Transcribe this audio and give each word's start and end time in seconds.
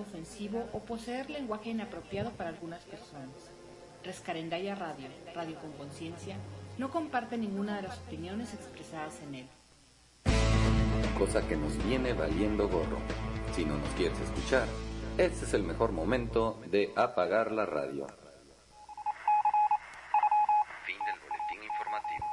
ofensivo 0.00 0.68
o 0.72 0.80
poseer 0.80 1.30
lenguaje 1.30 1.70
inapropiado 1.70 2.30
para 2.30 2.50
algunas 2.50 2.82
personas. 2.84 3.50
Rescarendaya 4.04 4.74
Radio, 4.74 5.08
Radio 5.34 5.56
con 5.60 5.72
Conciencia, 5.72 6.36
no 6.78 6.90
comparte 6.90 7.36
ninguna 7.36 7.76
de 7.76 7.82
las 7.82 7.98
opiniones 7.98 8.54
expresadas 8.54 9.20
en 9.28 9.34
él. 9.34 9.46
Cosa 11.18 11.46
que 11.46 11.56
nos 11.56 11.76
viene 11.86 12.14
valiendo 12.14 12.68
gorro. 12.68 12.98
Si 13.54 13.64
no 13.64 13.76
nos 13.76 13.88
quieres 13.90 14.18
escuchar, 14.20 14.66
este 15.18 15.44
es 15.44 15.54
el 15.54 15.64
mejor 15.64 15.92
momento 15.92 16.58
de 16.70 16.92
apagar 16.96 17.52
la 17.52 17.66
radio. 17.66 18.06
Fin 20.86 20.96
del 21.04 21.20
boletín 21.20 21.62
informativo. 21.62 22.26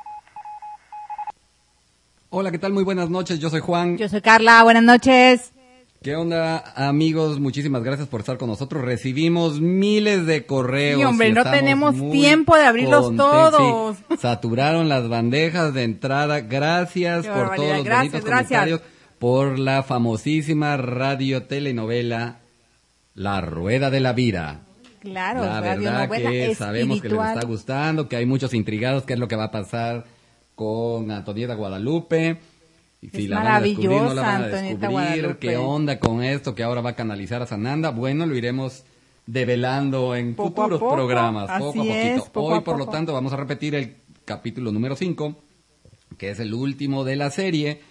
Hola, 2.30 2.52
¿qué 2.52 2.60
tal? 2.60 2.72
Muy 2.72 2.84
buenas 2.84 3.10
noches, 3.10 3.40
yo 3.40 3.50
soy 3.50 3.60
Juan. 3.60 3.98
Yo 3.98 4.08
soy 4.08 4.22
Carla, 4.22 4.64
buenas 4.64 4.84
noches. 4.84 5.57
¿Qué 6.02 6.16
onda, 6.16 6.64
amigos? 6.76 7.40
Muchísimas 7.40 7.84
gracias 7.84 8.08
por 8.08 8.20
estar 8.22 8.38
con 8.38 8.50
nosotros. 8.50 8.84
Recibimos 8.84 9.60
miles 9.60 10.26
de 10.26 10.46
correos. 10.46 11.00
Sí, 11.00 11.06
hombre, 11.06 11.30
y 11.30 11.34
no 11.34 11.44
tenemos 11.44 11.96
tiempo 12.12 12.56
de 12.56 12.66
abrirlos 12.66 13.16
todos. 13.16 13.98
Sí, 13.98 14.16
saturaron 14.20 14.90
las 14.90 15.10
bandejas 15.10 15.74
de 15.74 15.84
entrada. 15.84 16.42
Gracias 16.42 17.26
Qué 17.26 17.32
por 17.32 17.56
todos 17.56 17.78
los 17.78 17.84
Gracias, 17.84 18.12
bonitos 18.14 18.30
gracias. 18.30 18.48
comentarios. 18.48 18.82
Por 19.18 19.58
la 19.58 19.82
famosísima 19.82 20.78
radio 20.78 21.44
telenovela 21.44 22.42
La 23.16 23.42
Rueda 23.42 23.90
de 23.90 24.00
la 24.00 24.14
Vida. 24.14 24.62
Claro, 25.00 25.44
la 25.44 25.62
verdad 25.62 26.10
que 26.10 26.54
sabemos 26.54 27.02
que 27.02 27.10
les 27.10 27.20
está 27.20 27.46
gustando, 27.46 28.08
que 28.08 28.18
hay 28.18 28.26
muchos 28.26 28.54
intrigados, 28.54 29.04
qué 29.04 29.14
es 29.14 29.20
lo 29.20 29.28
que 29.28 29.36
va 29.36 29.46
a 29.46 29.52
pasar 29.52 30.06
con 30.54 31.10
Antonieta 31.12 31.56
Guadalupe. 31.56 32.38
Si 33.12 33.24
Es 33.24 33.30
la 33.30 33.38
van 33.38 33.48
a 33.48 33.62
descubrir, 33.62 34.02
no 34.02 34.14
la 34.14 34.22
van 34.22 34.44
a 34.44 34.48
descubrir, 34.48 35.38
qué 35.40 35.58
onda 35.58 36.00
con 36.00 36.24
esto 36.24 36.54
que 36.54 36.64
ahora 36.64 36.82
va 36.82 36.92
a 36.92 36.96
canalizar 36.96 37.42
a 37.42 37.46
Sananda. 37.46 37.92
Bueno, 37.92 38.26
lo 38.26 38.36
iremos 38.36 38.84
develando 39.26 40.16
en 40.16 40.36
Poco 40.36 40.50
futuros 40.50 40.80
poco, 40.80 40.96
programas, 40.96 41.50
así 41.50 41.60
poco 41.60 41.70
a 41.70 41.84
poquito. 41.84 41.94
es, 41.94 42.22
poco 42.30 42.48
Hoy, 42.48 42.58
a 42.58 42.62
por 42.62 42.78
lo 42.78 42.88
tanto, 42.88 43.14
vamos 43.14 43.34
a 43.34 43.38
repetir 43.38 43.76
el 43.76 43.96
capítulo 44.26 44.72
número 44.72 44.96
5, 44.96 45.36
que 46.18 46.32
es 46.32 46.40
el 46.40 46.54
último 46.54 47.04
de 47.04 47.16
la 47.16 47.30
serie. 47.30 47.82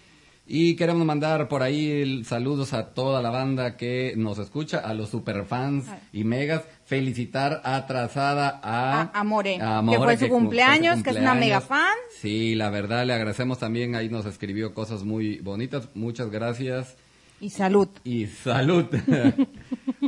Y 0.49 0.77
queremos 0.77 1.05
mandar 1.05 1.49
por 1.49 1.63
ahí 1.65 2.23
saludos 2.25 2.73
a 2.73 2.91
toda 2.95 3.21
la 3.21 3.31
banda 3.31 3.77
que 3.77 4.15
nos 4.17 4.39
escucha, 4.39 4.79
a 4.79 4.95
los 4.95 5.09
superfans 5.11 5.87
y 6.13 6.23
megas. 6.25 6.63
Felicitar 6.85 7.61
atrasada 7.65 8.61
a, 8.63 9.11
A 9.13 9.21
a 9.21 9.85
que 9.91 9.99
fue 9.99 10.17
su 10.17 10.29
cum- 10.29 10.43
cumpleaños, 10.43 11.03
que 11.03 11.11
es 11.11 11.17
una 11.17 11.35
mega 11.35 11.61
fan. 11.61 11.97
Sí, 12.21 12.55
la 12.55 12.71
verdad, 12.71 13.05
le 13.05 13.13
agradecemos 13.15 13.59
también. 13.59 13.97
Ahí 13.97 14.09
nos 14.09 14.25
escribió 14.25 14.73
cosas 14.73 15.03
muy 15.03 15.39
bonitas. 15.41 15.89
Muchas 15.95 16.31
gracias 16.31 16.97
Y 17.41 17.51
salud. 17.51 17.89
y 18.05 18.27
salud. 18.27 18.87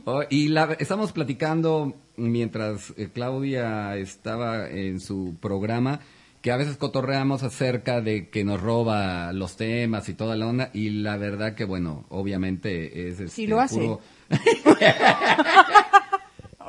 Oh, 0.05 0.23
y 0.31 0.49
la, 0.49 0.75
estamos 0.79 1.13
platicando 1.13 1.95
mientras 2.17 2.95
eh, 2.97 3.11
Claudia 3.13 3.97
estaba 3.97 4.69
en 4.71 5.01
su 5.01 5.37
programa 5.41 6.01
que 6.49 6.53
a 6.53 6.57
veces 6.57 6.79
cotorreamos 6.79 7.43
acerca 7.43 8.01
de 8.01 8.31
que 8.31 8.43
nos 8.43 8.59
roba 8.59 9.35
los 9.35 9.57
temas 9.59 10.09
y 10.09 10.15
toda 10.15 10.35
la 10.35 10.47
onda 10.47 10.71
y 10.73 10.89
la 10.89 11.19
verdad 11.19 11.55
que 11.55 11.67
bueno, 11.67 12.07
obviamente 12.09 13.07
es 13.11 13.21
este, 13.21 13.47
lo 13.47 13.61
hace. 13.61 13.79
puro- 13.81 14.01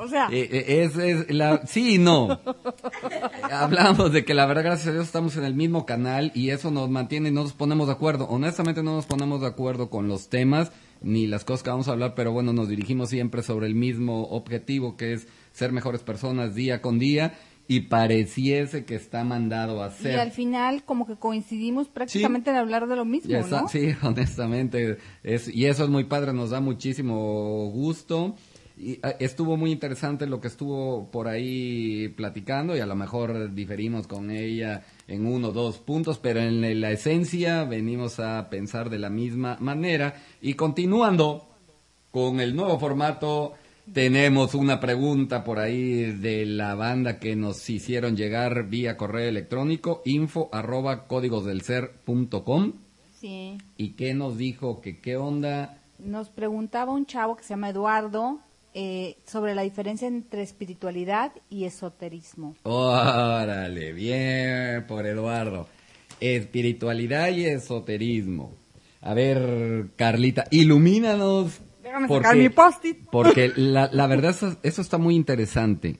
O 0.02 0.08
sea, 0.08 0.28
eh, 0.32 0.48
eh, 0.50 0.82
es, 0.82 0.96
es 0.96 1.30
la, 1.34 1.66
sí 1.66 1.96
y 1.96 1.98
no. 1.98 2.40
Hablamos 3.50 4.12
de 4.12 4.24
que 4.24 4.32
la 4.32 4.46
verdad, 4.46 4.64
gracias 4.64 4.88
a 4.88 4.92
Dios, 4.92 5.04
estamos 5.06 5.36
en 5.36 5.44
el 5.44 5.54
mismo 5.54 5.84
canal 5.84 6.32
y 6.34 6.50
eso 6.50 6.70
nos 6.70 6.88
mantiene 6.88 7.28
y 7.28 7.32
no 7.32 7.42
nos 7.42 7.52
ponemos 7.52 7.86
de 7.86 7.92
acuerdo. 7.94 8.26
Honestamente 8.28 8.82
no 8.82 8.94
nos 8.96 9.04
ponemos 9.06 9.42
de 9.42 9.46
acuerdo 9.48 9.90
con 9.90 10.08
los 10.08 10.28
temas 10.30 10.72
ni 11.02 11.26
las 11.26 11.44
cosas 11.44 11.62
que 11.62 11.70
vamos 11.70 11.88
a 11.88 11.92
hablar, 11.92 12.14
pero 12.14 12.32
bueno, 12.32 12.52
nos 12.54 12.68
dirigimos 12.68 13.10
siempre 13.10 13.42
sobre 13.42 13.66
el 13.66 13.74
mismo 13.74 14.24
objetivo 14.28 14.96
que 14.98 15.12
es 15.14 15.26
ser 15.52 15.72
mejores 15.72 16.02
personas 16.02 16.54
día 16.54 16.80
con 16.82 16.98
día 16.98 17.34
y 17.70 17.82
pareciese 17.82 18.84
que 18.84 18.96
está 18.96 19.22
mandado 19.22 19.80
a 19.80 19.90
y 19.90 20.02
ser. 20.02 20.18
al 20.18 20.32
final 20.32 20.82
como 20.82 21.06
que 21.06 21.14
coincidimos 21.14 21.86
prácticamente 21.86 22.50
en 22.50 22.56
hablar 22.56 22.88
de 22.88 22.96
lo 22.96 23.04
mismo, 23.04 23.32
¿no? 23.48 23.68
Sí, 23.68 23.94
honestamente. 24.02 24.98
Es, 25.22 25.46
y 25.46 25.66
eso 25.66 25.84
es 25.84 25.88
muy 25.88 26.02
padre, 26.02 26.32
nos 26.32 26.50
da 26.50 26.58
muchísimo 26.58 27.70
gusto. 27.70 28.34
Y 28.76 28.98
ah, 29.04 29.14
estuvo 29.20 29.56
muy 29.56 29.70
interesante 29.70 30.26
lo 30.26 30.40
que 30.40 30.48
estuvo 30.48 31.12
por 31.12 31.28
ahí 31.28 32.08
platicando 32.08 32.76
y 32.76 32.80
a 32.80 32.86
lo 32.86 32.96
mejor 32.96 33.54
diferimos 33.54 34.08
con 34.08 34.32
ella 34.32 34.82
en 35.06 35.24
uno 35.24 35.50
o 35.50 35.52
dos 35.52 35.78
puntos, 35.78 36.18
pero 36.18 36.40
en 36.40 36.80
la 36.80 36.90
esencia 36.90 37.62
venimos 37.62 38.18
a 38.18 38.50
pensar 38.50 38.90
de 38.90 38.98
la 38.98 39.10
misma 39.10 39.58
manera. 39.60 40.16
Y 40.42 40.54
continuando 40.54 41.46
con 42.10 42.40
el 42.40 42.56
nuevo 42.56 42.80
formato, 42.80 43.54
tenemos 43.92 44.54
una 44.54 44.78
pregunta 44.80 45.42
por 45.44 45.58
ahí 45.58 46.12
de 46.12 46.46
la 46.46 46.74
banda 46.74 47.18
que 47.18 47.36
nos 47.36 47.68
hicieron 47.68 48.16
llegar 48.16 48.68
vía 48.68 48.96
correo 48.96 49.28
electrónico 49.28 50.02
info 50.04 50.48
arroba 50.52 51.06
códigosdelser.com 51.06 52.72
Sí. 53.20 53.58
y 53.76 53.90
que 53.96 54.14
nos 54.14 54.38
dijo 54.38 54.80
que 54.80 54.98
qué 55.00 55.16
onda 55.18 55.78
Nos 55.98 56.30
preguntaba 56.30 56.92
un 56.92 57.04
chavo 57.04 57.36
que 57.36 57.42
se 57.42 57.50
llama 57.50 57.68
Eduardo 57.68 58.40
eh, 58.72 59.16
sobre 59.26 59.54
la 59.54 59.62
diferencia 59.62 60.08
entre 60.08 60.42
espiritualidad 60.42 61.32
y 61.50 61.64
esoterismo. 61.64 62.54
órale 62.62 63.92
bien 63.92 64.86
por 64.86 65.06
Eduardo. 65.06 65.66
Espiritualidad 66.20 67.28
y 67.30 67.44
esoterismo. 67.46 68.54
A 69.02 69.12
ver 69.14 69.88
Carlita 69.96 70.44
ilumínanos 70.50 71.60
Déjame 71.90 72.08
porque- 72.08 72.22
sacar 72.24 72.36
mi 72.38 72.48
post-it. 72.48 72.98
porque 73.10 73.52
la, 73.56 73.90
la 73.92 74.06
verdad 74.06 74.30
eso, 74.30 74.56
eso 74.62 74.80
está 74.82 74.96
muy 74.98 75.16
interesante 75.16 75.96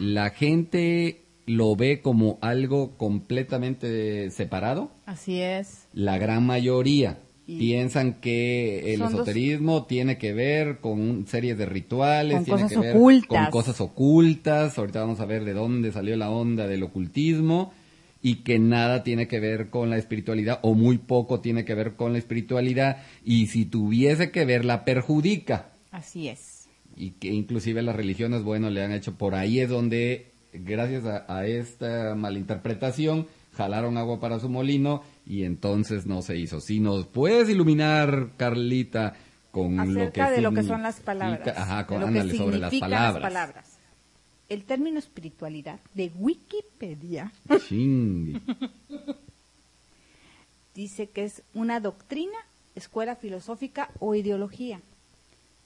la 0.00 0.30
gente 0.30 1.22
lo 1.46 1.76
ve 1.76 2.00
como 2.00 2.38
algo 2.42 2.96
completamente 2.96 4.30
separado 4.30 4.90
Así 5.06 5.40
es. 5.40 5.86
la 5.92 6.18
gran 6.18 6.44
mayoría 6.46 7.18
Piensan 7.46 8.20
que 8.20 8.94
el 8.94 9.00
dos- 9.00 9.12
esoterismo 9.12 9.84
tiene 9.86 10.18
que 10.18 10.32
ver 10.32 10.78
con 10.78 11.26
series 11.26 11.58
de 11.58 11.66
rituales, 11.66 12.36
Con 12.36 12.44
tiene 12.44 12.62
cosas 12.62 12.72
que 12.72 12.86
ver 12.86 12.96
ocultas. 12.96 13.26
con 13.28 13.50
cosas 13.50 13.80
ocultas. 13.80 14.78
Ahorita 14.78 15.00
vamos 15.00 15.18
a 15.18 15.24
ver 15.24 15.44
de 15.44 15.52
dónde 15.52 15.90
salió 15.90 16.16
la 16.16 16.30
onda 16.30 16.68
del 16.68 16.84
ocultismo 16.84 17.72
y 18.22 18.36
que 18.36 18.58
nada 18.58 19.02
tiene 19.02 19.28
que 19.28 19.40
ver 19.40 19.70
con 19.70 19.90
la 19.90 19.96
espiritualidad 19.96 20.60
o 20.62 20.74
muy 20.74 20.98
poco 20.98 21.40
tiene 21.40 21.64
que 21.64 21.74
ver 21.74 21.94
con 21.94 22.12
la 22.12 22.18
espiritualidad 22.18 22.98
y 23.24 23.46
si 23.46 23.64
tuviese 23.64 24.30
que 24.30 24.44
ver 24.44 24.64
la 24.64 24.84
perjudica 24.84 25.72
así 25.90 26.28
es. 26.28 26.68
y 26.96 27.12
que 27.12 27.28
inclusive 27.28 27.82
las 27.82 27.96
religiones, 27.96 28.42
bueno, 28.42 28.70
le 28.70 28.82
han 28.82 28.92
hecho 28.92 29.16
por 29.16 29.34
ahí 29.34 29.60
es 29.60 29.68
donde, 29.70 30.32
gracias 30.52 31.04
a, 31.04 31.24
a 31.34 31.46
esta 31.46 32.14
malinterpretación, 32.14 33.26
jalaron 33.54 33.96
agua 33.96 34.20
para 34.20 34.38
su 34.38 34.48
molino 34.48 35.02
y 35.26 35.44
entonces 35.44 36.06
no 36.06 36.22
se 36.22 36.36
hizo. 36.36 36.60
Si 36.60 36.80
nos 36.80 37.06
puedes 37.06 37.48
iluminar, 37.48 38.30
Carlita, 38.36 39.14
con 39.50 39.76
lo 39.94 40.12
que 40.12 40.22
de 40.22 40.40
lo 40.40 40.52
que 40.52 40.62
son 40.62 40.82
las 40.82 41.00
palabras. 41.00 41.56
Ajá, 41.56 41.86
con, 41.86 42.02
ándale, 42.02 42.36
sobre 42.36 42.58
las 42.58 42.74
palabras. 42.74 43.14
las 43.14 43.22
palabras. 43.22 43.69
El 44.50 44.64
término 44.64 44.98
espiritualidad 44.98 45.80
de 45.94 46.12
Wikipedia. 46.18 47.32
Dice 50.74 51.06
que 51.08 51.24
es 51.24 51.42
una 51.54 51.80
doctrina, 51.80 52.36
escuela 52.74 53.16
filosófica 53.16 53.90
o 53.98 54.14
ideología, 54.14 54.82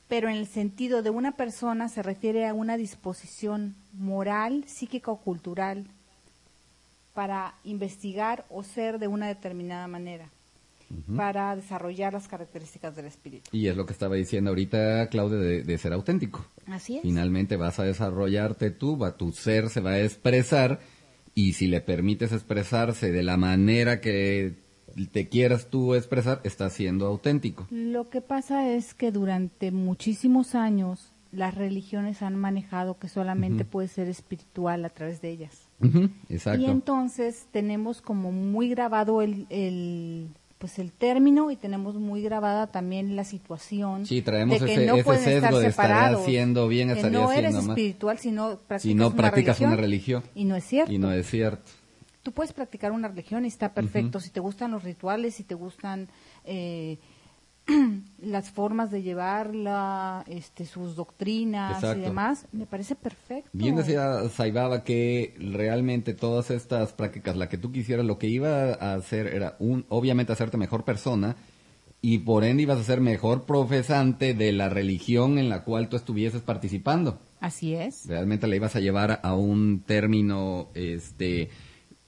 pero 0.07 0.29
en 0.29 0.37
el 0.37 0.47
sentido 0.47 1.03
de 1.03 1.11
una 1.11 1.33
persona 1.33 1.89
se 1.89 2.03
refiere 2.03 2.47
a 2.47 2.55
una 2.55 2.77
disposición 2.77 3.75
moral, 3.93 4.65
psíquica 4.69 5.11
o 5.11 5.17
cultural 5.17 5.87
para 7.15 7.55
investigar 7.65 8.45
o 8.51 8.63
ser 8.63 8.99
de 8.99 9.09
una 9.09 9.29
determinada 9.29 9.87
manera, 9.89 10.29
para 11.17 11.57
desarrollar 11.57 12.13
las 12.13 12.29
características 12.29 12.97
del 12.97 13.07
espíritu. 13.07 13.51
Y 13.53 13.69
es 13.69 13.77
lo 13.77 13.87
que 13.87 13.93
estaba 13.93 14.17
diciendo 14.17 14.51
ahorita 14.51 15.09
Claudia 15.09 15.39
de, 15.39 15.63
de 15.63 15.79
ser 15.79 15.93
auténtico. 15.93 16.47
Así 16.67 16.97
es. 16.97 17.03
Finalmente 17.03 17.57
vas 17.57 17.79
a 17.79 17.85
desarrollarte 17.85 18.71
tú, 18.71 18.99
va, 18.99 19.17
tu 19.17 19.33
ser 19.33 19.69
se 19.69 19.81
va 19.81 19.93
a 19.93 20.01
expresar 20.01 20.81
y 21.35 21.55
si 21.55 21.67
le 21.67 21.81
permites 21.81 22.33
expresarse 22.33 23.11
de 23.11 23.23
la 23.23 23.37
manera 23.37 24.01
que 24.01 24.55
te 25.11 25.29
quieras 25.29 25.69
tú 25.69 25.95
expresar, 25.95 26.41
estás 26.45 26.73
siendo 26.73 27.07
auténtico. 27.07 27.67
Lo 27.71 28.09
que 28.11 28.21
pasa 28.21 28.71
es 28.71 28.95
que 28.95 29.11
durante 29.11 29.73
muchísimos 29.73 30.55
años 30.55 31.13
las 31.33 31.55
religiones 31.55 32.23
han 32.23 32.37
manejado 32.37 32.99
que 32.99 33.09
solamente 33.09 33.65
puede 33.65 33.89
ser 33.89 34.09
espiritual 34.09 34.85
a 34.85 34.91
través 34.91 35.21
de 35.21 35.31
ellas. 35.31 35.69
Exacto. 36.29 36.63
Y 36.63 36.67
entonces 36.67 37.49
tenemos 37.51 38.01
como 38.01 38.31
muy 38.31 38.69
grabado 38.69 39.21
el, 39.21 39.47
el 39.51 40.29
pues 40.65 40.79
el 40.79 40.93
término 40.93 41.51
y 41.51 41.57
tenemos 41.57 41.97
muy 41.97 42.23
grabada 42.23 42.69
también 42.69 43.17
la 43.17 43.25
situación 43.25 44.07
Sí, 44.07 44.23
traemos 44.23 44.59
de 44.61 44.65
que 44.65 44.73
ese- 44.73 44.87
no 44.87 44.95
ese 44.95 45.05
pueden 45.05 45.23
sesgo 45.25 45.61
estar 45.61 45.73
separados, 45.73 46.23
haciendo 46.23 46.69
bien, 46.69 46.89
que 46.89 46.95
estaría 46.95 47.19
no 47.19 47.31
eres 47.33 47.53
mal. 47.53 47.69
espiritual 47.69 48.19
si 48.19 48.31
no 48.31 48.59
practicas, 48.67 48.97
no 48.97 49.07
una, 49.09 49.17
practicas 49.17 49.59
religión, 49.59 49.73
una 49.73 49.81
religión. 49.83 50.23
y 50.35 50.45
no 50.47 50.57
es 50.57 50.65
cierto 50.65 50.91
Y 50.91 50.97
no 50.99 51.13
es 51.13 51.29
cierto. 51.29 51.71
tú 52.23 52.33
puedes 52.33 52.55
practicar 52.55 52.93
una 52.93 53.09
religión 53.09 53.45
y 53.45 53.49
está 53.49 53.75
perfecto. 53.75 54.21
Si 54.21 54.31
te 54.31 54.41
gustan 54.41 54.71
los 54.71 54.83
rituales, 54.85 55.35
si 55.35 55.43
te 55.45 55.55
gustan 55.55 56.09
eh, 56.47 56.97
las 58.23 58.51
formas 58.51 58.91
de 58.91 59.03
llevarla, 59.03 60.25
este, 60.27 60.67
sus 60.67 60.97
doctrinas 60.97 61.77
Exacto. 61.77 61.99
y 61.99 62.03
demás, 62.03 62.47
me 62.53 62.67
parece 62.67 62.95
perfecto. 62.95 63.51
Bien 63.53 63.77
decía 63.77 64.29
Saibaba 64.29 64.85
que 64.85 65.35
realmente 65.39 66.15
todas 66.15 66.51
estas 66.51 66.93
prácticas, 66.93 67.37
la 67.37 67.49
que 67.49 67.59
tú 67.59 67.73
quisieras, 67.73 68.05
lo 68.05 68.19
que 68.19 68.29
iba 68.29 68.75
a 68.75 68.95
hacer 68.95 69.27
era, 69.29 69.57
un, 69.59 69.87
obviamente, 69.89 70.33
hacerte 70.33 70.57
mejor 70.57 70.85
persona 70.85 71.37
y 72.07 72.19
por 72.19 72.45
ende 72.45 72.65
ibas 72.65 72.79
a 72.79 72.85
ser 72.85 73.01
mejor 73.01 73.45
profesante 73.45 74.35
de 74.35 74.53
la 74.53 74.69
religión 74.69 75.39
en 75.39 75.49
la 75.49 75.65
cual 75.65 75.89
tú 75.89 75.97
estuvieses 75.97 76.43
participando. 76.43 77.19
Así 77.41 77.75
es. 77.75 78.07
Realmente 78.07 78.47
la 78.47 78.57
ibas 78.57 78.77
a 78.77 78.81
llevar 78.81 79.21
a 79.23 79.35
un 79.35 79.81
término 79.87 80.69
este, 80.75 81.49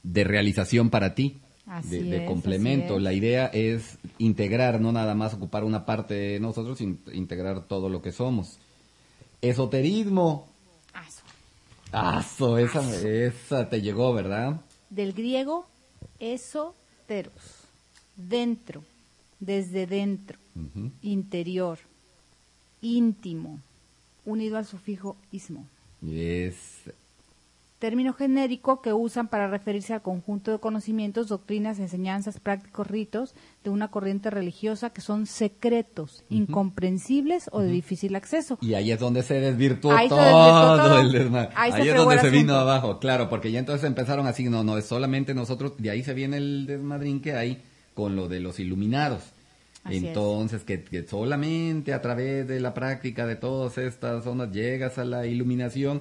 de 0.03 0.25
realización 0.25 0.91
para 0.91 1.15
ti, 1.15 1.39
de, 1.67 2.03
de 2.03 2.23
es, 2.23 2.29
complemento. 2.29 2.99
La 2.99 3.13
idea 3.13 3.47
es 3.47 3.99
integrar, 4.19 4.81
no 4.81 4.93
nada 4.93 5.15
más 5.15 5.35
ocupar 5.35 5.65
una 5.65 5.85
parte 5.85 6.15
de 6.15 6.41
nosotros, 6.41 6.79
sino 6.79 6.99
integrar 7.13 7.65
todo 7.67 7.89
lo 7.89 8.03
que 8.03 8.13
somos. 8.13 8.59
Esoterismo. 9.43 10.49
Aso. 10.93 11.23
Aso, 11.93 12.59
esa, 12.59 12.81
esa 13.07 13.69
te 13.69 13.83
llegó, 13.83 14.13
¿verdad? 14.15 14.61
Del 14.91 15.13
griego, 15.13 15.67
esoteros, 16.21 17.65
dentro, 18.17 18.83
desde 19.41 19.87
dentro, 19.87 20.39
interior, 21.03 21.79
íntimo, 22.81 23.61
unido 24.25 24.57
al 24.57 24.65
sufijo 24.65 25.17
ismo. 25.33 25.67
Es 26.07 26.91
término 27.79 28.15
genérico 28.15 28.81
que 28.81 28.93
usan 28.93 29.29
para 29.29 29.49
referirse 29.49 29.93
al 29.93 30.03
conjunto 30.03 30.51
de 30.51 30.59
conocimientos, 30.59 31.29
doctrinas, 31.29 31.79
enseñanzas, 31.79 32.41
prácticos, 32.41 32.87
ritos 32.87 33.35
de 33.65 33.71
una 33.71 33.89
corriente 33.89 34.31
religiosa 34.31 34.91
que 34.91 35.03
son 35.03 35.27
secretos, 35.27 36.25
incomprensibles 36.31 37.51
o 37.53 37.61
de 37.61 37.71
difícil 37.71 38.17
acceso. 38.17 38.59
Y 38.63 38.75
ahí 38.75 38.93
es 38.93 38.99
donde 38.99 39.23
se 39.23 39.41
desvirtuó 39.41 39.93
Ahí 39.93 40.09
se 40.09 40.15
todo, 40.15 40.25
desvirtuó 40.25 40.77
todo. 40.77 41.01
el. 41.01 41.35
Ahí 41.37 41.49
Ahí, 41.55 41.73
se 41.83 41.91
es 41.91 41.97
donde 41.97 42.19
se 42.19 42.31
vino 42.31 42.55
abajo, 42.55 42.99
claro, 42.99 43.29
porque 43.29 43.53
ya 43.53 43.59
entonces 43.59 43.85
empezaron 43.87 44.27
así, 44.27 44.45
no, 44.45 44.65
no, 44.65 44.79
es 44.79 44.87
solamente 44.87 45.35
nosotros, 45.35 45.75
de 45.77 45.91
ahí 45.91 46.03
se 46.03 46.15
viene 46.15 46.39
el 46.39 46.67
desmadrín 46.67 47.21
que 47.21 47.35
hay 47.35 47.63
con 47.95 48.17
lo 48.17 48.29
de 48.29 48.41
los 48.41 48.59
iluminados. 48.59 49.23
Así 49.85 49.99
es. 49.99 50.05
entonces, 50.05 50.65
que, 50.65 50.83
que 50.83 51.07
solamente 51.07 51.93
a 51.93 52.03
través 52.03 52.49
de 52.49 52.59
la 52.59 52.75
práctica 52.75 53.25
de 53.27 53.37
todas 53.37 53.79
estas 53.79 54.27
ondas 54.27 54.51
llegas 54.51 54.99
a 54.99 55.05
la 55.05 55.27
iluminación. 55.27 56.01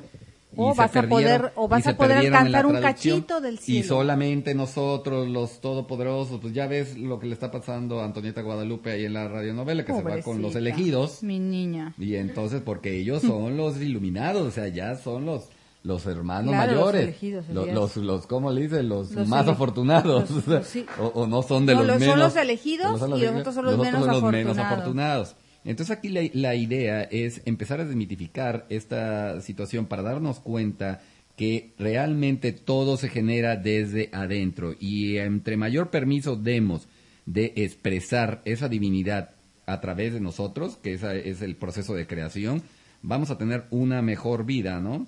Y 0.57 0.61
O 0.61 0.71
se 0.73 0.77
vas 0.77 0.95
a 0.95 1.03
poder- 1.03 1.51
o 1.55 1.67
vas 1.67 1.85
y 1.85 1.89
a 1.89 1.97
poder 1.97 2.17
alcanzar 2.17 2.65
un 2.65 2.79
cachito 2.81 3.41
del 3.41 3.55
Y 3.55 3.57
cielo. 3.57 3.87
solamente 3.87 4.55
nosotros, 4.55 5.27
los 5.27 5.59
todopoderosos, 5.61 6.39
pues 6.41 6.53
ya 6.53 6.67
ves 6.67 6.97
lo 6.97 7.19
que 7.19 7.27
le 7.27 7.33
está 7.33 7.51
pasando 7.51 7.99
a 8.01 8.05
Antonieta 8.05 8.41
Guadalupe 8.41 8.91
ahí 8.91 9.05
en 9.05 9.13
la 9.13 9.27
radionovela, 9.27 9.83
que 9.85 9.93
se 9.93 10.01
va 10.01 10.21
con 10.21 10.41
los 10.41 10.55
elegidos. 10.55 11.23
Mi 11.23 11.39
niña. 11.39 11.93
Y 11.97 12.15
entonces, 12.15 12.61
porque 12.63 12.97
ellos 12.97 13.21
son 13.21 13.57
los 13.57 13.79
iluminados, 13.81 14.41
o 14.47 14.51
sea, 14.51 14.67
ya 14.67 14.95
son 14.95 15.25
los 15.25 15.49
los 15.83 16.03
hermanos 16.07 16.51
Claro, 16.51 16.71
los 16.71 16.79
mayores, 16.81 17.03
elegidos, 17.03 17.45
los, 17.49 17.63
Elías. 17.67 17.75
los, 17.79 17.97
los, 17.97 18.25
¿cómo 18.25 18.51
le 18.51 18.61
dicen? 18.61 18.89
Los, 18.89 19.11
Los 19.11 19.27
más 19.27 19.47
afortunados, 19.47 20.31
los- 20.31 20.47
los- 20.47 20.65
sí. 20.65 20.83
o, 20.99 21.05
o 21.21 21.27
no 21.27 21.43
son 21.43 21.67
de 21.67 21.75
No, 21.75 21.83
los 21.83 21.99
los- 21.99 22.09
son 22.09 22.19
los 22.19 22.35
elegidos 22.37 22.87
y 22.97 22.99
los 23.21 23.21
otros 23.41 23.53
son 23.53 23.65
los 23.65 23.77
menos 24.23 24.57
afortunados. 24.57 25.35
Entonces 25.65 25.97
aquí 25.97 26.09
la, 26.09 26.21
la 26.33 26.55
idea 26.55 27.01
es 27.03 27.41
empezar 27.45 27.81
a 27.81 27.85
desmitificar 27.85 28.65
esta 28.69 29.41
situación 29.41 29.87
para 29.87 30.03
darnos 30.03 30.39
cuenta 30.39 31.01
que 31.35 31.73
realmente 31.77 32.53
todo 32.53 32.97
se 32.97 33.09
genera 33.09 33.57
desde 33.57 34.09
adentro 34.13 34.73
y 34.79 35.17
entre 35.17 35.57
mayor 35.57 35.89
permiso 35.89 36.35
demos 36.35 36.87
de 37.25 37.51
expresar 37.57 38.41
esa 38.45 38.69
divinidad 38.69 39.31
a 39.65 39.81
través 39.81 40.13
de 40.13 40.21
nosotros, 40.21 40.77
que 40.77 40.93
ese 40.93 41.27
es 41.29 41.41
el 41.41 41.55
proceso 41.55 41.95
de 41.95 42.07
creación, 42.07 42.61
vamos 43.01 43.31
a 43.31 43.37
tener 43.37 43.65
una 43.71 44.01
mejor 44.01 44.45
vida, 44.45 44.79
¿no? 44.79 45.07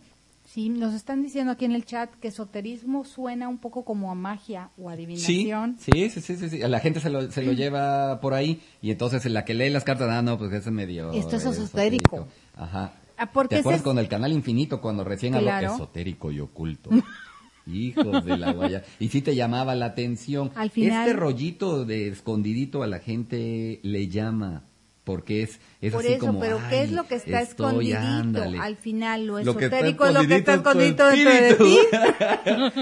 Sí, 0.50 0.70
nos 0.70 0.94
están 0.94 1.22
diciendo 1.22 1.51
aquí 1.51 1.66
en 1.66 1.74
el 1.74 1.84
chat 1.84 2.10
que 2.22 2.30
esoterismo 2.30 3.04
suena 3.04 3.50
un 3.50 3.58
poco 3.58 3.84
como 3.84 4.10
a 4.10 4.16
magia 4.16 4.70
o 4.77 4.89
adivinación. 4.89 5.75
Sí, 5.77 6.10
sí, 6.10 6.22
sí, 6.22 6.38
sí, 6.38 6.50
sí. 6.50 6.58
La 6.60 6.80
gente 6.80 7.01
se 7.01 7.10
lo, 7.10 7.30
se 7.30 7.42
lo 7.44 7.51
lleva 7.51 8.22
por 8.22 8.34
ahí 8.34 8.62
y 8.82 8.92
entonces 8.92 9.25
la 9.25 9.44
que 9.44 9.54
lee 9.54 9.70
las 9.70 9.84
cartas, 9.84 10.08
ah, 10.10 10.22
no, 10.22 10.38
pues 10.38 10.51
ese 10.54 10.70
es 10.70 10.72
medio 10.74 11.12
Esto 11.12 11.36
es 11.36 11.46
esotérico. 11.46 12.16
esotérico. 12.16 12.27
Ajá. 12.56 12.94
Ah, 13.18 13.30
porque 13.34 13.56
¿Te 13.56 13.60
acuerdas 13.60 13.82
es- 13.82 13.84
con 13.84 14.00
el 14.00 14.08
canal 14.08 14.32
infinito 14.32 14.80
cuando 14.80 15.04
recién 15.04 15.34
Claro. 15.34 15.68
habló 15.68 15.75
esotérico 15.84 16.32
y 16.32 16.39
oculto? 16.39 16.92
Hijos 17.68 18.24
de 18.24 18.38
la 18.38 18.54
guaya. 18.54 18.84
Y 19.00 19.10
sí 19.10 19.22
te 19.22 19.36
llamaba 19.36 19.75
la 19.75 19.88
atención. 19.88 20.51
Al 20.56 20.70
final- 20.70 21.08
Este 21.10 21.20
rollito 21.20 21.84
de 21.84 22.08
escondidito 22.08 22.84
a 22.84 22.88
la 22.88 23.00
gente 23.00 23.82
le 23.84 24.08
llama. 24.08 24.63
Porque 25.08 25.44
es, 25.44 25.62
es 25.80 25.94
Por 25.94 26.04
así 26.04 26.16
eso, 26.16 26.26
como, 26.26 26.42
pero 26.42 26.60
¿qué 26.70 26.82
es 26.82 26.90
"Ay, 26.90 26.96
lo 26.96 27.08
que 27.08 27.16
está 27.16 27.40
estoy, 27.40 27.92
escondidito? 27.94 27.98
ándale". 28.00 28.60
Al 28.60 28.76
final, 28.76 29.26
lo 29.26 29.42
Lo 29.42 29.52
esotérico 29.52 30.06
es 30.06 30.14
lo 30.14 30.28
que 30.28 30.36
está 30.36 30.56
escondidito 30.56 31.08
dentro 31.08 31.32
de 31.32 31.54
ti. 31.54 31.78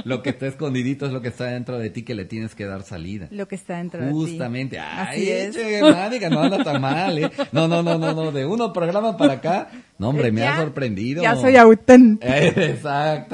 lo 0.05 0.23
que 0.23 0.29
está 0.31 0.47
escondidito 0.47 1.05
es 1.05 1.13
lo 1.13 1.21
que 1.21 1.27
está 1.27 1.45
dentro 1.45 1.77
de 1.77 1.91
ti 1.91 2.01
que 2.01 2.15
le 2.15 2.25
tienes 2.25 2.55
que 2.55 2.65
dar 2.65 2.81
salida. 2.81 3.27
Lo 3.29 3.47
que 3.47 3.53
está 3.53 3.77
dentro 3.77 4.01
de 4.01 4.07
ti. 4.07 4.11
Justamente. 4.13 4.79
Ay, 4.79 5.51
Mónica, 5.83 6.31
no 6.31 6.41
anda 6.41 6.63
tan 6.63 6.81
mal, 6.81 7.15
¿eh? 7.19 7.29
No, 7.51 7.67
no, 7.67 7.83
no, 7.83 7.99
no, 7.99 8.11
no. 8.15 8.31
De 8.31 8.43
uno 8.43 8.73
programa 8.73 9.15
para 9.17 9.33
acá. 9.33 9.69
No, 9.99 10.09
hombre, 10.09 10.31
me 10.31 10.41
Ya- 10.41 10.55
ha 10.55 10.61
sorprendido. 10.61 11.21
Ya 11.21 11.35
soy 11.35 11.57
auténtico. 11.57 12.33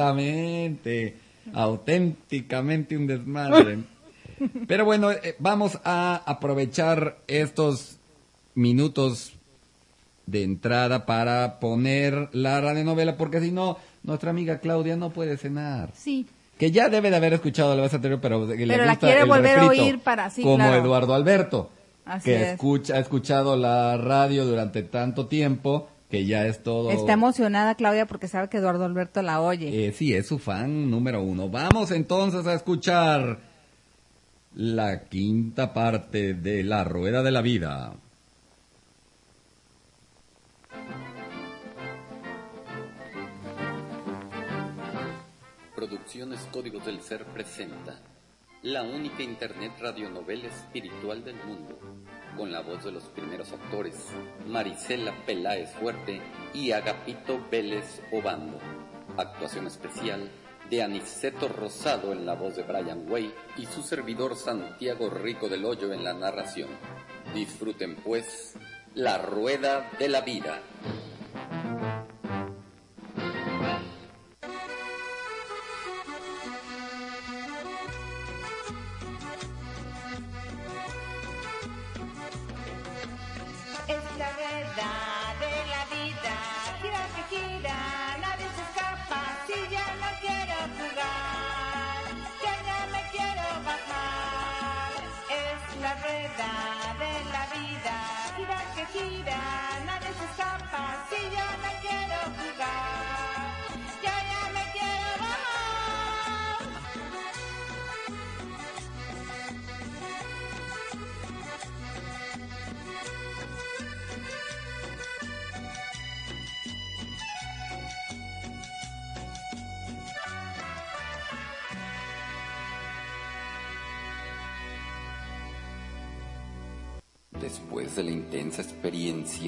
Exactamente. 0.01 1.15
Auténticamente 1.53 2.97
un 2.97 3.07
desmadre. 3.07 3.77
Pero 4.67 4.83
bueno, 4.83 5.11
eh, 5.11 5.37
vamos 5.39 5.79
a 5.85 6.21
aprovechar 6.25 7.19
estos 7.27 7.99
minutos 8.55 9.33
de 10.25 10.43
entrada 10.43 11.05
para 11.05 11.59
poner 11.59 12.29
la 12.31 12.61
radionovela, 12.61 13.17
porque 13.17 13.39
si 13.41 13.51
no, 13.51 13.77
nuestra 14.03 14.29
amiga 14.29 14.59
Claudia 14.59 14.95
no 14.95 15.09
puede 15.09 15.37
cenar. 15.37 15.91
Sí, 15.93 16.25
Que 16.57 16.69
ya 16.71 16.89
debe 16.89 17.09
de 17.09 17.15
haber 17.15 17.33
escuchado 17.33 17.75
la 17.75 17.81
vez 17.81 17.93
anterior, 17.93 18.19
pero, 18.21 18.47
que 18.47 18.65
le 18.65 18.73
Pero 18.73 18.85
la 18.85 18.91
gusta 18.93 19.07
quiere 19.07 19.21
el 19.23 19.27
volver 19.27 19.59
a 19.59 19.67
oír 19.67 19.99
para- 19.99 20.29
sí, 20.29 20.43
Como 20.43 20.57
claro. 20.57 20.75
Eduardo 20.81 21.15
Alberto. 21.15 21.69
Así 22.05 22.25
que 22.25 22.35
es. 22.41 22.47
escucha, 22.53 22.95
ha 22.95 22.99
escuchado 22.99 23.55
la 23.57 23.97
radio 23.97 24.45
durante 24.45 24.83
tanto 24.83 25.25
tiempo 25.27 25.87
que 26.09 26.25
ya 26.25 26.45
es 26.45 26.61
todo. 26.61 26.91
Está 26.91 27.13
emocionada 27.13 27.73
Claudia 27.75 28.05
porque 28.05 28.27
sabe 28.27 28.47
que 28.49 28.57
Eduardo 28.57 28.85
Alberto 28.85 29.21
la 29.23 29.41
oye. 29.41 29.87
Eh, 29.87 29.91
sí, 29.93 30.13
es 30.13 30.27
su 30.27 30.37
fan 30.39 30.89
número 30.91 31.23
uno. 31.23 31.49
Vamos 31.49 31.89
entonces 31.91 32.45
a 32.45 32.53
escuchar 32.53 33.39
la 34.55 35.03
quinta 35.05 35.73
parte 35.73 36.33
de 36.33 36.63
La 36.63 36.83
Rueda 36.83 37.23
de 37.23 37.31
la 37.31 37.41
Vida. 37.41 37.93
Producciones 45.81 46.47
Códigos 46.53 46.85
del 46.85 47.01
Ser 47.01 47.25
presenta 47.25 47.99
la 48.61 48.83
única 48.83 49.23
internet 49.23 49.71
radionovela 49.79 50.47
espiritual 50.47 51.23
del 51.23 51.37
mundo, 51.43 51.79
con 52.37 52.51
la 52.51 52.61
voz 52.61 52.83
de 52.83 52.91
los 52.91 53.05
primeros 53.05 53.51
actores, 53.51 53.95
Marisela 54.45 55.11
Peláez 55.25 55.71
Fuerte 55.73 56.21
y 56.53 56.71
Agapito 56.71 57.43
Vélez 57.49 57.99
Obando. 58.11 58.59
Actuación 59.17 59.65
especial 59.65 60.29
de 60.69 60.83
Aniceto 60.83 61.47
Rosado 61.47 62.11
en 62.11 62.27
la 62.27 62.35
voz 62.35 62.57
de 62.57 62.61
Brian 62.61 63.09
Way 63.09 63.33
y 63.57 63.65
su 63.65 63.81
servidor 63.81 64.35
Santiago 64.35 65.09
Rico 65.09 65.49
del 65.49 65.65
Hoyo 65.65 65.91
en 65.93 66.03
la 66.03 66.13
narración. 66.13 66.69
Disfruten 67.33 67.95
pues 67.95 68.53
La 68.93 69.17
Rueda 69.17 69.89
de 69.97 70.09
la 70.09 70.21
Vida. 70.21 70.61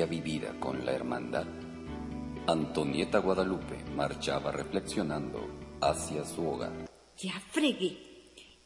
Vivida 0.08 0.60
con 0.60 0.86
la 0.86 0.92
hermandad, 0.92 1.48
Antonieta 2.46 3.20
Guadalupe 3.20 3.84
marchaba 3.96 4.52
reflexionando 4.52 5.48
hacia 5.82 6.24
su 6.26 6.48
hogar. 6.48 6.90
Ya 7.18 7.40
fregué. 7.52 7.98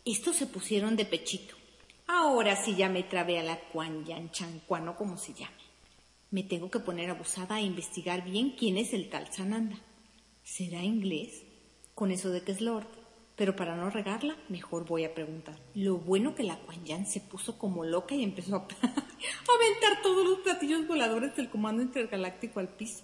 Estos 0.04 0.36
se 0.36 0.48
pusieron 0.48 0.98
de 0.98 1.06
pechito. 1.06 1.56
Ahora 2.08 2.56
sí 2.58 2.76
ya 2.76 2.90
me 2.90 3.04
trabé 3.04 3.40
a 3.40 3.44
la 3.44 3.58
Cuanyan 3.72 4.32
Chancuano, 4.32 4.98
como 4.98 5.18
se 5.18 5.34
llame. 5.34 5.56
Me 6.30 6.44
tengo 6.44 6.70
que 6.70 6.80
poner 6.80 7.10
abusada 7.10 7.60
e 7.60 7.64
investigar 7.64 8.26
bien 8.26 8.56
quién 8.58 8.78
es 8.78 8.94
el 8.94 9.10
tal 9.10 9.32
Sananda. 9.32 9.78
¿Será 10.44 10.84
inglés? 10.84 11.44
Con 11.96 12.12
eso 12.12 12.32
de 12.32 12.42
que 12.42 12.52
es 12.52 12.60
Lord. 12.60 12.88
Pero 13.38 13.56
para 13.56 13.78
no 13.78 13.90
regarla, 13.90 14.36
mejor 14.50 14.86
voy 14.86 15.06
a 15.06 15.14
preguntar. 15.14 15.58
Lo 15.74 15.98
bueno 16.00 16.36
que 16.36 16.44
la 16.44 16.58
Cuanyan 16.58 17.06
se 17.06 17.22
puso 17.22 17.58
como 17.58 17.86
loca 17.86 18.16
y 18.16 18.24
empezó 18.24 18.58
a 18.58 18.68
aventar 19.18 20.02
todos 20.02 20.28
los 20.28 20.40
platillos 20.40 20.88
voladores 20.88 21.36
del 21.36 21.50
comando 21.50 21.82
intergaláctico 21.82 22.60
al 22.60 22.70
piso. 22.70 23.04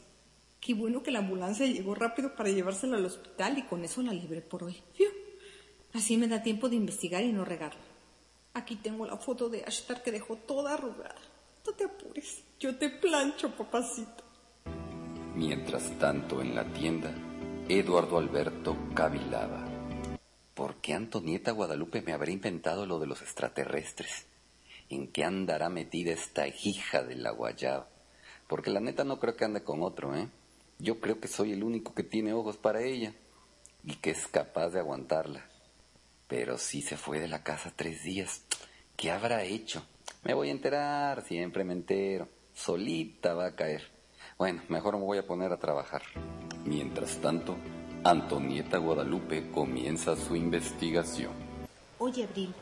Qué 0.60 0.74
bueno 0.74 1.03
que 1.03 1.12
la 1.12 1.20
ambulancia 1.20 1.65
llegó 1.65 1.93
rápido 1.93 2.36
para 2.36 2.50
llevársela 2.50 2.98
al 2.98 3.05
hospital 3.05 3.58
y 3.58 3.63
con 3.63 3.84
eso 3.84 4.01
la 4.01 4.13
libré 4.13 4.41
por 4.41 4.63
hoy. 4.63 4.82
Fiu. 4.93 5.10
Así 5.93 6.17
me 6.17 6.27
da 6.27 6.41
tiempo 6.41 6.70
de 6.70 6.75
investigar 6.75 7.24
y 7.24 7.34
no 7.34 7.43
regarla. 7.43 7.82
Aquí 8.53 8.75
tengo 8.77 9.05
la 9.05 9.17
foto 9.17 9.50
de 9.50 9.63
Ashtar 9.63 10.01
que 10.03 10.12
dejó 10.12 10.38
toda 10.38 10.75
arrugada. 10.75 11.15
No 11.65 11.74
te 11.74 11.86
apures, 11.86 12.43
yo 12.60 12.75
te 12.77 12.89
plancho, 12.89 13.51
papacito. 13.55 14.24
Mientras 15.36 15.98
tanto, 15.98 16.41
en 16.41 16.55
la 16.55 16.63
tienda, 16.74 17.13
Eduardo 17.67 18.17
Alberto 18.17 18.77
cavilaba. 18.93 19.65
¿Por 20.53 20.75
qué 20.75 20.93
Antonieta 20.93 21.51
Guadalupe 21.51 22.01
me 22.01 22.13
habrá 22.13 22.32
inventado 22.32 22.86
lo 22.86 23.00
de 23.00 23.08
los 23.08 23.22
extraterrestres? 23.22 24.27
¿En 24.93 25.07
qué 25.07 25.23
andará 25.23 25.69
metida 25.69 26.12
esta 26.12 26.47
hija 26.47 27.01
de 27.01 27.15
la 27.15 27.31
guayaba? 27.31 27.89
Porque 28.47 28.69
la 28.69 28.79
neta 28.79 29.03
no 29.03 29.19
creo 29.19 29.35
que 29.35 29.43
ande 29.43 29.63
con 29.63 29.81
otro, 29.81 30.15
¿eh? 30.15 30.29
Yo 30.77 31.00
creo 31.00 31.19
que 31.19 31.27
soy 31.27 31.51
el 31.51 31.63
único 31.63 31.95
que 31.95 32.03
tiene 32.03 32.31
ojos 32.31 32.57
para 32.57 32.83
ella 32.83 33.12
y 33.83 33.95
que 33.95 34.12
es 34.12 34.27
capaz 34.27 34.69
de 34.69 34.81
aguantarla. 34.81 35.50
Pero 36.27 36.59
si 36.59 36.83
se 36.83 36.95
fue 36.95 37.19
de 37.19 37.27
la 37.27 37.41
casa 37.41 37.73
tres 37.75 38.03
días, 38.03 38.45
¿qué 38.95 39.09
habrá 39.09 39.43
hecho? 39.43 39.83
Me 40.21 40.35
voy 40.35 40.50
a 40.50 40.51
enterar, 40.51 41.23
siempre 41.23 41.63
me 41.63 41.73
entero. 41.73 42.27
Solita 42.53 43.33
va 43.33 43.47
a 43.47 43.55
caer. 43.55 43.89
Bueno, 44.38 44.62
mejor 44.69 44.95
me 45.00 45.05
voy 45.05 45.17
a 45.17 45.25
poner 45.25 45.51
a 45.51 45.57
trabajar. 45.57 46.03
Mientras 46.65 47.17
tanto, 47.17 47.57
Antonieta 48.03 48.77
Guadalupe 48.77 49.50
comienza 49.50 50.15
su 50.15 50.35
investigación. 50.35 51.33
Oye, 51.97 52.25
Abril, 52.25 52.53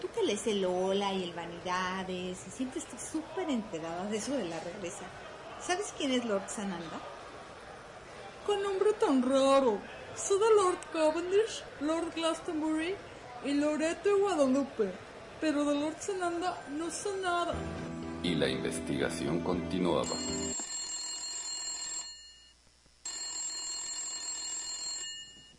tú 0.00 0.08
que 0.14 0.22
lees 0.22 0.46
el 0.46 0.62
Lola 0.62 1.12
y 1.12 1.24
el 1.24 1.32
Vanidades 1.32 2.38
y 2.46 2.50
siempre 2.50 2.80
estás 2.80 3.10
súper 3.12 3.48
enterada 3.50 4.06
de 4.06 4.16
eso 4.16 4.32
de 4.32 4.44
la 4.44 4.58
regresa. 4.60 5.04
¿Sabes 5.60 5.94
quién 5.96 6.12
es 6.12 6.24
Lord 6.24 6.48
Sananda? 6.48 7.00
Con 8.46 8.62
nombre 8.62 8.92
tan 8.94 9.22
raro. 9.22 9.78
De 10.10 10.54
Lord 10.54 10.78
Cavendish, 10.92 11.64
Lord 11.80 12.12
Glastonbury 12.14 12.94
y 13.44 13.54
Loreto 13.54 14.18
Guadalupe. 14.18 14.92
Pero 15.40 15.64
de 15.64 15.74
Lord 15.74 15.96
Sananda 15.98 16.62
no 16.70 16.90
sé 16.90 17.08
nada. 17.22 17.54
Y 18.22 18.34
la 18.34 18.48
investigación 18.48 19.40
continuaba. 19.40 20.10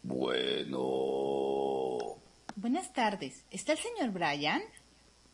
Bueno, 0.03 1.00
Buenas 2.93 3.11
tardes. 3.11 3.45
¿Está 3.51 3.71
el 3.71 3.77
señor 3.79 4.09
Brian? 4.11 4.61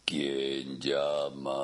¿quién 0.06 0.80
llama? 0.80 1.58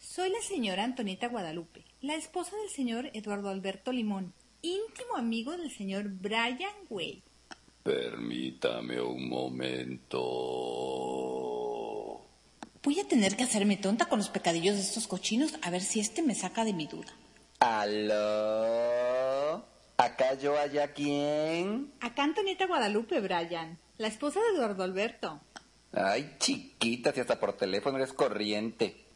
Soy 0.00 0.30
la 0.30 0.40
señora 0.42 0.82
Antonieta 0.82 1.28
Guadalupe, 1.28 1.84
la 2.00 2.16
esposa 2.16 2.56
del 2.56 2.70
señor 2.70 3.10
Eduardo 3.12 3.50
Alberto 3.50 3.92
Limón, 3.92 4.34
íntimo 4.62 5.16
amigo 5.16 5.56
del 5.56 5.70
señor 5.70 6.08
Brian 6.08 6.74
Way. 6.90 7.22
Permítame 7.84 9.00
un 9.00 9.28
momento. 9.28 10.18
Voy 12.82 12.98
a 12.98 13.06
tener 13.06 13.36
que 13.36 13.44
hacerme 13.44 13.76
tonta 13.76 14.06
con 14.06 14.18
los 14.18 14.28
pecadillos 14.28 14.74
de 14.74 14.82
estos 14.82 15.06
cochinos 15.06 15.54
a 15.62 15.70
ver 15.70 15.82
si 15.82 16.00
este 16.00 16.20
me 16.22 16.34
saca 16.34 16.64
de 16.64 16.72
mi 16.72 16.88
duda. 16.88 17.12
¿Aló? 17.60 18.24
¿Acá 19.96 20.34
yo 20.34 20.58
allá 20.58 20.92
quién? 20.92 21.92
Acá 22.00 22.24
Antonieta 22.24 22.66
Guadalupe, 22.66 23.20
Brian, 23.20 23.78
la 23.98 24.08
esposa 24.08 24.40
de 24.40 24.56
Eduardo 24.56 24.82
Alberto. 24.82 25.40
Ay, 25.92 26.36
chiquita, 26.38 27.12
si 27.12 27.20
hasta 27.20 27.38
por 27.38 27.56
teléfono 27.56 27.98
eres 27.98 28.12
corriente. 28.12 29.06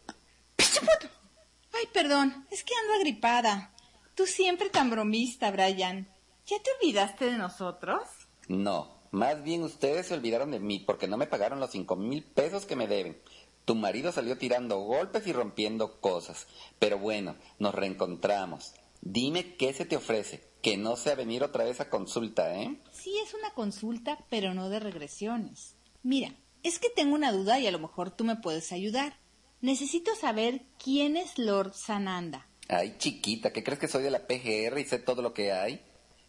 Ay, 0.58 1.86
perdón, 1.92 2.46
es 2.50 2.62
que 2.64 2.74
ando 2.74 2.94
agripada. 2.94 3.72
Tú 4.14 4.26
siempre 4.26 4.70
tan 4.70 4.90
bromista, 4.90 5.50
Brian. 5.50 6.08
¿Ya 6.46 6.56
te 6.62 6.70
olvidaste 6.80 7.26
de 7.26 7.38
nosotros? 7.38 8.02
No, 8.48 8.98
más 9.10 9.42
bien 9.42 9.62
ustedes 9.62 10.06
se 10.06 10.14
olvidaron 10.14 10.50
de 10.50 10.60
mí 10.60 10.78
porque 10.78 11.08
no 11.08 11.16
me 11.16 11.26
pagaron 11.26 11.60
los 11.60 11.70
cinco 11.70 11.96
mil 11.96 12.24
pesos 12.24 12.64
que 12.64 12.76
me 12.76 12.86
deben. 12.86 13.20
Tu 13.64 13.74
marido 13.74 14.12
salió 14.12 14.38
tirando 14.38 14.78
golpes 14.78 15.26
y 15.26 15.32
rompiendo 15.32 16.00
cosas. 16.00 16.46
Pero 16.78 16.98
bueno, 16.98 17.36
nos 17.58 17.74
reencontramos. 17.74 18.72
Dime 19.00 19.56
qué 19.56 19.72
se 19.72 19.84
te 19.84 19.96
ofrece, 19.96 20.42
que 20.62 20.76
no 20.76 20.96
sea 20.96 21.14
venir 21.14 21.42
otra 21.42 21.64
vez 21.64 21.80
a 21.80 21.88
consulta, 21.88 22.54
¿eh? 22.54 22.80
Sí, 22.92 23.14
es 23.24 23.34
una 23.34 23.50
consulta, 23.54 24.18
pero 24.28 24.54
no 24.54 24.68
de 24.68 24.80
regresiones. 24.80 25.76
Mira, 26.02 26.34
es 26.62 26.78
que 26.78 26.90
tengo 26.90 27.14
una 27.14 27.32
duda 27.32 27.58
y 27.60 27.66
a 27.66 27.70
lo 27.70 27.78
mejor 27.78 28.10
tú 28.10 28.24
me 28.24 28.36
puedes 28.36 28.72
ayudar. 28.72 29.18
Necesito 29.60 30.14
saber 30.14 30.62
quién 30.82 31.16
es 31.16 31.38
Lord 31.38 31.74
Sananda. 31.74 32.46
Ay, 32.68 32.96
chiquita, 32.98 33.52
¿qué 33.52 33.64
crees 33.64 33.80
que 33.80 33.88
soy 33.88 34.02
de 34.02 34.10
la 34.10 34.26
PGR 34.26 34.78
y 34.78 34.84
sé 34.84 34.98
todo 34.98 35.22
lo 35.22 35.32
que 35.32 35.52
hay? 35.52 35.80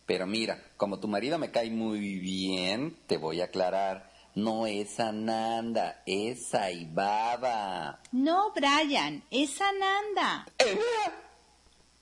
Pero 0.06 0.26
mira, 0.26 0.64
como 0.78 1.00
tu 1.00 1.08
marido 1.08 1.38
me 1.38 1.52
cae 1.52 1.70
muy 1.70 2.00
bien, 2.20 2.98
te 3.06 3.18
voy 3.18 3.42
a 3.42 3.46
aclarar. 3.46 4.10
No 4.36 4.66
es 4.68 4.92
Sananda, 4.92 6.02
es 6.06 6.48
Saibaba. 6.48 8.02
No, 8.12 8.52
Brian, 8.54 9.24
es 9.30 9.52
Sananda. 9.52 10.48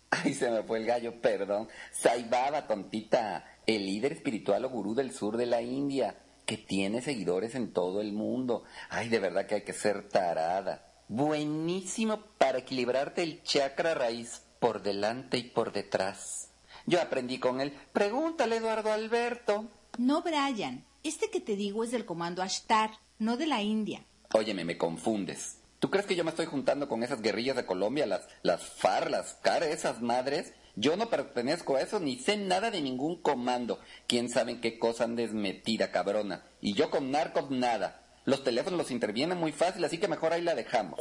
Ay, 0.11 0.33
se 0.33 0.49
me 0.49 0.63
fue 0.63 0.79
el 0.79 0.85
gallo, 0.85 1.21
perdón. 1.21 1.67
Saibaba, 1.91 2.67
tontita, 2.67 3.45
el 3.65 3.85
líder 3.85 4.13
espiritual 4.13 4.65
o 4.65 4.69
gurú 4.69 4.95
del 4.95 5.11
sur 5.11 5.37
de 5.37 5.45
la 5.45 5.61
India, 5.61 6.17
que 6.45 6.57
tiene 6.57 7.01
seguidores 7.01 7.55
en 7.55 7.73
todo 7.73 7.99
el 7.99 8.13
mundo. 8.13 8.63
Ay, 8.89 9.09
de 9.09 9.19
verdad 9.19 9.45
que 9.45 9.55
hay 9.55 9.63
que 9.63 9.73
ser 9.73 10.07
tarada. 10.07 10.93
Buenísimo 11.09 12.21
para 12.37 12.59
equilibrarte 12.59 13.23
el 13.23 13.43
chakra 13.43 13.93
raíz 13.93 14.43
por 14.59 14.81
delante 14.81 15.37
y 15.37 15.43
por 15.43 15.71
detrás. 15.71 16.51
Yo 16.85 17.01
aprendí 17.01 17.37
con 17.37 17.59
él. 17.59 17.73
Pregúntale, 17.91 18.57
Eduardo 18.57 18.91
Alberto. 18.91 19.65
No, 19.97 20.21
Brian, 20.21 20.85
este 21.03 21.29
que 21.29 21.41
te 21.41 21.55
digo 21.55 21.83
es 21.83 21.91
del 21.91 22.05
comando 22.05 22.41
Ashtar, 22.41 22.91
no 23.19 23.35
de 23.35 23.47
la 23.47 23.61
India. 23.61 24.05
Óyeme, 24.33 24.63
me 24.63 24.77
confundes. 24.77 25.56
¿Tú 25.79 25.91
crees 25.91 26.07
que 26.07 26.15
yo 26.15 26.23
me 26.23 26.31
estoy 26.31 26.47
juntando 26.47 26.89
con 26.89 27.03
esas 27.03 27.21
guerrillas 27.21 27.55
de 27.55 27.65
Colombia, 27.65 28.07
las, 28.07 28.27
las 28.41 28.63
FAR, 28.63 29.11
las 29.11 29.37
esas 29.61 30.01
madres? 30.01 30.53
Yo 30.75 30.95
no 30.95 31.09
pertenezco 31.09 31.75
a 31.75 31.81
eso, 31.81 31.99
ni 31.99 32.17
sé 32.17 32.37
nada 32.37 32.71
de 32.71 32.81
ningún 32.81 33.21
comando. 33.21 33.79
¿Quién 34.07 34.29
sabe 34.29 34.53
en 34.53 34.61
qué 34.61 34.79
cosa 34.79 35.03
andes 35.03 35.33
metida, 35.33 35.91
cabrona? 35.91 36.43
Y 36.61 36.73
yo 36.73 36.89
con 36.89 37.11
narcos 37.11 37.51
nada. 37.51 38.03
Los 38.25 38.43
teléfonos 38.43 38.77
los 38.77 38.91
intervienen 38.91 39.37
muy 39.37 39.51
fácil, 39.51 39.85
así 39.85 39.99
que 39.99 40.07
mejor 40.07 40.33
ahí 40.33 40.41
la 40.41 40.55
dejamos. 40.55 40.99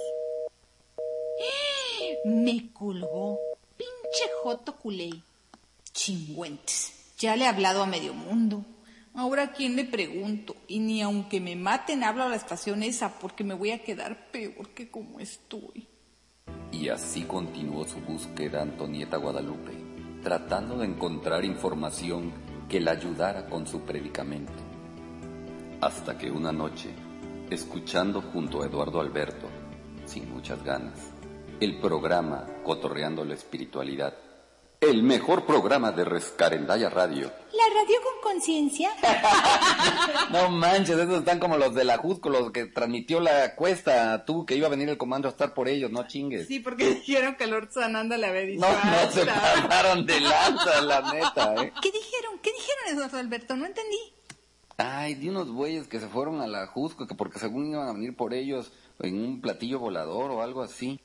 Me 2.25 2.71
colgó. 2.73 3.38
Pinche 3.76 4.30
Joto 4.42 4.76
culé. 4.76 5.11
Chingüentes. 5.92 6.92
Ya 7.18 7.35
le 7.35 7.45
he 7.45 7.49
hablado 7.49 7.83
a 7.83 7.87
medio 7.87 8.12
mundo. 8.12 8.64
Ahora 9.16 9.52
quién 9.52 9.76
le 9.76 9.85
pregunto. 9.85 10.54
Y 10.68 10.78
ni 10.78 11.00
aunque 11.00 11.40
me 11.40 11.56
maten 11.56 12.04
hablo 12.04 12.25
a 12.25 12.28
la 12.28 12.37
estación 12.37 12.82
esa 12.82 13.18
porque 13.18 13.44
me 13.44 13.54
voy 13.54 13.70
a 13.70 13.82
quedar 13.82 14.30
peor 14.30 14.68
que 14.68 14.90
como 14.90 15.18
estoy. 15.20 15.88
Y 16.70 16.90
así 16.90 17.23
continuó 17.23 17.87
su 17.87 17.99
búsqueda 18.00 18.61
Antonieta 18.61 19.16
Guadalupe, 19.16 19.73
tratando 20.23 20.76
de 20.78 20.87
encontrar 20.87 21.46
información 21.46 22.30
que 22.68 22.78
la 22.78 22.90
ayudara 22.90 23.46
con 23.46 23.66
su 23.66 23.80
predicamento. 23.80 24.52
Hasta 25.80 26.18
que 26.18 26.30
una 26.30 26.52
noche, 26.52 26.90
escuchando 27.49 28.20
junto 28.20 28.62
a 28.62 28.66
Eduardo 28.66 29.00
Alberto, 29.00 29.49
sin 30.04 30.30
muchas 30.30 30.62
ganas, 30.62 31.12
el 31.61 31.78
programa 31.78 32.46
Cotorreando 32.62 33.25
la 33.25 33.35
Espiritualidad, 33.35 34.14
el 34.80 35.02
mejor 35.02 35.47
programa 35.47 35.90
de 35.92 36.04
Rescarendaya 36.04 36.88
Radio. 36.90 37.33
¿La 37.52 37.64
radio 37.75 37.97
con 38.02 38.33
conciencia? 38.33 38.90
No 40.30 40.50
manches, 40.50 40.99
esos 40.99 41.18
están 41.21 41.38
como 41.38 41.56
los 41.56 41.75
de 41.75 41.85
la 41.85 41.99
Jusco, 41.99 42.28
los 42.28 42.50
que 42.50 42.66
transmitió 42.66 43.21
la 43.21 43.54
cuesta, 43.54 44.25
tú 44.25 44.45
que 44.45 44.56
iba 44.56 44.66
a 44.66 44.71
venir 44.71 44.88
el 44.88 44.99
comando 44.99 45.28
a 45.28 45.30
estar 45.30 45.54
por 45.54 45.68
ellos, 45.68 45.90
no 45.90 46.06
chingues. 46.06 46.47
Sí, 46.49 46.61
porque 46.61 46.87
dijeron 46.95 47.37
que 47.37 47.47
Lord 47.47 47.71
Sananda 47.73 48.16
le 48.18 48.26
había 48.26 48.40
dicho. 48.42 48.61
No, 48.61 48.68
no 48.68 49.11
se 49.11 49.25
"Basta". 49.25 49.68
pasaron 49.68 50.04
de 50.06 50.21
lanza, 50.21 50.80
la 50.83 51.00
neta, 51.12 51.54
eh. 51.62 51.73
¿Qué 51.83 51.92
dijeron? 51.92 52.38
¿Qué 52.42 52.50
dijeron, 52.52 52.83
Eduardo 52.97 53.18
Alberto? 53.18 53.56
No 53.56 53.66
entendí. 53.66 53.99
Ay, 54.78 55.14
de 55.14 55.30
unos 55.30 55.50
güeyes 55.50 55.87
que 55.87 56.00
se 56.00 56.09
fueron 56.09 56.40
a 56.42 56.47
la 56.47 56.66
Jusco, 56.66 57.06
que 57.06 57.14
porque 57.14 57.38
según 57.38 57.71
iban 57.71 57.88
a 57.88 57.92
venir 57.92 58.14
por 58.16 58.35
ellos 58.35 58.73
en 59.00 59.23
un 59.25 59.40
platillo 59.40 59.78
volador 59.78 60.30
o 60.33 60.42
algo 60.42 60.62
así. 60.62 61.00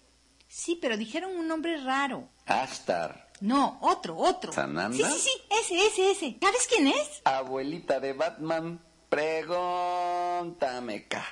Sí, 0.47 0.77
pero 0.81 0.97
dijeron 0.97 1.31
un 1.37 1.47
nombre 1.47 1.77
raro. 1.81 2.27
Ashtar, 2.45 3.30
No, 3.41 3.79
otro, 3.81 4.15
otro. 4.15 4.53
¿Sananda? 4.53 4.95
Sí, 4.95 5.03
sí, 5.03 5.19
sí, 5.19 5.31
ese, 5.50 5.88
ese, 5.88 6.12
ese. 6.12 6.38
¿Sabes 6.39 6.67
quién 6.67 6.88
es? 6.88 7.21
abuelita 7.25 8.00
de 8.00 8.13
Batman, 8.13 8.79
pregúntame, 9.10 11.07
ca. 11.07 11.25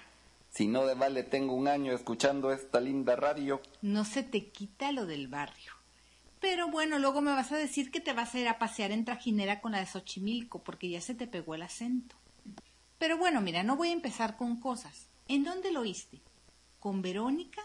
Si 0.50 0.68
no 0.68 0.86
de 0.86 0.96
vale 0.96 1.24
tengo 1.24 1.54
un 1.54 1.68
año 1.68 1.94
escuchando 1.94 2.52
esta 2.52 2.80
linda 2.82 3.16
radio. 3.16 3.62
No 3.82 4.04
se 4.06 4.24
te 4.24 4.50
quita 4.50 4.92
lo 4.92 5.06
del 5.06 5.28
barrio. 5.28 5.74
Pero 6.40 6.70
bueno, 6.70 6.98
luego 6.98 7.22
me 7.22 7.32
vas 7.32 7.52
a 7.52 7.58
decir 7.58 7.92
que 7.92 8.00
te 8.00 8.14
vas 8.14 8.34
a 8.34 8.40
ir 8.40 8.48
a 8.48 8.58
pasear 8.58 8.92
en 8.92 9.06
trajinera 9.06 9.62
con 9.62 9.74
la 9.74 9.80
de 9.80 9.86
Xochimilco, 9.86 10.64
porque 10.64 10.90
ya 10.90 11.02
se 11.02 11.14
te 11.14 11.28
pegó 11.28 11.54
el 11.54 11.62
acento. 11.62 12.16
Pero 12.98 13.18
bueno, 13.18 13.40
mira, 13.40 13.62
no 13.62 13.76
voy 13.76 13.90
a 13.90 13.94
empezar 13.94 14.36
con 14.36 14.60
cosas. 14.60 15.08
¿En 15.28 15.44
dónde 15.44 15.72
lo 15.72 15.82
oíste? 15.82 16.22
¿Con 16.80 17.02
Verónica? 17.02 17.62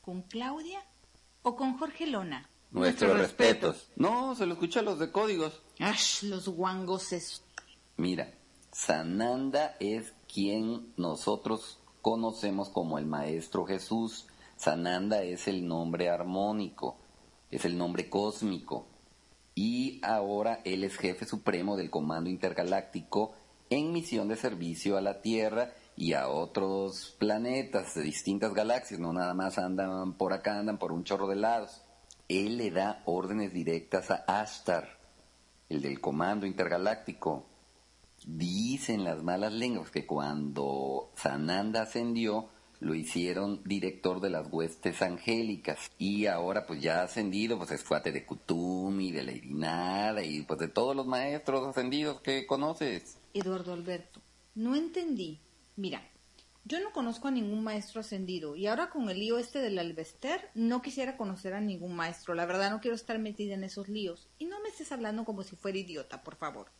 ¿Con 0.00 0.22
Claudia? 0.22 0.82
¿O 1.42 1.54
con 1.56 1.78
Jorge 1.78 2.06
Lona? 2.06 2.48
Nuestros 2.70 3.18
respetos. 3.18 3.88
No, 3.96 4.34
se 4.34 4.46
lo 4.46 4.54
escuché 4.54 4.80
a 4.80 4.82
los 4.82 4.98
de 4.98 5.10
códigos. 5.10 5.62
¡Ash! 5.78 6.22
Los 6.24 6.48
guangos 6.48 7.12
esos. 7.12 7.42
Mira, 7.96 8.34
Sananda 8.72 9.76
es 9.80 10.12
quien 10.32 10.92
nosotros 10.96 11.78
conocemos 12.02 12.68
como 12.68 12.98
el 12.98 13.06
Maestro 13.06 13.64
Jesús. 13.64 14.26
Sananda 14.56 15.22
es 15.22 15.48
el 15.48 15.66
nombre 15.66 16.10
armónico, 16.10 16.98
es 17.50 17.64
el 17.64 17.78
nombre 17.78 18.10
cósmico. 18.10 18.86
Y 19.54 20.00
ahora 20.04 20.60
él 20.64 20.84
es 20.84 20.98
jefe 20.98 21.24
supremo 21.24 21.76
del 21.76 21.90
Comando 21.90 22.28
Intergaláctico 22.28 23.34
en 23.70 23.92
misión 23.92 24.28
de 24.28 24.36
servicio 24.36 24.96
a 24.96 25.00
la 25.00 25.22
Tierra 25.22 25.72
y 25.96 26.12
a 26.12 26.28
otros 26.28 27.16
planetas 27.18 27.94
de 27.94 28.02
distintas 28.02 28.52
galaxias. 28.52 29.00
No 29.00 29.12
nada 29.12 29.32
más 29.32 29.56
andan 29.58 30.12
por 30.12 30.34
acá, 30.34 30.58
andan 30.58 30.78
por 30.78 30.92
un 30.92 31.04
chorro 31.04 31.26
de 31.26 31.36
lados. 31.36 31.82
Él 32.28 32.56
le 32.56 32.70
da 32.70 33.02
órdenes 33.04 33.52
directas 33.52 34.10
a 34.10 34.24
Ashtar, 34.26 34.98
el 35.68 35.80
del 35.80 36.00
Comando 36.00 36.44
Intergaláctico. 36.46 37.46
Dicen 38.26 39.04
las 39.04 39.22
malas 39.22 39.52
lenguas 39.52 39.90
que 39.90 40.06
cuando 40.06 41.12
Sananda 41.14 41.82
ascendió, 41.82 42.48
lo 42.80 42.94
hicieron 42.94 43.62
director 43.64 44.20
de 44.20 44.30
las 44.30 44.48
huestes 44.50 45.02
angélicas. 45.02 45.92
Y 45.98 46.26
ahora 46.26 46.66
pues 46.66 46.80
ya 46.80 47.02
ascendido, 47.02 47.58
pues 47.58 47.70
es 47.70 47.84
cuate 47.84 48.10
de 48.10 48.26
Kutumi, 48.26 49.12
de 49.12 49.22
la 49.22 49.32
Irinada 49.32 50.24
y 50.24 50.42
pues 50.42 50.58
de 50.58 50.68
todos 50.68 50.96
los 50.96 51.06
maestros 51.06 51.66
ascendidos 51.68 52.20
que 52.20 52.46
conoces. 52.46 53.18
Eduardo 53.34 53.72
Alberto, 53.72 54.20
no 54.54 54.74
entendí. 54.74 55.40
Mira, 55.76 56.02
yo 56.66 56.80
no 56.80 56.92
conozco 56.92 57.28
a 57.28 57.30
ningún 57.30 57.62
maestro 57.62 58.00
ascendido 58.00 58.56
y 58.56 58.66
ahora 58.66 58.90
con 58.90 59.08
el 59.08 59.20
lío 59.20 59.38
este 59.38 59.60
del 59.60 59.78
Alvester 59.78 60.50
no 60.54 60.82
quisiera 60.82 61.16
conocer 61.16 61.54
a 61.54 61.60
ningún 61.60 61.94
maestro. 61.94 62.34
La 62.34 62.44
verdad 62.44 62.70
no 62.70 62.80
quiero 62.80 62.96
estar 62.96 63.20
metida 63.20 63.54
en 63.54 63.62
esos 63.62 63.88
líos. 63.88 64.28
Y 64.38 64.46
no 64.46 64.60
me 64.60 64.70
estés 64.70 64.90
hablando 64.90 65.24
como 65.24 65.44
si 65.44 65.54
fuera 65.54 65.78
idiota, 65.78 66.24
por 66.24 66.34
favor. 66.34 66.72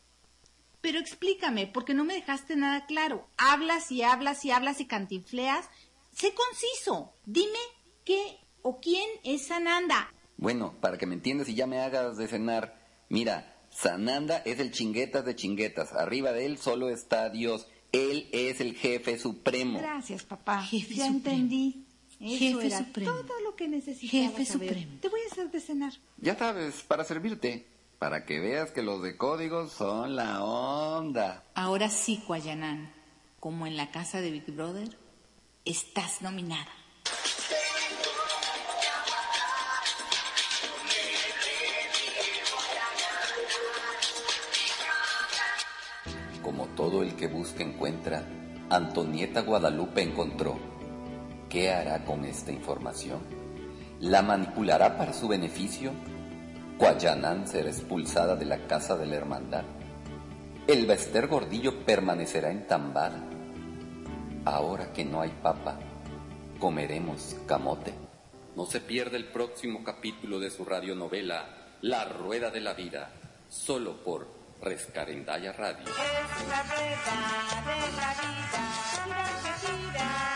Pero 0.81 0.99
explícame, 0.99 1.69
porque 1.69 1.95
no 1.95 2.05
me 2.05 2.15
dejaste 2.15 2.57
nada 2.57 2.85
claro. 2.87 3.29
Hablas 3.37 3.93
y 3.93 4.03
hablas 4.03 4.45
y 4.45 4.51
hablas 4.51 4.81
y 4.81 4.87
cantinfleas. 4.87 5.69
Sé 6.11 6.35
conciso. 6.35 7.15
Dime 7.25 7.59
qué 8.05 8.41
o 8.63 8.81
quién 8.81 9.09
es 9.23 9.47
Sananda. 9.47 10.13
Bueno, 10.37 10.75
para 10.81 10.99
que 10.99 11.07
me 11.07 11.15
entiendas 11.15 11.49
y 11.49 11.55
ya 11.55 11.69
me 11.69 11.79
hagas 11.79 12.17
de 12.17 12.27
cenar, 12.27 12.77
mira, 13.09 13.57
Sananda 13.71 14.39
es 14.39 14.59
el 14.59 14.73
chinguetas 14.73 15.25
de 15.25 15.37
chinguetas. 15.37 15.93
Arriba 15.93 16.33
de 16.33 16.47
él 16.47 16.59
solo 16.59 16.89
está 16.89 17.31
Dios. 17.31 17.69
Él 17.97 18.29
es 18.33 18.61
el 18.61 18.75
jefe 18.75 19.19
supremo. 19.19 19.79
Gracias, 19.79 20.23
papá. 20.25 20.63
Jefe 20.63 20.95
ya 20.95 21.07
supremo. 21.07 21.17
entendí. 21.17 21.83
Eso 22.21 22.39
Jefe 22.39 22.67
era 22.67 22.79
supremo. 22.79 23.11
todo 23.13 23.41
lo 23.45 23.57
que 23.57 23.69
necesitaba 23.69 24.11
Jefe 24.11 24.45
saber. 24.47 24.69
supremo. 24.69 24.99
Te 25.01 25.09
voy 25.09 25.21
a 25.29 25.33
hacer 25.33 25.51
de 25.51 25.61
cenar. 25.61 25.93
Ya 26.19 26.37
sabes, 26.37 26.83
para 26.83 27.05
servirte. 27.05 27.67
Para 27.99 28.27
que 28.27 28.41
veas 28.41 28.71
que 28.73 28.83
los 28.83 29.03
de 29.03 29.17
códigos 29.17 29.73
son 29.73 30.17
la 30.17 30.45
onda. 30.45 31.45
Ahora 31.55 31.89
sí, 31.89 32.23
Cuayanán, 32.27 32.93
como 33.41 33.67
en 33.67 33.77
la 33.79 33.91
casa 33.91 34.21
de 34.21 34.31
Big 34.31 34.45
Brother, 34.51 34.97
estás 35.65 36.21
nominada. 36.21 36.69
Como 46.47 46.67
todo 46.77 47.03
el 47.03 47.17
que 47.17 47.27
busca 47.27 47.65
encuentra, 47.65 48.23
Antonieta 48.71 49.41
Guadalupe 49.41 50.01
encontró. 50.01 50.57
¿Qué 51.49 51.73
hará 51.73 52.05
con 52.05 52.25
esta 52.25 52.53
información? 52.53 53.19
¿La 53.99 54.23
manipulará 54.23 54.97
para 54.97 55.13
su 55.13 55.27
beneficio? 55.27 55.91
Cuayanán 56.79 57.49
será 57.49 57.69
expulsada 57.69 58.37
de 58.37 58.45
la 58.45 58.59
casa 58.69 58.97
de 58.97 59.07
la 59.07 59.17
hermandad. 59.17 59.65
El 60.69 60.87
Bester 60.87 61.27
Gordillo 61.27 61.85
permanecerá 61.85 62.53
entambada. 62.53 63.25
Ahora 64.45 64.93
que 64.93 65.05
no 65.05 65.23
hay 65.23 65.31
papa, 65.43 65.81
comeremos 66.61 67.35
camote. 67.49 67.93
No 68.55 68.67
se 68.67 68.79
pierda 68.79 69.17
el 69.17 69.25
próximo 69.33 69.83
capítulo 69.83 70.39
de 70.39 70.51
su 70.51 70.65
radionovela 70.65 71.77
La 71.83 72.05
Rueda 72.05 72.53
de 72.53 72.61
la 72.61 72.75
Vida, 72.75 73.11
solo 73.49 74.05
por 74.05 74.36
Rescarendaya 74.61 75.53
Radio. 75.53 75.85
Es 75.87 76.49
la 76.49 76.63
rueda 76.63 77.17
de 77.67 77.79
la 77.97 78.11
vida, 78.21 78.63
gira 79.07 79.53
gira, 79.61 80.36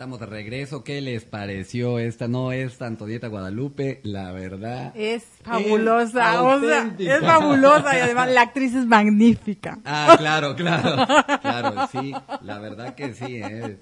Estamos 0.00 0.18
de 0.18 0.24
regreso. 0.24 0.82
¿Qué 0.82 1.02
les 1.02 1.26
pareció 1.26 1.98
esta? 1.98 2.26
No 2.26 2.52
es 2.52 2.80
Antonieta 2.80 3.26
Guadalupe, 3.28 4.00
la 4.02 4.32
verdad. 4.32 4.94
Es 4.96 5.24
fabulosa, 5.42 6.42
o 6.42 6.58
sea, 6.58 6.78
auténtica. 6.78 7.16
es 7.16 7.20
fabulosa 7.20 7.98
y 7.98 8.00
además 8.00 8.30
la 8.30 8.40
actriz 8.40 8.74
es 8.74 8.86
magnífica. 8.86 9.78
Ah, 9.84 10.14
claro, 10.18 10.56
claro. 10.56 11.06
Claro, 11.42 11.86
sí. 11.92 12.14
La 12.40 12.58
verdad 12.58 12.94
que 12.94 13.12
sí. 13.12 13.42
eh. 13.44 13.76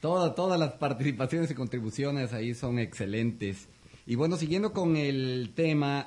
Toda- 0.00 0.32
todas 0.36 0.60
las 0.60 0.74
participaciones 0.74 1.50
y 1.50 1.54
contribuciones 1.54 2.32
ahí 2.32 2.54
son 2.54 2.78
excelentes. 2.78 3.66
Y 4.06 4.14
bueno, 4.14 4.36
siguiendo 4.36 4.72
con 4.72 4.96
el 4.96 5.50
tema, 5.56 6.06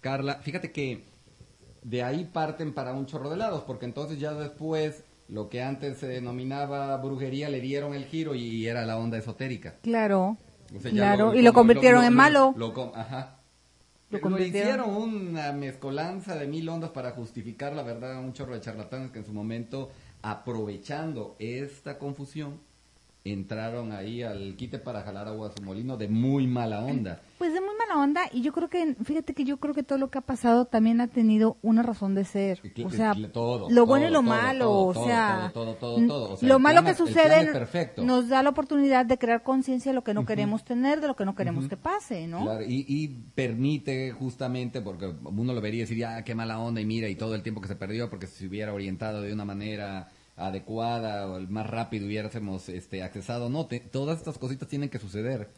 Carla, 0.00 0.36
fíjate 0.36 0.72
que 0.72 1.04
de 1.82 2.02
ahí 2.02 2.24
parten 2.32 2.72
para 2.72 2.94
un 2.94 3.04
chorro 3.04 3.28
de 3.28 3.36
lados, 3.36 3.64
porque 3.66 3.84
entonces 3.84 4.18
ya 4.18 4.32
después 4.32 5.04
lo 5.28 5.48
que 5.48 5.62
antes 5.62 5.98
se 5.98 6.06
denominaba 6.06 6.96
brujería 6.98 7.48
le 7.48 7.60
dieron 7.60 7.94
el 7.94 8.04
giro 8.06 8.34
y 8.34 8.66
era 8.66 8.86
la 8.86 8.96
onda 8.98 9.18
esotérica. 9.18 9.76
Claro, 9.82 10.36
O 10.76 10.80
sea, 10.80 10.90
ya 10.90 10.96
claro, 10.96 11.34
y 11.34 11.42
lo 11.42 11.52
convirtieron 11.52 12.04
en 12.04 12.14
malo. 12.14 12.54
lo 12.56 12.72
com- 12.72 12.92
ajá. 12.94 13.32
Lo 14.08 14.20
Lo, 14.20 14.38
hicieron 14.38 14.90
una 14.96 15.50
mezcolanza 15.52 16.36
de 16.36 16.46
mil 16.46 16.68
ondas 16.68 16.90
para 16.90 17.10
justificar 17.10 17.72
la 17.74 17.82
verdad, 17.82 18.20
un 18.20 18.32
chorro 18.32 18.54
de 18.54 18.60
charlatanes 18.60 19.10
que 19.10 19.18
en 19.18 19.26
su 19.26 19.32
momento, 19.32 19.90
aprovechando 20.22 21.34
esta 21.40 21.98
confusión, 21.98 22.60
entraron 23.32 23.92
ahí 23.92 24.22
al 24.22 24.56
quite 24.56 24.78
para 24.78 25.02
jalar 25.02 25.28
agua 25.28 25.48
a 25.48 25.52
su 25.52 25.62
molino 25.62 25.96
de 25.96 26.08
muy 26.08 26.46
mala 26.46 26.84
onda. 26.84 27.20
Pues 27.38 27.52
de 27.52 27.60
muy 27.60 27.74
mala 27.76 28.02
onda 28.02 28.22
y 28.32 28.42
yo 28.42 28.52
creo 28.52 28.68
que, 28.68 28.94
fíjate 29.02 29.34
que 29.34 29.44
yo 29.44 29.58
creo 29.58 29.74
que 29.74 29.82
todo 29.82 29.98
lo 29.98 30.10
que 30.10 30.18
ha 30.18 30.22
pasado 30.22 30.64
también 30.64 31.00
ha 31.00 31.08
tenido 31.08 31.56
una 31.62 31.82
razón 31.82 32.14
de 32.14 32.24
ser. 32.24 32.60
O 32.84 32.90
sea, 32.90 33.14
todo, 33.32 33.68
lo 33.70 33.86
bueno 33.86 34.06
y 34.06 34.10
lo 34.10 34.20
todo, 34.20 34.22
malo, 34.22 34.64
todo, 34.64 34.88
o 34.88 35.06
sea, 35.06 35.52
lo 36.40 36.58
malo 36.58 36.84
que 36.84 36.94
sucede 36.94 37.52
nos 37.98 38.28
da 38.28 38.42
la 38.42 38.50
oportunidad 38.50 39.06
de 39.06 39.18
crear 39.18 39.42
conciencia 39.42 39.92
de 39.92 39.96
lo 39.96 40.04
que 40.04 40.14
no 40.14 40.24
queremos 40.24 40.64
tener, 40.64 41.00
de 41.00 41.08
lo 41.08 41.16
que 41.16 41.24
no 41.24 41.34
queremos 41.34 41.68
que 41.68 41.76
pase, 41.76 42.26
¿no? 42.26 42.42
Claro, 42.42 42.62
y, 42.62 42.84
y 42.88 43.08
permite 43.34 44.12
justamente, 44.12 44.80
porque 44.80 45.12
uno 45.24 45.52
lo 45.52 45.60
vería 45.60 45.82
y 45.82 45.86
diría, 45.86 46.16
ah, 46.16 46.24
qué 46.24 46.34
mala 46.34 46.58
onda, 46.58 46.80
y 46.80 46.86
mira, 46.86 47.08
y 47.08 47.16
todo 47.16 47.34
el 47.34 47.42
tiempo 47.42 47.60
que 47.60 47.68
se 47.68 47.76
perdió, 47.76 48.08
porque 48.08 48.26
si 48.26 48.36
se 48.38 48.46
hubiera 48.46 48.72
orientado 48.72 49.22
de 49.22 49.32
una 49.32 49.44
manera 49.44 50.08
adecuada 50.36 51.26
o 51.28 51.36
el 51.38 51.48
más 51.48 51.66
rápido 51.68 52.06
hubiésemos 52.06 52.68
este, 52.68 53.02
accesado. 53.02 53.48
No, 53.48 53.66
te- 53.66 53.80
todas 53.80 54.18
estas 54.18 54.38
cositas 54.38 54.68
tienen 54.68 54.88
que 54.88 54.98
suceder 54.98 55.48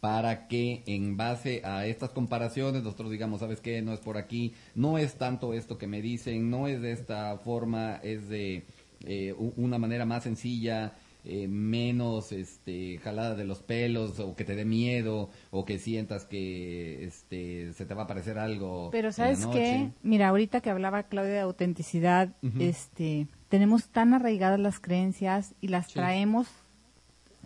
para 0.00 0.46
que 0.46 0.82
en 0.86 1.16
base 1.16 1.62
a 1.64 1.86
estas 1.86 2.10
comparaciones 2.10 2.82
nosotros 2.82 3.10
digamos, 3.10 3.40
¿sabes 3.40 3.60
qué? 3.60 3.80
No 3.82 3.92
es 3.92 4.00
por 4.00 4.18
aquí, 4.18 4.52
no 4.74 4.98
es 4.98 5.14
tanto 5.14 5.54
esto 5.54 5.78
que 5.78 5.86
me 5.86 6.02
dicen, 6.02 6.50
no 6.50 6.68
es 6.68 6.80
de 6.82 6.92
esta 6.92 7.38
forma, 7.38 7.96
es 8.02 8.28
de 8.28 8.64
eh, 9.04 9.34
una 9.56 9.78
manera 9.78 10.04
más 10.04 10.22
sencilla, 10.24 10.92
eh, 11.24 11.48
menos 11.48 12.30
este, 12.30 12.98
jalada 12.98 13.34
de 13.34 13.44
los 13.44 13.60
pelos 13.60 14.20
o 14.20 14.36
que 14.36 14.44
te 14.44 14.54
dé 14.54 14.64
miedo 14.64 15.28
o 15.50 15.64
que 15.64 15.78
sientas 15.78 16.24
que 16.24 17.04
este, 17.04 17.72
se 17.72 17.84
te 17.86 17.94
va 17.94 18.02
a 18.02 18.04
aparecer 18.04 18.38
algo. 18.38 18.90
Pero 18.92 19.10
sabes 19.12 19.44
qué, 19.46 19.90
mira, 20.02 20.28
ahorita 20.28 20.60
que 20.60 20.70
hablaba 20.70 21.04
Claudia 21.04 21.32
de 21.32 21.40
autenticidad, 21.40 22.28
este, 22.60 23.26
tenemos 23.48 23.88
tan 23.88 24.14
arraigadas 24.14 24.58
las 24.60 24.80
creencias 24.80 25.54
y 25.60 25.68
las 25.68 25.86
Sí. 25.88 25.94
traemos 25.94 26.48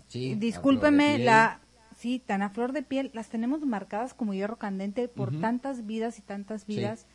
Sí, 0.08 0.34
discúlpeme, 0.34 1.18
la 1.18 1.60
sí, 1.96 2.18
tan 2.18 2.42
a 2.42 2.50
flor 2.50 2.72
de 2.72 2.82
piel, 2.82 3.10
las 3.14 3.28
tenemos 3.28 3.60
marcadas 3.64 4.14
como 4.14 4.34
hierro 4.34 4.56
candente 4.56 5.08
por 5.08 5.38
tantas 5.40 5.86
vidas 5.86 6.18
y 6.18 6.22
tantas 6.22 6.66
vidas 6.66 7.06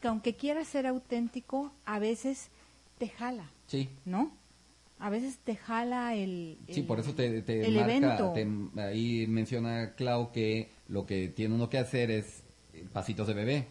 que 0.00 0.08
aunque 0.08 0.36
quieras 0.36 0.68
ser 0.68 0.86
auténtico, 0.86 1.72
a 1.86 1.98
veces 1.98 2.50
te 2.98 3.08
jala, 3.08 3.50
Sí, 3.66 3.88
¿no? 4.04 4.30
A 4.98 5.10
veces 5.10 5.38
te 5.38 5.56
jala 5.56 6.14
el, 6.14 6.58
Sí, 6.70 6.80
el- 6.80 6.86
por 6.86 7.00
eso 7.00 7.14
te, 7.14 7.42
te 7.42 7.66
el 7.66 7.74
marca, 7.74 7.90
evento. 7.90 8.32
te- 8.32 8.80
ahí 8.82 9.26
menciona 9.26 9.94
Clau 9.94 10.32
que 10.32 10.70
lo 10.88 11.04
que 11.06 11.28
tiene 11.28 11.54
uno 11.54 11.68
que 11.68 11.78
hacer 11.78 12.10
es 12.10 12.42
eh, 12.74 12.86
pasitos 12.92 13.26
de 13.26 13.34
bebé, 13.34 13.66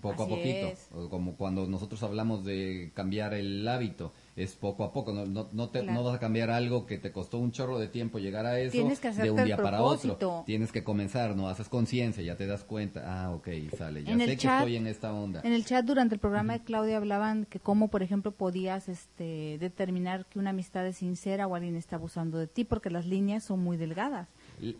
poco 0.00 0.22
Así 0.24 0.32
a 0.32 0.36
poquito, 0.36 0.66
es. 0.68 0.88
Como 1.10 1.36
cuando 1.36 1.66
nosotros 1.66 2.02
hablamos 2.02 2.44
de 2.44 2.92
cambiar 2.94 3.34
el 3.34 3.66
hábito, 3.66 4.12
es 4.36 4.54
poco 4.54 4.84
a 4.84 4.92
poco, 4.92 5.12
no, 5.12 5.26
no, 5.26 5.48
no, 5.52 5.68
te- 5.68 5.80
Claro. 5.80 5.94
no 5.98 6.04
vas 6.04 6.14
a 6.16 6.18
cambiar 6.18 6.50
algo 6.50 6.86
que 6.86 6.98
te 6.98 7.12
costó 7.12 7.38
un 7.38 7.52
chorro 7.52 7.78
de 7.78 7.88
tiempo 7.88 8.18
llegar 8.18 8.46
a 8.46 8.58
eso 8.60 8.72
Tienes 8.72 9.00
que 9.00 9.10
de 9.10 9.30
un 9.30 9.44
día 9.44 9.56
para 9.56 9.82
otro, 9.82 10.16
tienes 10.46 10.72
que 10.72 10.82
comenzar, 10.84 11.36
no 11.36 11.48
haces 11.48 11.68
conciencia, 11.68 12.22
ya 12.22 12.36
te 12.36 12.46
das 12.46 12.64
cuenta, 12.64 13.02
ah, 13.06 13.30
ok, 13.34 13.48
sale, 13.76 14.04
ya 14.04 14.12
En 14.12 14.18
sé 14.20 14.32
el 14.32 14.38
que 14.38 14.46
estoy 14.46 14.76
en 14.76 14.86
esta 14.86 15.12
onda. 15.12 15.40
En 15.44 15.52
el 15.52 15.64
chat 15.64 15.84
durante 15.84 16.14
el 16.14 16.20
programa 16.20 16.54
de 16.54 16.60
Claudia 16.64 16.96
hablaban 16.96 17.44
que 17.44 17.58
cómo, 17.60 17.88
por 17.88 18.02
ejemplo, 18.02 18.32
podías 18.32 18.88
este, 18.88 19.58
determinar 19.58 20.24
que 20.26 20.38
una 20.38 20.50
amistad 20.50 20.86
es 20.86 20.96
sincera 20.98 21.46
o 21.46 21.54
alguien 21.54 21.76
está 21.76 21.96
abusando 21.96 22.38
de 22.38 22.46
ti, 22.46 22.64
porque 22.64 22.88
las 22.90 23.06
líneas 23.06 23.44
son 23.44 23.60
muy 23.60 23.76
delgadas. 23.76 24.28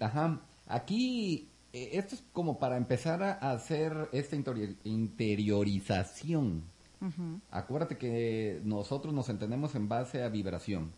Ajá. 0.01 0.41
Aquí, 0.67 1.49
eh, 1.73 1.91
esto 1.93 2.15
es 2.15 2.23
como 2.33 2.59
para 2.59 2.77
empezar 2.77 3.23
a 3.23 3.53
hacer 3.53 4.09
esta 4.13 4.37
interior- 4.37 4.77
interiorización. 4.85 6.63
Acuérdate 7.51 7.97
que 7.97 8.61
nosotros 8.63 9.15
nos 9.15 9.31
entendemos 9.31 9.75
en 9.75 9.89
base 9.89 10.23
a 10.23 10.29
vibración 10.29 10.93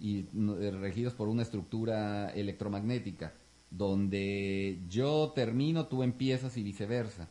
y 0.00 0.20
eh, 0.20 0.70
regidos 0.70 1.12
por 1.12 1.28
una 1.28 1.42
estructura 1.42 2.30
electromagnética, 2.30 3.34
donde 3.70 4.78
yo 4.88 5.32
termino, 5.34 5.86
tú 5.88 6.02
empiezas 6.02 6.56
y 6.56 6.62
viceversa. 6.62 7.28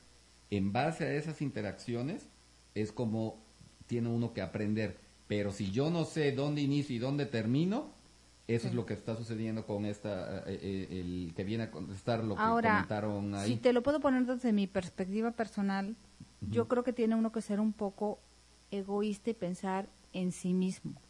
En 0.52 0.72
base 0.72 1.06
a 1.06 1.14
esas 1.16 1.42
interacciones 1.42 2.28
es 2.76 2.92
como 2.92 3.44
tiene 3.88 4.10
uno 4.10 4.34
que 4.34 4.42
aprender. 4.42 5.00
Pero 5.28 5.52
si 5.52 5.72
yo 5.72 5.90
no 5.90 6.06
sé 6.06 6.32
dónde 6.34 6.62
inicio 6.62 6.96
y 6.96 7.00
dónde 7.00 7.26
termino, 7.26 7.90
eso 8.48 8.68
es 8.68 8.74
lo 8.74 8.86
que 8.86 8.94
está 8.94 9.16
sucediendo 9.16 9.66
con 9.66 9.86
esta, 9.86 10.40
eh, 10.48 10.60
eh, 10.62 10.88
el 10.92 11.34
que 11.36 11.44
viene 11.44 11.64
a 11.64 11.72
contestar 11.72 12.24
lo 12.24 12.36
que 12.36 12.42
Ahora, 12.42 12.74
comentaron 12.74 13.34
ahí. 13.36 13.54
si 13.54 13.58
te 13.58 13.74
lo 13.74 13.82
puedo 13.82 14.00
poner 14.00 14.26
desde 14.26 14.54
mi 14.54 14.68
perspectiva 14.68 15.32
personal, 15.32 15.96
yo 16.42 16.68
creo 16.68 16.84
que 16.84 16.94
tiene 16.94 17.16
uno 17.16 17.32
que 17.32 17.42
ser 17.42 17.60
un 17.60 17.74
poco 17.74 18.20
egoísta 18.70 19.32
y 19.32 19.34
pensar 19.34 19.90
en 20.14 20.32
sí 20.32 20.54
mismo. 20.54 21.02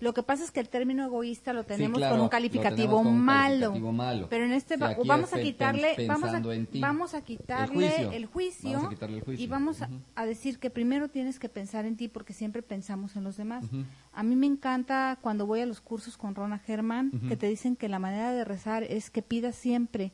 Lo 0.00 0.14
que 0.14 0.22
pasa 0.22 0.44
es 0.44 0.50
que 0.50 0.60
el 0.60 0.68
término 0.68 1.04
egoísta 1.04 1.52
lo 1.52 1.64
tenemos 1.64 1.98
claro, 1.98 2.14
con 2.16 2.22
un 2.22 2.28
calificativo, 2.28 2.74
tenemos 2.76 3.02
con 3.02 3.06
un 3.12 3.20
malo. 3.20 3.50
calificativo 3.68 3.92
malo. 3.92 4.26
Pero 4.30 4.44
en 4.46 4.52
este 4.52 4.76
vamos 4.76 5.32
a 5.32 5.36
el 5.38 5.42
quitarle, 5.44 5.94
vamos 6.08 6.30
a, 6.34 6.42
vamos 6.80 7.14
a 7.14 7.20
quitarle 7.22 7.86
El 7.86 7.92
juicio. 7.96 8.12
el 8.12 8.26
juicio, 8.26 8.70
Vamos 8.72 8.86
a 8.86 8.90
quitarle 8.90 9.18
el 9.18 9.24
juicio. 9.24 9.44
y 9.44 9.48
vamos 9.48 9.82
a, 10.16 10.26
decir 10.26 10.58
que 10.58 10.70
primero 10.70 11.08
tienes 11.08 11.38
que 11.38 11.48
pensar 11.48 11.84
en 11.86 11.96
ti 11.96 12.08
porque 12.08 12.32
siempre 12.32 12.62
pensamos 12.62 13.16
en 13.16 13.24
los 13.24 13.36
demás. 13.36 13.64
A 14.12 14.22
mí 14.22 14.36
me 14.36 14.46
encanta 14.46 15.18
cuando 15.20 15.46
voy 15.46 15.60
a 15.60 15.66
los 15.66 15.80
cursos 15.80 16.16
con 16.16 16.34
Rona 16.34 16.58
Germán 16.58 17.10
que 17.28 17.36
te 17.36 17.46
dicen 17.48 17.76
que 17.76 17.88
la 17.88 17.98
manera 17.98 18.32
de 18.32 18.44
rezar 18.44 18.82
es 18.84 19.10
que 19.10 19.22
pidas 19.22 19.54
siempre 19.54 20.12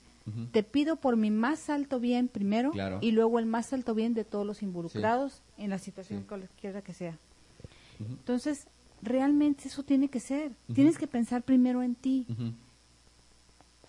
te 0.50 0.64
pido 0.64 0.96
por 0.96 1.16
mi 1.16 1.30
más 1.30 1.70
alto 1.70 2.00
bien 2.00 2.26
primero 2.26 2.72
Claro. 2.72 2.98
y 3.00 3.12
luego 3.12 3.38
el 3.38 3.46
más 3.46 3.72
alto 3.72 3.94
bien 3.94 4.12
de 4.12 4.24
todos 4.24 4.44
los 4.44 4.60
involucrados 4.60 5.40
en 5.56 5.70
la 5.70 5.78
situación 5.78 6.22
Sí. 6.22 6.26
cualquiera 6.26 6.82
que 6.82 6.92
sea. 6.92 7.16
Entonces, 8.00 8.66
realmente 9.02 9.68
eso 9.68 9.82
tiene 9.82 10.08
que 10.08 10.20
ser. 10.20 10.52
Tienes 10.74 10.98
que 10.98 11.06
pensar 11.06 11.42
primero 11.42 11.82
en 11.82 11.94
ti. 11.94 12.26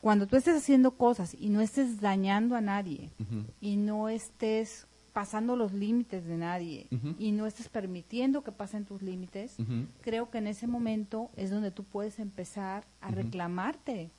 Cuando 0.01 0.27
tú 0.27 0.35
estés 0.35 0.55
haciendo 0.55 0.91
cosas 0.91 1.35
y 1.39 1.49
no 1.49 1.61
estés 1.61 1.99
dañando 1.99 2.55
a 2.55 2.61
nadie 2.61 3.11
y 3.59 3.77
no 3.77 4.09
estés 4.09 4.87
pasando 5.13 5.55
los 5.55 5.73
límites 5.73 6.25
de 6.25 6.37
nadie 6.37 6.87
y 7.17 7.31
no 7.31 7.47
estés 7.47 7.69
permitiendo 7.69 8.43
que 8.43 8.51
pasen 8.51 8.85
tus 8.85 9.01
límites, 9.01 9.57
creo 10.01 10.29
que 10.29 10.37
en 10.37 10.47
ese 10.47 10.67
momento 10.67 11.31
es 11.35 11.49
donde 11.49 11.71
tú 11.71 11.83
puedes 11.83 12.19
empezar 12.19 12.85
a 13.01 13.09
reclamarte. 13.11 14.11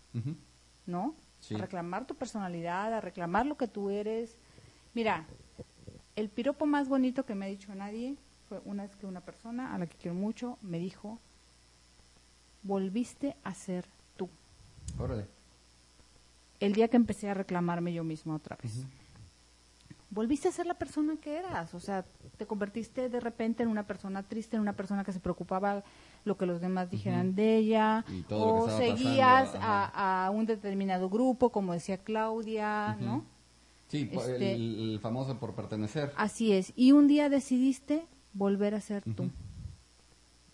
¿no? 0.87 1.15
Sí. 1.41 1.55
A 1.55 1.59
reclamar 1.59 2.07
tu 2.07 2.17
personalidad, 2.17 2.93
a 2.93 3.01
reclamar 3.01 3.47
lo 3.47 3.57
que 3.57 3.69
tú 3.69 3.91
eres. 3.91 4.37
Mira, 4.95 5.27
el 6.17 6.29
piropo 6.31 6.67
más 6.67 6.89
bonito 6.89 7.25
que 7.25 7.37
me 7.37 7.47
ha 7.47 7.49
dicho 7.49 7.73
nadie 7.77 8.17
fue 8.49 8.61
una 8.65 8.85
vez 8.85 8.97
que 8.97 9.07
una 9.07 9.21
persona 9.21 9.75
a 9.75 9.79
la 9.79 9.87
que 9.87 9.97
quiero 9.97 10.15
mucho 10.15 10.59
me 10.63 10.79
dijo, 10.79 11.19
volviste 12.63 13.37
a 13.45 13.55
ser 13.55 13.87
tú. 14.17 14.29
Órale. 14.99 15.27
El 16.61 16.73
día 16.73 16.89
que 16.89 16.97
empecé 16.97 17.29
a 17.29 17.35
reclamarme 17.35 17.93
yo 17.93 18.05
misma 18.05 18.35
otra 18.35 18.57
vez. 18.63 18.85
Volviste 20.11 20.49
a 20.49 20.53
ser 20.53 20.65
la 20.67 20.75
persona 20.75 21.17
que 21.21 21.37
eras, 21.37 21.75
o 21.75 21.81
sea, 21.81 22.03
te 22.39 22.47
convertiste 22.47 23.11
de 23.11 23.21
repente 23.21 23.63
en 23.63 23.69
una 23.69 23.87
persona 23.87 24.23
triste, 24.23 24.57
en 24.57 24.63
una 24.63 24.73
persona 24.73 25.05
que 25.05 25.13
se 25.13 25.21
preocupaba 25.21 25.85
lo 26.25 26.39
que 26.39 26.47
los 26.47 26.63
demás 26.63 26.91
dijeran 26.91 27.35
de 27.35 27.59
ella, 27.59 28.05
o 28.31 28.71
seguías 28.71 29.55
a, 29.61 30.25
a 30.27 30.31
un 30.31 30.47
determinado 30.47 31.11
grupo, 31.11 31.51
como 31.51 31.75
decía 31.75 31.99
Claudia, 31.99 32.97
¿no? 33.01 33.23
Sí, 33.89 34.09
Este- 34.11 34.55
el, 34.55 34.93
el 34.95 35.01
famoso 35.01 35.39
por 35.39 35.55
pertenecer. 35.55 36.11
Así 36.17 36.53
es. 36.53 36.73
Y 36.75 36.93
un 36.93 37.07
día 37.07 37.29
decidiste 37.29 38.07
volver 38.33 38.75
a 38.75 38.81
ser 38.81 39.03
tú. 39.15 39.31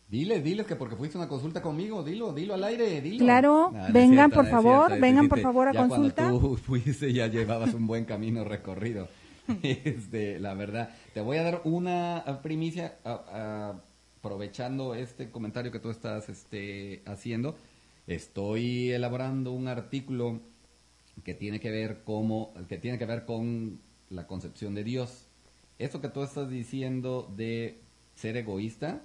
Diles, 0.09 0.45
diles 0.45 0.67
que 0.67 0.77
porque 0.77 0.97
fuiste 0.97 1.17
a 1.17 1.23
una 1.23 1.29
consulta 1.29 1.61
conmigo, 1.63 2.05
dilo, 2.05 2.33
dilo 2.33 2.55
al 2.55 2.65
aire, 2.65 3.01
dilo. 3.01 3.25
Claro, 3.25 3.71
No, 3.73 3.79
no 3.79 3.87
es 3.87 3.93
vengan, 3.93 4.31
cierto, 4.31 4.35
por 4.37 4.45
no 4.45 4.51
favor, 4.51 4.87
cierto, 4.89 5.03
vengan, 5.03 5.29
por 5.29 5.41
favor, 5.41 5.69
a 5.69 5.73
ya 5.73 5.81
consulta. 5.81 6.23
Cuando 6.31 6.41
tú 6.41 6.57
fuiste 6.65 7.13
ya 7.13 7.27
llevabas 7.27 7.75
un 7.75 7.87
buen 7.87 8.05
camino 8.05 8.45
recorrido. 8.45 9.09
Este, 9.63 10.41
la 10.41 10.55
verdad, 10.55 10.91
te 11.13 11.21
voy 11.21 11.37
a 11.37 11.43
dar 11.43 11.61
una 11.65 12.41
primicia 12.43 12.97
aprovechando 14.25 14.95
este 14.95 15.31
comentario 15.31 15.71
que 15.71 15.81
tú 15.81 15.91
estás 15.91 16.29
este, 16.31 17.03
haciendo. 17.07 17.57
Estoy 18.07 18.91
elaborando 18.91 19.53
un 19.53 19.69
artículo 19.69 20.41
que 21.25 21.35
tiene 21.35 21.61
que 21.61 21.71
ver 21.71 22.03
cómo, 22.05 22.55
que 22.69 22.79
tiene 22.79 22.99
que 22.99 23.07
ver 23.07 23.25
con 23.25 23.81
la 24.11 24.27
concepción 24.27 24.75
de 24.75 24.85
Dios. 24.85 25.27
Eso 25.79 26.01
que 26.01 26.09
tú 26.09 26.23
estás 26.23 26.49
diciendo 26.49 27.31
de 27.37 27.81
ser 28.15 28.37
egoísta, 28.37 29.01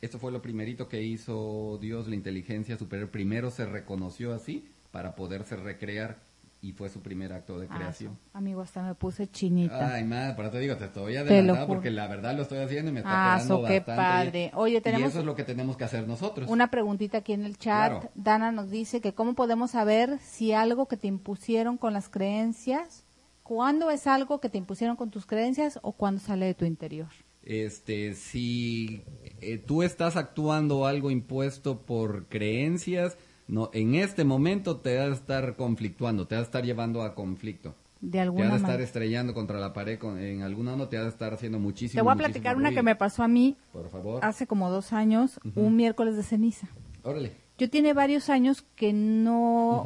esto 0.00 0.18
fue 0.18 0.30
lo 0.32 0.42
primerito 0.42 0.88
que 0.88 1.02
hizo 1.02 1.78
Dios, 1.80 2.06
la 2.08 2.14
inteligencia 2.14 2.76
superior. 2.78 3.10
Primero 3.10 3.50
se 3.50 3.66
reconoció 3.66 4.34
así 4.34 4.68
para 4.90 5.14
poderse 5.16 5.56
recrear 5.56 6.18
y 6.62 6.72
fue 6.72 6.88
su 6.88 7.00
primer 7.02 7.32
acto 7.34 7.58
de 7.58 7.66
Ah, 7.68 7.74
creación. 7.76 8.16
amigo, 8.32 8.62
hasta 8.62 8.82
me 8.82 8.94
puse 8.94 9.26
chinita. 9.30 9.94
Ay, 9.96 10.04
madre, 10.04 10.34
por 10.34 10.46
eso 10.46 10.52
te 10.52 10.60
digo, 10.60 10.76
te 10.76 10.84
estoy 10.86 11.14
juro. 11.16 11.66
porque 11.66 11.90
la 11.90 12.06
verdad 12.06 12.34
lo 12.34 12.42
estoy 12.42 12.58
haciendo 12.60 12.90
y 12.90 12.94
me 12.94 13.00
está 13.00 13.34
Ah, 13.34 13.36
quedando 13.36 13.60
so, 13.62 13.66
qué 13.66 13.80
padre. 13.82 14.50
Oye, 14.54 14.78
Y 14.78 14.80
tenemos 14.80 15.10
eso 15.10 15.20
es 15.20 15.26
lo 15.26 15.34
que 15.34 15.44
tenemos 15.44 15.76
que 15.76 15.84
hacer 15.84 16.06
nosotros. 16.08 16.48
Una 16.50 16.70
preguntita 16.70 17.18
aquí 17.18 17.34
en 17.34 17.44
el 17.44 17.58
chat. 17.58 17.90
Claro. 17.92 18.10
Dana 18.14 18.50
nos 18.50 18.70
dice 18.70 19.02
que 19.02 19.12
cómo 19.12 19.34
podemos 19.34 19.72
saber 19.72 20.18
si 20.20 20.52
algo 20.52 20.86
que 20.86 20.96
te 20.96 21.06
impusieron 21.06 21.76
con 21.76 21.92
las 21.92 22.08
creencias, 22.08 23.03
cuándo 23.44 23.90
es 23.90 24.08
algo 24.08 24.40
que 24.40 24.48
te 24.48 24.58
impusieron 24.58 24.96
con 24.96 25.10
tus 25.10 25.24
creencias 25.26 25.78
o 25.82 25.92
cuándo 25.92 26.20
sale 26.20 26.46
de 26.46 26.54
tu 26.54 26.64
interior. 26.64 27.06
Este, 27.44 28.14
si 28.14 29.02
eh, 29.40 29.58
tú 29.58 29.82
estás 29.84 30.16
actuando 30.16 30.86
algo 30.86 31.10
impuesto 31.10 31.78
por 31.82 32.26
creencias, 32.26 33.16
no, 33.46 33.68
en 33.74 33.94
este 33.94 34.24
momento 34.24 34.78
te 34.78 34.96
va 34.96 35.04
a 35.04 35.12
estar 35.12 35.54
conflictuando, 35.56 36.26
te 36.26 36.34
va 36.34 36.40
a 36.40 36.44
estar 36.44 36.64
llevando 36.64 37.02
a 37.02 37.14
conflicto. 37.14 37.74
De 38.00 38.10
Te 38.12 38.16
va 38.18 38.22
alguna 38.24 38.44
a 38.44 38.56
estar 38.56 38.62
manera. 38.62 38.84
estrellando 38.84 39.32
contra 39.34 39.58
la 39.58 39.72
pared 39.72 39.98
con- 39.98 40.18
en 40.18 40.42
algún 40.42 40.68
ano, 40.68 40.88
te 40.88 40.98
va 40.98 41.04
a 41.04 41.08
estar 41.08 41.32
haciendo 41.34 41.58
muchísimo. 41.58 41.98
Te 42.00 42.02
voy 42.04 42.12
a 42.12 42.16
platicar 42.16 42.56
una 42.56 42.72
que 42.72 42.82
me 42.82 42.96
pasó 42.96 43.22
a 43.22 43.28
mí 43.28 43.56
Por 43.72 43.88
favor. 43.90 44.24
hace 44.24 44.46
como 44.46 44.70
dos 44.70 44.92
años, 44.92 45.38
un 45.54 45.76
miércoles 45.76 46.16
de 46.16 46.22
ceniza. 46.22 46.68
Órale. 47.02 47.32
Yo 47.58 47.70
tiene 47.70 47.92
varios 47.94 48.28
años 48.30 48.62
que 48.74 48.92
no. 48.92 49.84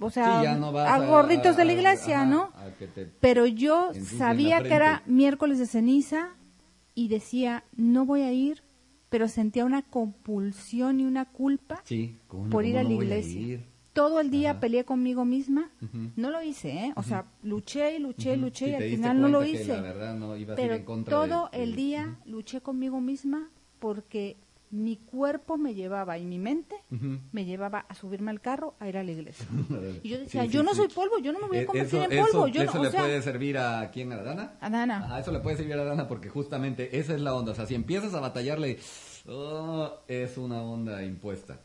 O 0.00 0.10
sea, 0.10 0.40
Sí, 0.54 0.60
no 0.60 0.76
a, 0.78 0.98
gorritos 1.06 1.56
de 1.56 1.64
la 1.64 1.72
iglesia, 1.72 2.24
¿no? 2.24 2.50
Pero 3.20 3.46
yo 3.46 3.92
sabía 4.04 4.62
que 4.62 4.74
era 4.74 5.02
miércoles 5.06 5.58
de 5.58 5.66
ceniza 5.66 6.30
y 6.94 7.08
decía, 7.08 7.64
no 7.76 8.04
voy 8.06 8.22
a 8.22 8.32
ir, 8.32 8.62
pero 9.10 9.28
sentía 9.28 9.64
una 9.64 9.82
compulsión 9.82 11.00
y 11.00 11.04
una 11.04 11.24
culpa 11.26 11.80
Sí, 11.84 12.16
¿cómo 12.28 12.44
no- 12.44 12.50
por 12.50 12.64
ir 12.64 12.76
cómo 12.76 12.86
a 12.86 12.88
la 12.88 12.94
iglesia. 12.94 13.40
ir? 13.40 13.70
Todo 13.92 14.20
el 14.20 14.30
día 14.30 14.52
Ajá. 14.52 14.60
peleé 14.60 14.84
conmigo 14.84 15.24
misma. 15.24 15.68
No 16.14 16.30
lo 16.30 16.40
hice, 16.42 16.70
¿eh? 16.70 16.92
O 16.94 17.02
sea, 17.02 17.24
luché 17.42 17.96
y 17.96 17.98
luché 17.98 18.34
y 18.34 18.36
luché 18.36 18.68
y 18.70 18.74
al 18.74 18.82
final 18.84 19.20
no 19.20 19.28
lo 19.28 19.44
hice. 19.44 19.66
la 19.66 19.80
verdad 19.80 20.14
no 20.14 20.36
ibas 20.36 20.56
a 20.56 20.60
ir 20.60 20.66
Pero 20.68 20.74
en 20.78 20.84
contra 20.84 21.20
de- 21.22 21.28
todo 21.28 21.48
de- 21.52 21.62
el 21.64 21.74
día 21.74 22.16
luché 22.24 22.60
conmigo 22.60 23.00
misma 23.00 23.50
porque 23.80 24.36
mi 24.72 24.96
cuerpo 24.98 25.58
me 25.58 25.74
llevaba 25.74 26.16
y 26.18 26.24
mi 26.24 26.38
mente 26.38 26.76
me 27.32 27.44
llevaba 27.44 27.80
a 27.88 27.94
subirme 27.94 28.30
al 28.30 28.40
carro 28.40 28.74
a 28.78 28.88
ir 28.88 28.96
a 28.98 29.02
la 29.02 29.10
iglesia. 29.10 29.44
Y 30.04 30.08
yo 30.10 30.18
decía, 30.20 30.42
sí, 30.44 30.48
yo 30.50 30.62
no 30.62 30.70
sí. 30.70 30.76
soy 30.78 30.88
polvo, 30.88 31.18
yo 31.18 31.32
no 31.32 31.40
me 31.40 31.48
voy 31.48 31.56
a 31.58 31.60
Eh, 31.62 31.66
convertir 31.66 31.98
eso, 32.00 32.10
en 32.12 32.18
polvo. 32.26 32.46
eso- 32.46 32.48
yo 32.48 32.64
no, 32.64 32.70
eso 32.70 32.80
o 32.80 32.84
le 32.84 32.90
sea, 32.90 33.00
puede 33.00 33.22
servir 33.22 33.58
a 33.58 33.90
quién, 33.92 34.12
a 34.12 34.22
Dana. 34.22 34.54
a 34.60 34.70
Dana. 34.70 34.98
Ajá, 35.04 35.18
eso 35.20 35.32
le 35.32 35.40
puede 35.40 35.56
servir 35.56 35.74
a 35.74 35.84
Dana 35.84 36.06
porque 36.06 36.28
justamente 36.28 36.98
esa 36.98 37.14
es 37.14 37.20
la 37.20 37.34
onda. 37.34 37.52
O 37.52 37.54
sea, 37.54 37.66
si 37.66 37.74
empiezas 37.74 38.14
a 38.14 38.20
batallarle, 38.20 38.78
oh, 39.26 39.90
es 40.06 40.38
una 40.38 40.62
onda 40.62 41.02
impuesta. 41.02 41.58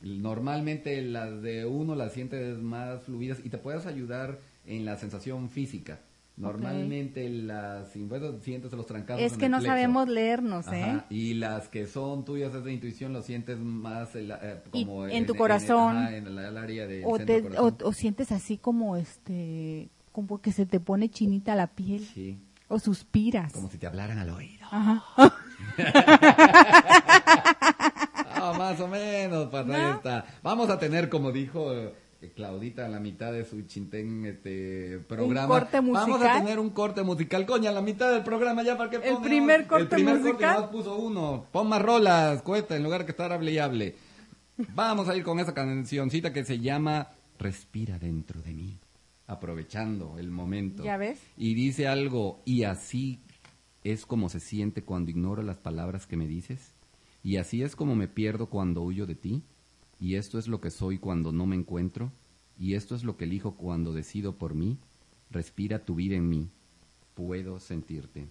Normalmente 0.00 1.02
las 1.02 1.42
de 1.42 1.66
uno 1.66 1.94
las 1.94 2.12
sientes 2.14 2.58
más 2.58 3.02
fluidas 3.02 3.38
y 3.44 3.50
te 3.50 3.58
puedes 3.58 3.86
ayudar 3.86 4.38
en 4.66 4.84
la 4.84 4.96
sensación 4.96 5.50
física. 5.50 6.00
Normalmente 6.40 7.28
las 7.28 7.94
impuestas 7.96 8.42
sientes 8.42 8.72
los 8.72 8.86
trancazos. 8.86 9.22
Es 9.22 9.32
en 9.34 9.38
que 9.38 9.44
el 9.46 9.50
no 9.52 9.58
plexo. 9.58 9.72
sabemos 9.74 10.08
leernos, 10.08 10.66
¿eh? 10.72 11.00
Y 11.10 11.34
las 11.34 11.68
que 11.68 11.86
son 11.86 12.24
tuyas 12.24 12.54
es 12.54 12.64
de 12.64 12.72
intuición, 12.72 13.12
lo 13.12 13.22
sientes 13.22 13.58
más 13.58 14.14
en 14.16 14.28
la- 14.28 14.38
eh, 14.42 14.62
como 14.70 15.06
en 15.06 15.26
tu 15.26 15.34
corazón. 15.34 15.96
ajá, 15.96 16.16
en 16.16 16.26
el, 16.26 16.56
área 16.56 16.86
del 16.86 17.04
o, 17.04 17.18
te, 17.18 17.42
o, 17.58 17.92
sientes 17.92 18.32
así 18.32 18.56
como 18.58 18.96
este 18.96 19.90
como 20.12 20.40
que 20.40 20.50
se 20.52 20.66
te 20.66 20.80
pone 20.80 21.08
chinita 21.08 21.54
la 21.54 21.68
piel 21.68 22.00
Sí, 22.04 22.36
o 22.68 22.78
suspiras 22.80 23.52
como 23.52 23.68
si 23.70 23.78
te 23.78 23.86
hablaran 23.86 24.18
al 24.18 24.30
oído. 24.30 24.66
Ajá. 24.70 25.04
Ah, 28.42 28.54
más 28.56 28.80
o 28.80 28.88
menos, 28.88 29.48
pues 29.50 29.64
ahí 29.68 29.82
¿No? 29.82 29.90
está. 29.96 30.24
Vamos 30.42 30.70
a 30.70 30.78
tener, 30.78 31.08
como 31.10 31.30
dijo 31.30 31.70
Claudita, 32.28 32.86
a 32.86 32.88
la 32.88 33.00
mitad 33.00 33.32
de 33.32 33.44
su 33.44 33.62
chintén 33.62 34.26
este 34.26 34.98
programa. 35.08 35.48
corte 35.48 35.78
Vamos 35.78 35.96
a 35.98 36.06
musical. 36.06 36.42
tener 36.42 36.58
un 36.58 36.70
corte 36.70 37.02
musical, 37.02 37.46
coña, 37.46 37.70
a 37.70 37.72
la 37.72 37.80
mitad 37.82 38.12
del 38.12 38.22
programa 38.22 38.62
ya 38.62 38.76
para 38.76 38.90
que 38.90 38.96
El 38.96 39.14
ponga- 39.16 39.22
primer 39.22 39.66
corte 39.66 39.82
El 39.84 39.88
primer 39.88 40.14
corte 40.16 40.28
musical. 40.28 40.50
nada 40.50 40.60
más 40.62 40.70
puso 40.70 40.96
uno. 40.96 41.46
Pon 41.50 41.68
más 41.68 41.80
rolas, 41.82 42.42
cueta, 42.42 42.76
en 42.76 42.82
lugar 42.82 43.04
que 43.06 43.12
estar 43.12 43.32
hable 43.32 43.52
y 43.52 43.58
hable. 43.58 43.94
Vamos 44.74 45.08
a 45.08 45.16
ir 45.16 45.22
con 45.24 45.40
esa 45.40 45.54
cancioncita 45.54 46.32
que 46.32 46.44
se 46.44 46.58
llama 46.58 47.08
Respira 47.38 47.98
dentro 47.98 48.42
de 48.42 48.52
mí. 48.52 48.78
Aprovechando 49.26 50.18
el 50.18 50.30
momento. 50.30 50.82
¿Ya 50.84 50.96
ves? 50.96 51.18
Y 51.36 51.54
dice 51.54 51.86
algo, 51.88 52.42
y 52.44 52.64
así 52.64 53.20
es 53.84 54.04
como 54.04 54.28
se 54.28 54.40
siente 54.40 54.82
cuando 54.82 55.10
ignoro 55.10 55.42
las 55.42 55.56
palabras 55.56 56.06
que 56.06 56.16
me 56.16 56.26
dices. 56.26 56.74
Y 57.22 57.36
así 57.36 57.62
es 57.62 57.76
como 57.76 57.94
me 57.94 58.08
pierdo 58.08 58.46
cuando 58.46 58.82
huyo 58.82 59.06
de 59.06 59.14
ti. 59.14 59.42
Y 60.00 60.14
esto 60.14 60.38
es 60.38 60.48
lo 60.48 60.62
que 60.62 60.70
soy 60.70 60.98
cuando 60.98 61.30
no 61.30 61.44
me 61.44 61.56
encuentro. 61.56 62.10
Y 62.58 62.74
esto 62.74 62.94
es 62.94 63.04
lo 63.04 63.16
que 63.16 63.24
elijo 63.24 63.56
cuando 63.56 63.92
decido 63.92 64.36
por 64.36 64.54
mí. 64.54 64.78
Respira 65.30 65.84
tu 65.84 65.94
vida 65.94 66.16
en 66.16 66.28
mí. 66.28 66.48
Puedo 67.14 67.60
sentirte. 67.60 68.26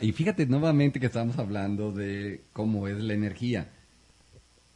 Y 0.00 0.12
fíjate 0.12 0.46
nuevamente 0.46 1.00
que 1.00 1.06
estamos 1.06 1.38
hablando 1.38 1.92
de 1.92 2.42
cómo 2.52 2.88
es 2.88 2.98
la 3.02 3.14
energía. 3.14 3.68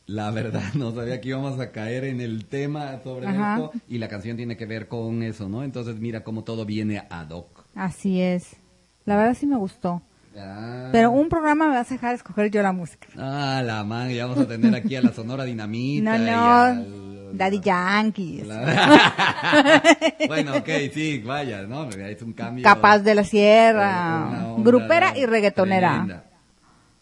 La 0.07 0.31
verdad, 0.31 0.63
no 0.75 0.93
sabía 0.93 1.21
que 1.21 1.29
íbamos 1.29 1.61
a 1.61 1.71
caer 1.71 2.05
en 2.05 2.21
el 2.21 2.45
tema 2.47 3.01
sobre 3.05 3.27
Ajá. 3.29 3.55
esto 3.55 3.73
y 3.89 3.99
la 3.99 4.09
canción 4.09 4.37
tiene 4.37 4.57
que 4.57 4.67
ver 4.67 4.89
con 4.89 5.23
eso, 5.23 5.49
¿no? 5.49 5.63
Entonces 5.63 5.97
mira 6.01 6.25
cómo 6.25 6.43
todo 6.45 6.65
viene 6.67 7.05
ad 7.11 7.31
hoc. 7.31 7.65
Así 7.75 8.21
es. 8.21 8.57
La 9.05 9.17
verdad 9.17 9.35
sí 9.39 9.47
me 9.47 9.57
gustó. 9.57 10.03
Ah. 10.37 10.89
Pero 10.93 11.11
un 11.11 11.29
programa 11.29 11.67
me 11.69 11.75
vas 11.75 11.91
a 11.91 11.95
dejar 11.95 12.15
escoger 12.15 12.51
yo 12.51 12.63
la 12.63 12.73
música. 12.73 13.09
Ah, 13.17 13.63
la 13.65 13.83
man, 13.85 14.11
ya 14.11 14.27
vamos 14.27 14.45
a 14.45 14.49
tener 14.49 14.75
aquí 14.75 14.95
a 14.97 15.03
la 15.03 15.13
Sonora 15.13 15.45
Dinamita. 15.45 16.19
No, 16.19 16.25
y 16.25 16.31
no. 16.31 16.53
al- 16.53 17.20
Daddy 17.33 17.61
Yankees. 17.61 18.47
La- 18.47 19.83
bueno, 20.29 20.57
ok, 20.57 20.69
sí, 20.93 21.19
vaya, 21.25 21.63
¿no? 21.63 21.89
Es 21.91 22.23
un 22.23 22.33
cambio. 22.33 22.63
Capaz 22.65 22.99
de 23.01 23.15
la 23.15 23.23
eh, 23.23 23.25
Sierra. 23.25 24.53
onda 24.55 24.71
Grupera 24.71 25.19
y 25.19 25.27
reggaetonera. 25.27 25.89
tremenda. 25.91 26.25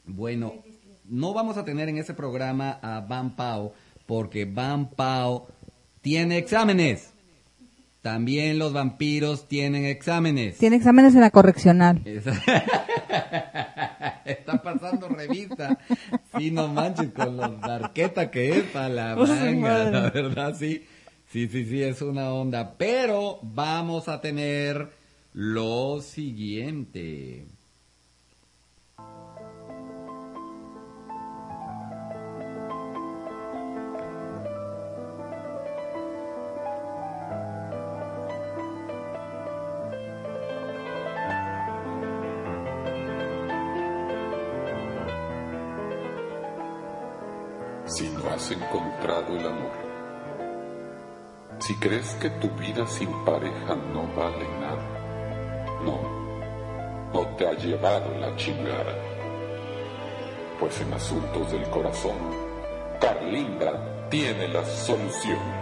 Bueno, 0.06 0.54
no 1.08 1.34
vamos 1.34 1.56
a 1.56 1.64
tener 1.64 1.88
en 1.88 1.98
ese 1.98 2.14
programa 2.14 2.78
a 2.82 3.00
Van 3.00 3.36
Pao 3.36 3.72
porque 4.06 4.44
Van 4.44 4.90
Pao 4.90 5.48
tiene 6.00 6.38
exámenes. 6.38 7.12
También 8.00 8.58
los 8.58 8.72
vampiros 8.72 9.48
tienen 9.48 9.84
exámenes. 9.84 10.56
Tiene 10.58 10.76
exámenes 10.76 11.14
en 11.14 11.20
la 11.20 11.30
correccional. 11.30 12.02
Está 14.24 14.62
pasando 14.62 15.08
revista. 15.08 15.78
Sí, 16.36 16.50
no 16.50 16.68
manches, 16.68 17.12
con 17.12 17.36
lo 17.36 17.48
darqueta 17.56 18.30
que 18.30 18.58
es 18.58 18.64
para 18.64 18.88
la 18.88 19.16
manga, 19.16 19.90
la 19.90 20.10
verdad, 20.10 20.54
sí. 20.58 20.86
Sí, 21.30 21.46
sí, 21.48 21.64
sí, 21.66 21.82
es 21.82 22.00
una 22.00 22.32
onda. 22.32 22.76
Pero 22.78 23.38
vamos 23.42 24.08
a 24.08 24.20
tener 24.20 24.88
lo 25.34 26.00
siguiente. 26.00 27.46
Encontrado 48.50 49.36
el 49.36 49.46
amor. 49.46 49.72
Si 51.58 51.74
crees 51.76 52.14
que 52.20 52.30
tu 52.30 52.48
vida 52.50 52.86
sin 52.86 53.12
pareja 53.24 53.74
no 53.92 54.02
vale 54.16 54.46
nada, 54.60 55.80
no, 55.84 55.98
no 57.12 57.26
te 57.36 57.48
ha 57.48 57.52
llevado 57.52 58.16
la 58.18 58.34
chingada. 58.36 58.94
Pues 60.60 60.80
en 60.80 60.92
asuntos 60.92 61.52
del 61.52 61.68
corazón, 61.70 62.16
Carlinda 63.00 64.08
tiene 64.08 64.48
la 64.48 64.64
solución. 64.64 65.57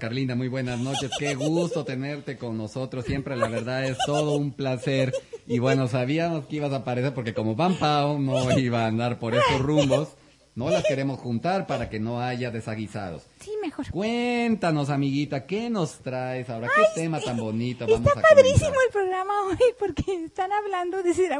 Hola 0.00 0.08
Carlinda, 0.08 0.34
muy 0.34 0.48
buenas 0.48 0.78
noches. 0.78 1.10
Qué 1.18 1.34
gusto 1.34 1.84
tenerte 1.84 2.38
con 2.38 2.56
nosotros. 2.56 3.04
Siempre 3.04 3.36
la 3.36 3.48
verdad 3.48 3.84
es 3.84 3.98
todo 4.06 4.34
un 4.38 4.50
placer. 4.52 5.12
Y 5.46 5.58
bueno, 5.58 5.88
sabíamos 5.88 6.46
que 6.46 6.56
ibas 6.56 6.72
a 6.72 6.76
aparecer 6.76 7.12
porque 7.12 7.34
como 7.34 7.54
Van 7.54 7.74
Pao 7.74 8.18
no 8.18 8.58
iba 8.58 8.84
a 8.84 8.86
andar 8.86 9.18
por 9.18 9.34
estos 9.34 9.60
rumbos, 9.60 10.16
no 10.54 10.70
las 10.70 10.84
queremos 10.84 11.20
juntar 11.20 11.66
para 11.66 11.90
que 11.90 12.00
no 12.00 12.18
haya 12.22 12.50
desaguisados. 12.50 13.24
Sí, 13.40 13.50
mejor. 13.62 13.90
Cuéntanos, 13.90 14.88
amiguita, 14.88 15.44
¿qué 15.44 15.68
nos 15.68 15.98
traes 15.98 16.48
ahora? 16.48 16.68
¿Qué 16.74 17.02
tema 17.02 17.20
tan 17.20 17.36
bonito 17.36 17.86
vamos 17.86 18.06
Está 18.08 18.20
a 18.20 18.22
padrísimo 18.22 18.70
comentar? 18.70 18.86
el 18.86 18.92
programa 18.92 19.32
hoy 19.48 19.58
porque 19.78 20.24
están 20.24 20.50
hablando 20.50 21.02
de 21.02 21.12
ser 21.12 21.30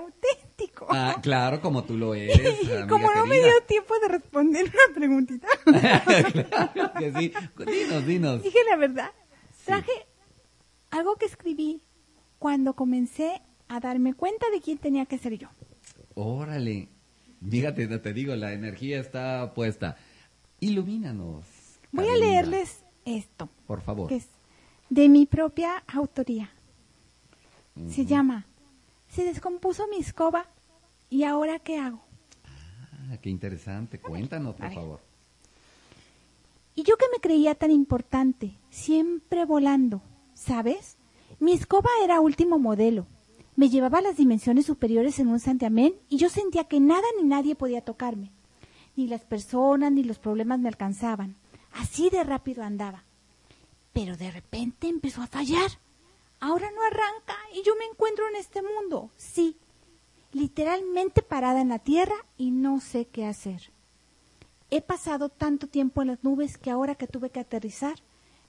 Ah, 0.88 1.16
claro, 1.22 1.60
como 1.60 1.84
tú 1.84 1.96
lo 1.96 2.14
eres, 2.14 2.56
Como 2.88 3.12
no 3.14 3.26
me 3.26 3.38
dio 3.40 3.52
tiempo 3.66 3.94
de 4.00 4.08
responder 4.08 4.64
una 4.64 4.94
preguntita, 4.94 5.48
claro 5.64 6.92
que 6.98 7.12
sí. 7.12 7.32
Dinos, 7.66 8.06
dinos. 8.06 8.42
dije 8.42 8.58
la 8.68 8.76
verdad. 8.76 9.10
Traje 9.64 9.92
algo 10.90 11.16
que 11.16 11.26
escribí 11.26 11.82
cuando 12.38 12.74
comencé 12.74 13.40
a 13.68 13.80
darme 13.80 14.14
cuenta 14.14 14.48
de 14.50 14.60
quién 14.60 14.78
tenía 14.78 15.06
que 15.06 15.18
ser 15.18 15.38
yo. 15.38 15.48
Órale. 16.14 16.88
Fíjate, 17.48 17.86
te- 17.98 18.12
digo, 18.12 18.34
la 18.36 18.52
energía 18.52 18.98
está 19.00 19.52
puesta. 19.54 19.96
Ilumínanos. 20.60 21.44
Voy 21.92 22.08
a 22.08 22.16
leerles 22.16 22.84
esto, 23.04 23.48
Por 23.66 23.80
favor. 23.80 24.08
que 24.08 24.16
es 24.16 24.28
de 24.90 25.08
mi 25.08 25.26
propia 25.26 25.82
autoría. 25.86 26.50
Se 27.88 28.04
llama 28.04 28.46
Se 29.10 29.24
descompuso 29.24 29.86
mi 29.88 29.98
escoba 29.98 30.46
y 31.08 31.24
ahora 31.24 31.58
qué 31.58 31.78
hago. 31.78 32.00
Ah, 32.44 33.16
qué 33.20 33.28
interesante. 33.28 34.00
Cuéntanos, 34.00 34.54
por 34.54 34.72
favor. 34.72 35.00
Y 36.76 36.84
yo 36.84 36.96
que 36.96 37.06
me 37.12 37.20
creía 37.20 37.54
tan 37.56 37.72
importante, 37.72 38.56
siempre 38.70 39.44
volando, 39.44 40.00
¿sabes? 40.34 40.96
Mi 41.40 41.52
escoba 41.52 41.90
era 42.04 42.20
último 42.20 42.58
modelo. 42.58 43.06
Me 43.56 43.68
llevaba 43.68 43.98
a 43.98 44.02
las 44.02 44.16
dimensiones 44.16 44.66
superiores 44.66 45.18
en 45.18 45.28
un 45.28 45.40
santiamén 45.40 45.94
y 46.08 46.16
yo 46.16 46.28
sentía 46.28 46.64
que 46.64 46.80
nada 46.80 47.06
ni 47.18 47.26
nadie 47.26 47.56
podía 47.56 47.82
tocarme. 47.82 48.30
Ni 48.96 49.08
las 49.08 49.24
personas 49.24 49.90
ni 49.92 50.04
los 50.04 50.18
problemas 50.18 50.60
me 50.60 50.68
alcanzaban. 50.68 51.36
Así 51.72 52.10
de 52.10 52.22
rápido 52.22 52.62
andaba. 52.62 53.04
Pero 53.92 54.16
de 54.16 54.30
repente 54.30 54.88
empezó 54.88 55.22
a 55.22 55.26
fallar. 55.26 55.70
Ahora 56.40 56.70
no 56.70 56.82
arranca 56.82 57.36
y 57.54 57.62
yo 57.62 57.76
me 57.76 57.84
encuentro 57.84 58.26
en 58.28 58.36
este 58.36 58.62
mundo, 58.62 59.10
sí, 59.16 59.58
literalmente 60.32 61.22
parada 61.22 61.60
en 61.60 61.68
la 61.68 61.78
tierra 61.78 62.14
y 62.38 62.50
no 62.50 62.80
sé 62.80 63.06
qué 63.06 63.26
hacer. 63.26 63.70
He 64.70 64.80
pasado 64.80 65.28
tanto 65.28 65.66
tiempo 65.66 66.00
en 66.00 66.08
las 66.08 66.24
nubes 66.24 66.56
que 66.56 66.70
ahora 66.70 66.94
que 66.94 67.06
tuve 67.06 67.30
que 67.30 67.40
aterrizar, 67.40 67.96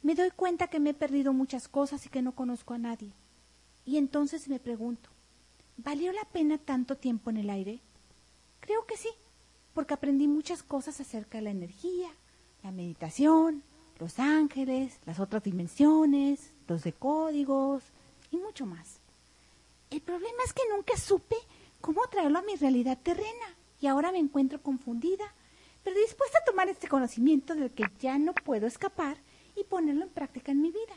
me 0.04 0.16
doy 0.16 0.32
cuenta 0.32 0.68
que 0.68 0.80
me 0.80 0.92
he 0.92 0.94
perdido 0.94 1.34
muchas 1.34 1.68
cosas 1.68 2.06
y 2.06 2.10
que 2.10 2.22
no 2.22 2.34
conozco 2.34 2.74
a 2.74 2.78
nadie. 2.78 3.12
Y 3.86 3.98
entonces 3.98 4.48
me 4.48 4.60
pregunto, 4.60 5.10
¿valió 5.78 6.14
la 6.14 6.26
pena 6.26 6.58
tanto 6.58 6.96
tiempo 6.96 7.30
en 7.30 7.38
el 7.38 7.50
aire? 7.50 7.82
Creo 8.62 8.86
que 8.86 8.96
sí, 8.96 9.10
porque 9.74 9.96
aprendí 9.96 10.28
muchas 10.28 10.64
cosas 10.64 11.02
acerca 11.02 11.40
de 11.40 11.44
la 11.44 11.50
energía, 11.50 12.10
la 12.64 12.72
meditación, 12.72 13.64
los 14.00 14.20
ángeles, 14.20 15.00
las 15.06 15.20
otras 15.20 15.44
dimensiones, 15.44 16.54
de 16.80 16.94
códigos 16.94 17.84
y 18.32 18.38
mucho 18.38 18.66
más. 18.66 19.00
El 19.90 20.02
problema 20.02 20.44
es 20.46 20.54
que 20.54 20.64
nunca 20.74 20.96
supe 20.96 21.36
cómo 21.82 22.08
traerlo 22.08 22.40
a 22.40 22.44
mi 22.44 22.56
realidad 22.56 22.98
terrena 23.04 23.58
y 23.82 23.88
ahora 23.88 24.12
me 24.12 24.20
encuentro 24.20 24.62
confundida, 24.62 25.34
pero 25.84 26.00
dispuesta 26.00 26.40
a 26.40 26.46
tomar 26.46 26.70
este 26.70 26.88
conocimiento 26.88 27.56
del 27.56 27.72
que 27.72 27.84
ya 28.00 28.18
no 28.18 28.34
puedo 28.34 28.68
escapar 28.68 29.18
y 29.56 29.64
ponerlo 29.66 30.04
en 30.04 30.10
práctica 30.10 30.52
en 30.52 30.62
mi 30.62 30.72
vida. 30.72 30.96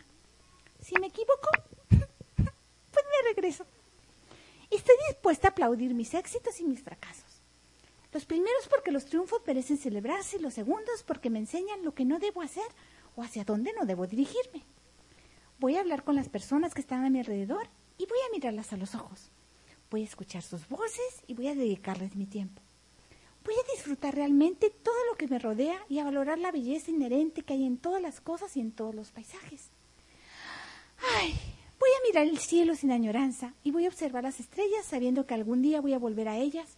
Si 0.80 0.94
me 1.00 1.08
equivoco, 1.08 1.48
pues 1.88 1.98
me 2.38 3.28
regreso. 3.28 3.66
Estoy 4.70 4.96
dispuesta 5.08 5.48
a 5.48 5.50
aplaudir 5.50 5.94
mis 5.94 6.14
éxitos 6.14 6.60
y 6.60 6.64
mis 6.64 6.82
fracasos. 6.82 7.42
Los 8.12 8.26
primeros 8.26 8.68
porque 8.68 8.92
los 8.92 9.06
triunfos 9.06 9.42
merecen 9.44 9.76
celebrarse 9.76 10.36
y 10.36 10.40
los 10.40 10.54
segundos 10.54 11.02
porque 11.04 11.30
me 11.30 11.40
enseñan 11.40 11.84
lo 11.84 11.94
que 11.94 12.04
no 12.04 12.20
debo 12.20 12.42
hacer 12.42 12.66
o 13.16 13.22
hacia 13.22 13.44
dónde 13.44 13.72
no 13.72 13.86
debo 13.86 14.06
dirigirme. 14.06 14.62
Voy 15.58 15.76
a 15.76 15.80
hablar 15.80 16.04
con 16.04 16.16
las 16.16 16.28
personas 16.28 16.74
que 16.74 16.80
están 16.80 17.04
a 17.04 17.10
mi 17.10 17.20
alrededor 17.20 17.68
y 17.96 18.06
voy 18.06 18.18
a 18.26 18.32
mirarlas 18.32 18.72
a 18.72 18.76
los 18.76 18.94
ojos. 18.94 19.30
Voy 19.90 20.02
a 20.02 20.06
escuchar 20.06 20.42
sus 20.42 20.68
voces 20.68 21.22
y 21.26 21.34
voy 21.34 21.48
a 21.48 21.54
dedicarles 21.54 22.16
mi 22.16 22.26
tiempo. 22.26 22.60
Voy 23.44 23.54
a 23.54 23.72
disfrutar 23.74 24.14
realmente 24.14 24.70
todo 24.70 24.94
lo 25.10 25.16
que 25.16 25.28
me 25.28 25.38
rodea 25.38 25.78
y 25.88 25.98
a 25.98 26.04
valorar 26.04 26.38
la 26.38 26.50
belleza 26.50 26.90
inherente 26.90 27.42
que 27.42 27.52
hay 27.52 27.64
en 27.64 27.76
todas 27.76 28.00
las 28.02 28.20
cosas 28.20 28.56
y 28.56 28.60
en 28.60 28.72
todos 28.72 28.94
los 28.94 29.10
paisajes. 29.10 29.68
Ay, 31.16 31.34
voy 31.78 31.90
a 31.90 32.06
mirar 32.08 32.26
el 32.26 32.38
cielo 32.38 32.74
sin 32.74 32.90
añoranza 32.90 33.52
y 33.62 33.70
voy 33.70 33.84
a 33.84 33.88
observar 33.88 34.24
las 34.24 34.40
estrellas 34.40 34.86
sabiendo 34.86 35.26
que 35.26 35.34
algún 35.34 35.60
día 35.60 35.82
voy 35.82 35.92
a 35.92 35.98
volver 35.98 36.28
a 36.28 36.38
ellas, 36.38 36.76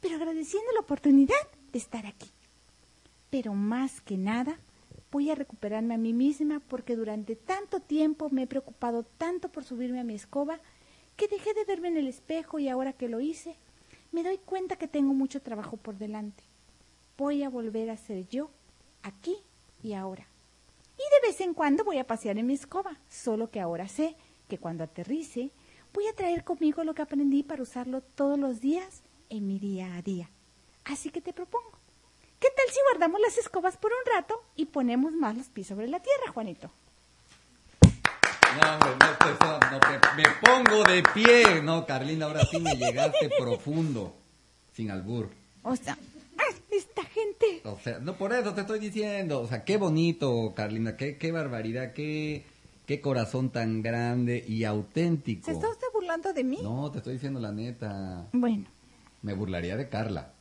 pero 0.00 0.14
agradeciendo 0.14 0.70
la 0.72 0.80
oportunidad 0.80 1.34
de 1.72 1.78
estar 1.78 2.06
aquí. 2.06 2.30
Pero 3.30 3.52
más 3.52 4.00
que 4.00 4.16
nada, 4.16 4.58
voy 5.14 5.30
a 5.30 5.36
recuperarme 5.36 5.94
a 5.94 5.98
mí 5.98 6.12
misma 6.12 6.60
porque 6.66 6.96
durante 6.96 7.36
tanto 7.36 7.78
tiempo 7.78 8.30
me 8.30 8.42
he 8.42 8.46
preocupado 8.48 9.04
tanto 9.04 9.48
por 9.48 9.62
subirme 9.62 10.00
a 10.00 10.04
mi 10.04 10.16
escoba 10.16 10.58
que 11.14 11.28
dejé 11.28 11.54
de 11.54 11.64
verme 11.64 11.86
en 11.86 11.98
el 11.98 12.08
espejo 12.08 12.58
y 12.58 12.68
ahora 12.68 12.94
que 12.94 13.08
lo 13.08 13.20
hice, 13.20 13.54
me 14.10 14.24
doy 14.24 14.38
cuenta 14.38 14.74
que 14.74 14.88
tengo 14.88 15.14
mucho 15.14 15.40
trabajo 15.40 15.76
por 15.76 15.98
delante. 15.98 16.42
Voy 17.16 17.44
a 17.44 17.48
volver 17.48 17.90
a 17.90 17.96
ser 17.96 18.26
yo, 18.26 18.50
aquí 19.04 19.36
y 19.84 19.92
ahora. 19.92 20.26
Y 20.96 21.02
de 21.22 21.28
vez 21.28 21.40
en 21.42 21.54
cuando 21.54 21.84
voy 21.84 21.98
a 21.98 22.08
pasear 22.08 22.36
en 22.36 22.48
mi 22.48 22.54
escoba, 22.54 22.98
solo 23.08 23.52
que 23.52 23.60
ahora 23.60 23.86
sé 23.86 24.16
que 24.48 24.58
cuando 24.58 24.82
aterrice 24.82 25.52
voy 25.92 26.08
a 26.08 26.16
traer 26.16 26.42
conmigo 26.42 26.82
lo 26.82 26.92
que 26.92 27.02
aprendí 27.02 27.44
para 27.44 27.62
usarlo 27.62 28.00
todos 28.00 28.36
los 28.36 28.60
días 28.60 29.04
en 29.30 29.46
mi 29.46 29.60
día 29.60 29.94
a 29.94 30.02
día. 30.02 30.28
Así 30.84 31.10
que 31.10 31.20
te 31.20 31.32
propongo, 31.32 31.78
¿qué 32.44 32.50
tal 32.50 32.74
si 32.74 32.80
guardamos 32.90 33.22
las 33.22 33.38
escobas 33.38 33.78
por 33.78 33.90
un 33.90 34.14
rato 34.14 34.38
y 34.54 34.66
ponemos 34.66 35.12
más 35.14 35.34
los 35.34 35.48
pies 35.48 35.68
sobre 35.68 35.88
la 35.88 36.00
tierra, 36.00 36.30
Juanito? 36.30 36.70
No, 37.80 38.78
no, 38.78 39.18
pues, 39.18 39.34
no, 39.40 39.58
no, 39.58 39.80
me, 39.88 40.22
me 40.22 40.28
pongo 40.42 40.84
de 40.84 41.02
pie. 41.14 41.62
No, 41.62 41.86
Carlina, 41.86 42.26
ahora 42.26 42.44
sí 42.44 42.60
me 42.60 42.76
llegaste 42.76 43.30
profundo. 43.38 44.14
Sin 44.74 44.90
albur. 44.90 45.30
O 45.62 45.74
sea, 45.74 45.96
¡ah, 46.36 46.54
esta 46.70 47.02
gente. 47.04 47.62
O 47.64 47.78
sea, 47.78 47.98
no 47.98 48.14
por 48.14 48.34
eso 48.34 48.52
te 48.52 48.60
estoy 48.60 48.78
diciendo. 48.78 49.40
O 49.40 49.46
sea, 49.46 49.64
qué 49.64 49.78
bonito, 49.78 50.52
Carlina. 50.54 50.98
Qué, 50.98 51.16
qué 51.16 51.32
barbaridad. 51.32 51.94
Qué, 51.94 52.44
qué 52.84 53.00
corazón 53.00 53.50
tan 53.50 53.80
grande 53.80 54.44
y 54.46 54.64
auténtico. 54.64 55.46
¿Se 55.46 55.52
está 55.52 55.70
usted 55.70 55.86
burlando 55.94 56.34
de 56.34 56.44
mí? 56.44 56.58
No, 56.62 56.90
te 56.90 56.98
estoy 56.98 57.14
diciendo 57.14 57.40
la 57.40 57.52
neta. 57.52 58.28
Bueno, 58.32 58.66
Me 59.22 59.32
burlaría 59.32 59.76
de 59.78 59.88
Carla. 59.88 60.34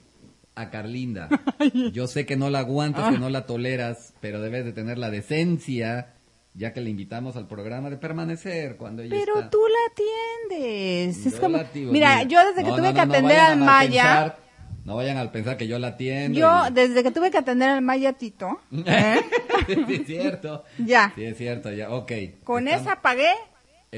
a 0.56 0.70
Carlinda. 0.70 1.30
Yo 1.94 2.08
sé 2.08 2.26
que 2.26 2.36
no 2.38 2.50
la 2.50 2.60
aguantas, 2.60 3.06
Ah. 3.08 3.12
que 3.12 3.20
no 3.20 3.30
la 3.30 3.46
toleras, 3.46 4.14
pero 4.20 4.42
debes 4.42 4.66
de 4.66 4.74
tener 4.74 4.98
la 4.98 5.10
decencia, 5.12 6.16
ya 6.54 6.74
que 6.74 6.82
le 6.82 6.90
invitamos 6.90 7.36
al 7.38 7.48
programa, 7.48 7.90
de 7.90 7.98
permanecer 7.98 8.76
cuando 8.78 9.02
ella 9.02 9.16
Pero 9.18 9.36
está. 9.38 9.50
tú 9.50 9.60
la 9.60 9.92
atiendes. 9.94 11.26
Es 11.26 11.40
como, 11.40 11.60
mira, 11.92 12.24
yo 12.24 12.40
desde 12.46 12.64
que 12.64 12.70
No, 12.70 12.76
tuve 12.76 12.88
no, 12.90 12.94
que 13.00 13.06
no, 13.06 13.14
atender 13.14 13.40
al 13.40 13.58
Maya, 13.58 14.04
pensar- 14.04 14.38
no 14.84 14.96
vayan 14.96 15.18
al 15.18 15.32
pensar 15.32 15.58
que 15.58 15.68
yo 15.68 15.80
la 15.80 15.88
atiendo. 15.90 16.38
yo 16.40 16.68
y- 16.70 16.74
desde 16.74 17.04
que 17.04 17.12
tuve 17.12 17.32
que 17.32 17.38
atender 17.38 17.70
al 17.70 17.82
Maya 17.82 18.14
Tito, 18.14 18.60
¿eh? 18.86 19.22
sí, 19.68 19.94
es 19.94 20.06
cierto. 20.08 20.64
Ya. 20.78 21.12
Sí, 21.16 21.24
es 21.24 21.38
cierto, 21.38 21.72
ya, 21.72 21.90
ok. 21.92 22.12
con 22.44 22.68
Estamos- 22.68 22.88
esa 22.88 23.02
pagué 23.02 23.32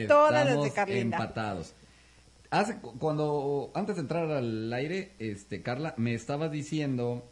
todas 0.08 0.46
las 0.46 0.64
de 0.64 0.72
Carlinda. 0.72 1.18
empatados. 1.18 1.74
Hace, 2.52 2.78
cu- 2.78 2.98
cuando, 3.00 3.72
antes 3.74 3.96
de 3.96 4.02
entrar 4.02 4.30
al 4.30 4.72
aire, 4.74 5.14
este, 5.18 5.64
Carla, 5.64 5.96
me 5.98 6.14
estabas 6.14 6.52
diciendo 6.52 7.32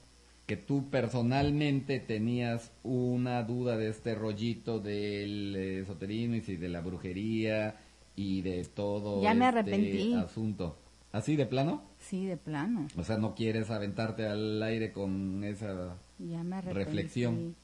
que 0.52 0.58
tú 0.58 0.90
personalmente 0.90 2.02
tenías 2.02 2.74
una 2.84 3.42
duda 3.44 3.78
de 3.78 3.88
este 3.88 4.16
rollito 4.16 4.82
del 4.82 5.56
esoterismo 5.56 6.36
y 6.36 6.42
de 6.58 6.68
la 6.68 6.82
brujería 6.82 7.78
y 8.18 8.42
de 8.42 8.66
todo 8.66 9.22
Ya 9.24 9.34
me 9.34 9.46
este 9.48 9.60
arrepentí. 9.60 10.14
asunto. 10.14 10.78
¿Así 11.14 11.38
de 11.38 11.46
plano? 11.46 11.84
Sí, 12.00 12.26
de 12.26 12.36
plano. 12.36 12.86
O 12.98 13.04
sea, 13.06 13.18
no 13.18 13.34
quieres 13.34 13.70
aventarte 13.70 14.28
al 14.28 14.62
aire 14.62 14.92
con 14.92 15.42
esa 15.46 15.96
Ya 16.20 16.44
me 16.44 16.58
arrepentí. 16.58 16.84
reflexión. 16.86 17.56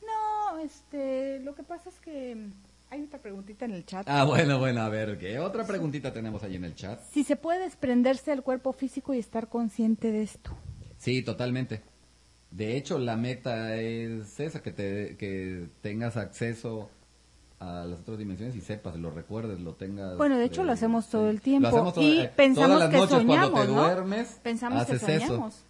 No, 0.00 0.58
este, 0.60 1.40
lo 1.40 1.54
que 1.54 1.64
pasa 1.64 1.90
es 1.90 2.00
que 2.00 2.48
hay 2.88 3.02
otra 3.02 3.20
preguntita 3.20 3.66
en 3.66 3.72
el 3.72 3.84
chat. 3.84 4.06
Ah, 4.08 4.24
bueno, 4.24 4.58
bueno, 4.58 4.80
a 4.80 4.88
ver, 4.88 5.18
¿qué 5.18 5.38
otra 5.38 5.66
preguntita 5.66 6.14
tenemos 6.14 6.42
ahí 6.42 6.56
en 6.56 6.64
el 6.64 6.74
chat? 6.74 6.98
Si 7.10 7.24
se 7.24 7.36
puede 7.36 7.60
desprenderse 7.60 8.30
del 8.30 8.42
cuerpo 8.42 8.72
físico 8.72 9.12
y 9.12 9.18
estar 9.18 9.50
consciente 9.50 10.10
de 10.12 10.22
esto. 10.22 10.56
Sí, 10.96 11.20
totalmente. 11.22 11.82
De 12.50 12.76
hecho, 12.76 12.98
la 12.98 13.16
meta 13.16 13.76
es 13.76 14.38
esa, 14.40 14.62
que, 14.62 14.72
te, 14.72 15.16
que 15.16 15.68
tengas 15.82 16.16
acceso 16.16 16.88
a 17.58 17.84
las 17.84 18.00
otras 18.00 18.18
dimensiones 18.18 18.54
y 18.56 18.60
sepas, 18.60 18.96
lo 18.96 19.10
recuerdes, 19.10 19.60
lo 19.60 19.74
tengas. 19.74 20.16
Bueno, 20.16 20.36
de 20.38 20.44
hecho 20.44 20.62
lo 20.64 20.72
hacemos 20.72 21.08
todo 21.08 21.28
el 21.30 21.36
Lo 21.36 21.42
tiempo 21.42 21.68
hacemos 21.68 21.94
todo- 21.94 22.04
y 22.04 22.20
eh, 22.20 22.30
pensamos 22.34 22.68
todas 22.68 22.80
las 22.80 22.90
que 22.90 22.96
noches 22.96 23.14
cuando 23.24 23.32
soñamos, 23.34 23.60
te 23.62 23.72
¿no? 23.72 23.82
duermes, 23.82 24.40
Pensamos 24.42 24.86
que 24.86 24.92
haces 24.92 25.08
eso. 25.08 25.26
soñamos. 25.26 25.64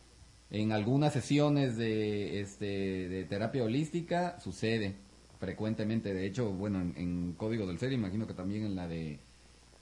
En 0.50 0.70
algunas 0.72 1.12
sesiones 1.12 1.76
de, 1.76 2.40
este, 2.40 2.66
de 3.08 3.24
terapia 3.24 3.64
holística 3.64 4.38
sucede 4.38 4.94
frecuentemente. 5.40 6.14
De 6.14 6.24
hecho, 6.26 6.50
bueno, 6.52 6.80
en, 6.80 6.94
en 6.96 7.32
Código 7.36 7.66
del 7.66 7.78
Ser, 7.78 7.92
imagino 7.92 8.26
que 8.28 8.34
también 8.34 8.64
en 8.64 8.76
la 8.76 8.86
de, 8.86 9.18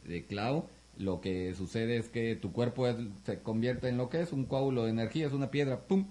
de 0.06 0.24
Clau, 0.24 0.66
lo 0.98 1.20
que 1.20 1.52
sucede 1.54 1.96
es 1.98 2.08
que 2.08 2.34
tu 2.36 2.52
cuerpo 2.52 2.86
es- 2.88 2.96
se 3.24 3.40
convierte 3.40 3.88
en 3.88 3.98
lo 3.98 4.08
que 4.08 4.20
es 4.22 4.32
un 4.32 4.44
coágulo 4.46 4.84
de 4.84 4.90
energía, 4.90 5.26
es 5.26 5.32
una 5.32 5.50
piedra, 5.50 5.80
¡pum! 5.80 6.06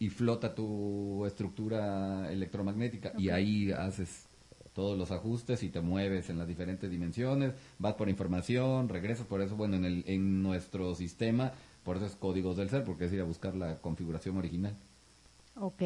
Y 0.00 0.08
flota 0.08 0.54
tu 0.54 1.24
estructura 1.26 2.32
electromagnética 2.32 3.12
y 3.16 3.28
ahí 3.28 3.70
haces 3.70 4.26
todos 4.72 4.96
los 4.98 5.10
ajustes 5.12 5.62
y 5.62 5.68
te 5.68 5.80
mueves 5.80 6.30
en 6.30 6.38
las 6.38 6.48
diferentes 6.48 6.90
dimensiones, 6.90 7.52
vas 7.78 7.94
por 7.94 8.08
información, 8.08 8.88
regresas, 8.88 9.26
por 9.26 9.42
eso, 9.42 9.56
bueno, 9.56 9.76
en, 9.76 9.84
el, 9.84 10.04
en 10.06 10.42
nuestro 10.42 10.94
sistema, 10.94 11.52
por 11.84 11.96
eso 11.96 12.06
es 12.06 12.16
códigos 12.16 12.56
del 12.56 12.70
ser, 12.70 12.82
porque 12.84 13.04
es 13.04 13.12
ir 13.12 13.20
a 13.20 13.24
buscar 13.24 13.54
la 13.54 13.76
configuración 13.78 14.36
original. 14.38 14.74
Ok. 15.56 15.82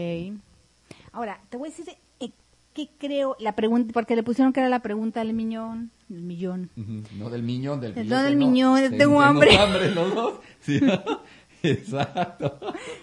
Ahora, 1.13 1.41
te 1.49 1.57
voy 1.57 1.69
a 1.69 1.71
decir 1.71 1.87
eh, 2.21 2.31
qué 2.75 2.91
creo, 2.99 3.37
la 3.41 3.57
pregunta, 3.57 3.93
porque 3.93 4.15
le 4.17 4.23
pusieron 4.23 4.53
que 4.53 4.61
era 4.61 4.69
la 4.69 4.81
pregunta 4.83 5.21
del 5.25 5.33
millón, 5.33 5.91
el 6.11 6.21
millón. 6.23 6.71
No 7.17 7.31
del 7.31 7.43
miñón, 7.43 7.81
del 7.81 7.95
No 7.97 8.03
billete, 8.03 8.23
del 8.23 8.37
miñón, 8.37 8.81
Ten- 8.81 8.99
tengo 8.99 9.21
hambre. 9.23 9.57
hambre 9.57 9.91
los 9.95 10.15
dos. 10.15 10.35
Sí, 10.61 10.79
Exacto. 11.65 12.59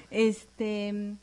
Este, 0.09 1.16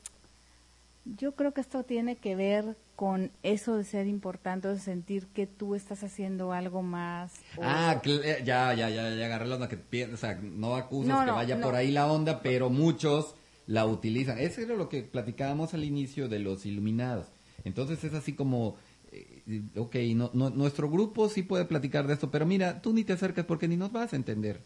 yo 1.05 1.33
creo 1.35 1.53
que 1.55 1.61
esto 1.61 1.85
tiene 1.85 2.17
que 2.17 2.37
ver 2.37 2.77
con 2.97 3.31
eso 3.43 3.77
de 3.77 3.85
ser 3.85 4.07
importante, 4.09 4.67
de 4.69 4.79
sentir 4.79 5.27
que 5.29 5.47
tú 5.47 5.75
estás 5.75 6.03
haciendo 6.03 6.53
algo 6.53 6.83
más. 6.83 7.33
o- 7.57 7.61
Ah, 7.63 8.01
eh, 8.05 8.43
ya, 8.45 8.75
ya, 8.75 8.91
ya, 8.91 9.09
ya 9.15 9.27
agarré 9.27 9.47
la 9.47 9.55
onda 9.55 9.69
que 9.69 10.05
o 10.13 10.17
sea, 10.17 10.35
no 10.43 10.75
acusas 10.77 11.19
No, 11.21 11.25
que 11.25 11.31
vaya 11.31 11.57
no. 11.57 11.65
por 11.65 11.75
ahí 11.77 11.91
la 11.93 12.11
onda, 12.11 12.43
pero 12.43 12.71
muchos 12.71 13.35
la 13.67 13.87
utilizan. 13.87 14.39
Eso 14.39 14.61
era 14.63 14.75
lo 14.75 14.89
que 14.89 15.03
platicábamos 15.03 15.75
al 15.75 15.85
inicio 15.85 16.29
de 16.29 16.41
los 16.41 16.67
iluminados. 16.67 17.27
Entonces 17.65 18.03
es 18.03 18.15
así 18.15 18.33
como, 18.33 18.77
eh, 19.13 19.63
ok, 19.77 19.95
no, 20.17 20.31
no- 20.35 20.51
nuestro 20.51 20.91
grupo 20.91 21.29
sí 21.29 21.43
puede 21.43 21.67
platicar 21.67 22.07
de 22.07 22.15
esto, 22.15 22.31
pero 22.31 22.47
mira, 22.47 22.83
tú 22.83 22.93
ni 22.93 23.05
te 23.05 23.13
acercas 23.13 23.45
porque 23.45 23.69
ni 23.69 23.77
nos 23.77 23.93
vas 23.93 24.13
a 24.13 24.17
entender. 24.17 24.63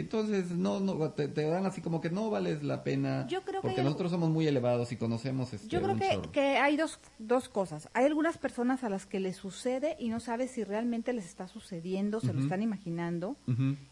Entonces, 0.00 0.50
no, 0.50 0.80
no, 0.80 1.10
te, 1.10 1.28
te 1.28 1.42
dan 1.42 1.66
así 1.66 1.80
como 1.80 2.00
que 2.00 2.10
no 2.10 2.30
vales 2.30 2.62
la 2.62 2.84
pena. 2.84 3.26
Yo 3.28 3.42
creo 3.42 3.60
que 3.60 3.68
porque 3.68 3.80
hay 3.80 3.84
nosotros 3.84 4.10
somos 4.10 4.30
muy 4.30 4.46
elevados 4.46 4.92
y 4.92 4.96
conocemos 4.96 5.52
este, 5.52 5.68
Yo 5.68 5.80
creo 5.80 5.96
que, 5.96 6.20
que 6.32 6.58
hay 6.58 6.76
dos, 6.76 6.98
dos 7.18 7.48
cosas. 7.48 7.88
Hay 7.94 8.04
algunas 8.04 8.38
personas 8.38 8.84
a 8.84 8.88
las 8.88 9.06
que 9.06 9.20
les 9.20 9.36
sucede 9.36 9.96
y 9.98 10.08
no 10.08 10.20
sabes 10.20 10.50
si 10.50 10.64
realmente 10.64 11.12
les 11.12 11.24
está 11.24 11.48
sucediendo, 11.48 12.20
se 12.20 12.32
lo 12.32 12.40
están 12.40 12.62
imaginando. 12.62 13.36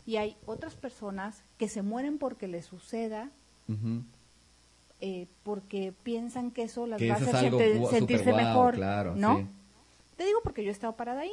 Y 0.06 0.16
hay 0.16 0.36
otras 0.46 0.74
personas 0.74 1.44
que 1.56 1.68
se 1.68 1.82
mueren 1.82 2.18
porque 2.18 2.48
les 2.48 2.66
suceda, 2.66 3.30
eh, 5.00 5.26
porque 5.42 5.92
piensan 6.02 6.50
que 6.50 6.62
eso 6.64 6.86
las 6.86 6.98
Que 6.98 7.08
va 7.08 7.16
a 7.16 7.18
hacer 7.18 7.52
sentirse 7.90 8.32
mejor. 8.32 8.74
claro, 8.74 9.14
¿no? 9.16 9.38
sí. 9.38 9.46
Te 10.16 10.24
digo 10.24 10.40
porque 10.44 10.62
yo 10.62 10.68
he 10.68 10.72
estado 10.72 10.96
parada 10.96 11.22
ahí. 11.22 11.30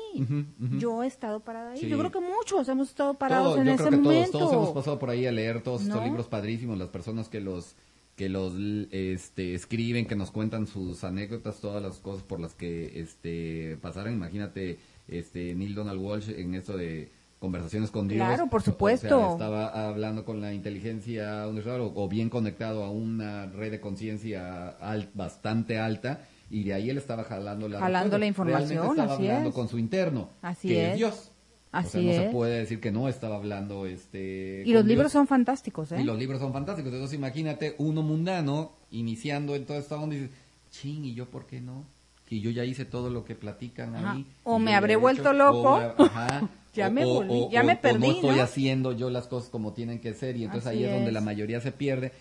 Yo 0.79 1.03
he 1.03 1.07
estado 1.07 1.39
parada 1.41 1.71
ahí. 1.71 1.79
Sí. 1.79 1.87
Yo 1.89 1.97
creo 1.99 2.11
que 2.11 2.19
muchos 2.19 2.67
hemos 2.69 2.89
estado 2.89 3.13
parados 3.15 3.53
Todos, 3.53 3.59
en 3.59 3.65
yo 3.65 3.71
ese 3.73 3.83
creo 3.83 3.91
que 3.91 3.97
momento. 3.97 4.31
Todos, 4.31 4.49
todos 4.51 4.53
hemos 4.63 4.73
pasado 4.75 4.99
por 4.99 5.09
ahí 5.09 5.25
a 5.27 5.31
leer 5.31 5.61
todos 5.61 5.83
estos 5.83 6.03
libros 6.03 6.27
padrísimos, 6.27 6.77
las 6.77 6.89
personas 6.89 7.29
que 7.29 7.39
los 7.41 7.75
que 8.15 8.27
los 8.29 8.53
este, 8.91 9.55
escriben, 9.55 10.05
que 10.05 10.15
nos 10.15 10.31
cuentan 10.31 10.67
sus 10.67 11.03
anécdotas, 11.03 11.59
todas 11.59 11.81
las 11.81 11.97
cosas 11.99 12.23
por 12.23 12.39
las 12.39 12.53
que 12.53 12.99
este 12.99 13.77
pasaron. 13.81 14.13
Imagínate 14.13 14.79
este 15.07 15.55
Neil 15.55 15.73
Donald 15.75 15.99
Walsh 15.99 16.29
en 16.29 16.53
esto 16.55 16.77
de 16.77 17.09
conversaciones 17.39 17.89
con 17.89 18.07
Dios. 18.07 18.25
Claro, 18.27 18.47
por 18.49 18.61
O 18.61 18.63
sea, 18.63 18.73
supuesto. 18.73 19.31
estaba 19.31 19.87
hablando 19.89 20.25
con 20.25 20.41
la 20.41 20.53
inteligencia 20.53 21.47
universal 21.47 21.81
o, 21.81 21.91
o 21.95 22.07
bien 22.07 22.29
conectado 22.29 22.83
a 22.83 22.91
una 22.91 23.47
red 23.47 23.71
de 23.71 23.79
conciencia 23.79 24.67
al- 24.69 25.09
bastante 25.15 25.79
alta 25.79 26.27
y 26.51 26.63
de 26.63 26.73
ahí 26.73 26.89
él 26.89 26.97
estaba 26.97 27.23
jalando 27.23 27.67
la, 27.69 27.79
Jalando 27.79 28.17
la 28.17 28.25
información, 28.25 28.85
estaba 28.89 29.13
así 29.15 29.27
hablando 29.27 29.49
es. 29.49 29.55
con 29.55 29.67
su 29.69 29.79
interno, 29.79 30.29
Así 30.41 30.67
que 30.67 30.83
es, 30.85 30.89
es. 30.91 30.97
Dios. 30.97 31.31
o 31.73 31.77
Así 31.77 31.89
sea, 31.91 32.01
no 32.01 32.11
se 32.11 32.25
es. 32.27 32.31
puede 32.33 32.59
decir 32.59 32.79
que 32.81 32.91
no 32.91 33.07
estaba 33.07 33.37
hablando 33.37 33.85
este 33.85 34.63
Y 34.65 34.73
los 34.73 34.83
libros 34.85 35.05
Dios. 35.05 35.13
son 35.13 35.27
fantásticos, 35.27 35.91
¿eh? 35.93 36.01
Y 36.01 36.03
los 36.03 36.17
libros 36.19 36.39
son 36.41 36.51
fantásticos. 36.53 36.91
Entonces 36.93 37.17
imagínate 37.17 37.75
uno 37.77 38.01
mundano 38.03 38.73
iniciando 38.91 39.55
en 39.55 39.65
toda 39.65 39.79
esta 39.79 39.95
onda 39.95 40.15
y 40.15 40.19
dices, 40.19 40.35
ching, 40.71 41.05
¿y 41.05 41.13
yo 41.13 41.29
por 41.29 41.45
qué 41.47 41.61
no? 41.61 41.85
Que 42.25 42.39
yo 42.41 42.49
ya 42.51 42.65
hice 42.65 42.83
todo 42.85 43.09
lo 43.09 43.23
que 43.25 43.35
platican 43.35 43.95
Ajá. 43.95 44.11
ahí. 44.13 44.25
O 44.43 44.59
me 44.59 44.75
habré 44.75 44.97
vuelto 44.97 45.21
hecho, 45.29 45.33
loco. 45.33 45.75
o 45.97 46.03
ajá, 46.03 46.49
Ya 46.73 46.87
o- 46.87 46.91
me 46.91 47.03
o- 47.05 47.13
volví, 47.15 47.29
o- 47.33 47.49
ya 47.51 47.61
o- 47.61 47.65
me 47.65 47.73
o 47.73 47.81
perdí, 47.81 48.07
no 48.07 48.13
estoy 48.13 48.35
¿no? 48.37 48.41
haciendo 48.43 48.91
yo 48.93 49.09
las 49.09 49.27
cosas 49.27 49.49
como 49.49 49.73
tienen 49.73 49.99
que 49.99 50.13
ser 50.13 50.35
y 50.37 50.43
entonces 50.45 50.67
Así 50.67 50.77
ahí 50.79 50.83
es, 50.85 50.91
donde 50.91 51.07
es. 51.07 51.13
la 51.13 51.19
mayoría 51.21 51.59
se 51.61 51.71
pierde 51.73 52.11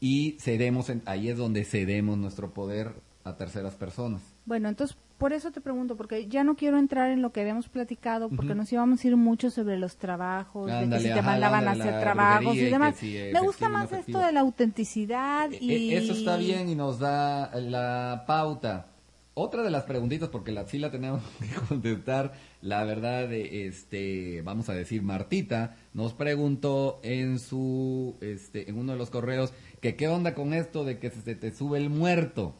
y 0.00 0.36
cedemos, 0.40 0.90
en- 0.90 1.02
ahí 1.06 1.28
es 1.28 1.36
donde 1.38 1.64
cedemos 1.64 2.18
nuestro 2.18 2.52
poder 2.52 2.92
a 3.24 3.36
terceras 3.36 3.74
personas. 3.74 4.20
Bueno, 4.46 4.68
entonces 4.68 4.96
por 5.18 5.32
eso 5.32 5.52
te 5.52 5.60
pregunto, 5.60 5.96
porque 5.96 6.26
ya 6.26 6.42
no 6.42 6.56
quiero 6.56 6.78
entrar 6.78 7.10
en 7.12 7.22
lo 7.22 7.30
que 7.32 7.40
habíamos 7.40 7.68
platicado, 7.68 8.28
porque 8.28 8.54
nos 8.56 8.72
íbamos 8.72 9.04
a 9.04 9.06
ir 9.06 9.16
mucho 9.16 9.50
sobre 9.50 9.78
los 9.78 9.96
trabajos, 9.96 10.66
de 10.66 10.72
Ándale, 10.72 11.02
que 11.04 11.08
si 11.10 11.14
te 11.14 11.22
mandaban 11.22 11.68
a 11.68 11.72
hacer 11.72 12.00
trabajos 12.00 12.56
y 12.56 12.60
y 12.60 12.64
demás. 12.70 12.96
si 12.96 13.06
Me 13.06 13.18
efectivo 13.28 13.44
gusta 13.44 13.66
y 13.66 13.70
más 13.70 13.92
esto 13.92 14.18
de 14.18 14.32
la 14.32 14.40
autenticidad 14.40 15.50
y... 15.60 15.92
E- 15.94 15.98
Eso 15.98 16.12
está 16.12 16.36
bien 16.36 16.68
y 16.68 16.74
nos 16.74 16.98
da 16.98 17.50
la 17.60 18.24
pauta. 18.26 18.86
Otra 19.34 19.62
de 19.62 19.70
las 19.70 19.84
preguntitas, 19.84 20.28
porque 20.28 20.52
la, 20.52 20.66
sí 20.66 20.78
la 20.78 20.90
tenemos 20.90 21.22
que 21.40 21.66
contestar, 21.68 22.32
la 22.60 22.84
verdad, 22.84 23.28
de, 23.28 23.66
este, 23.66 24.42
vamos 24.42 24.68
a 24.68 24.74
decir, 24.74 25.02
Martita 25.02 25.76
nos 25.94 26.12
preguntó 26.14 27.00
en 27.02 27.38
su, 27.38 28.16
este, 28.20 28.68
en 28.68 28.76
uno 28.76 28.92
de 28.92 28.98
los 28.98 29.08
correos, 29.10 29.52
que 29.80 29.94
qué 29.96 30.08
onda 30.08 30.34
con 30.34 30.52
esto 30.52 30.84
de 30.84 30.98
que 30.98 31.10
se 31.10 31.34
te 31.34 31.50
sube 31.52 31.78
el 31.78 31.88
muerto. 31.90 32.54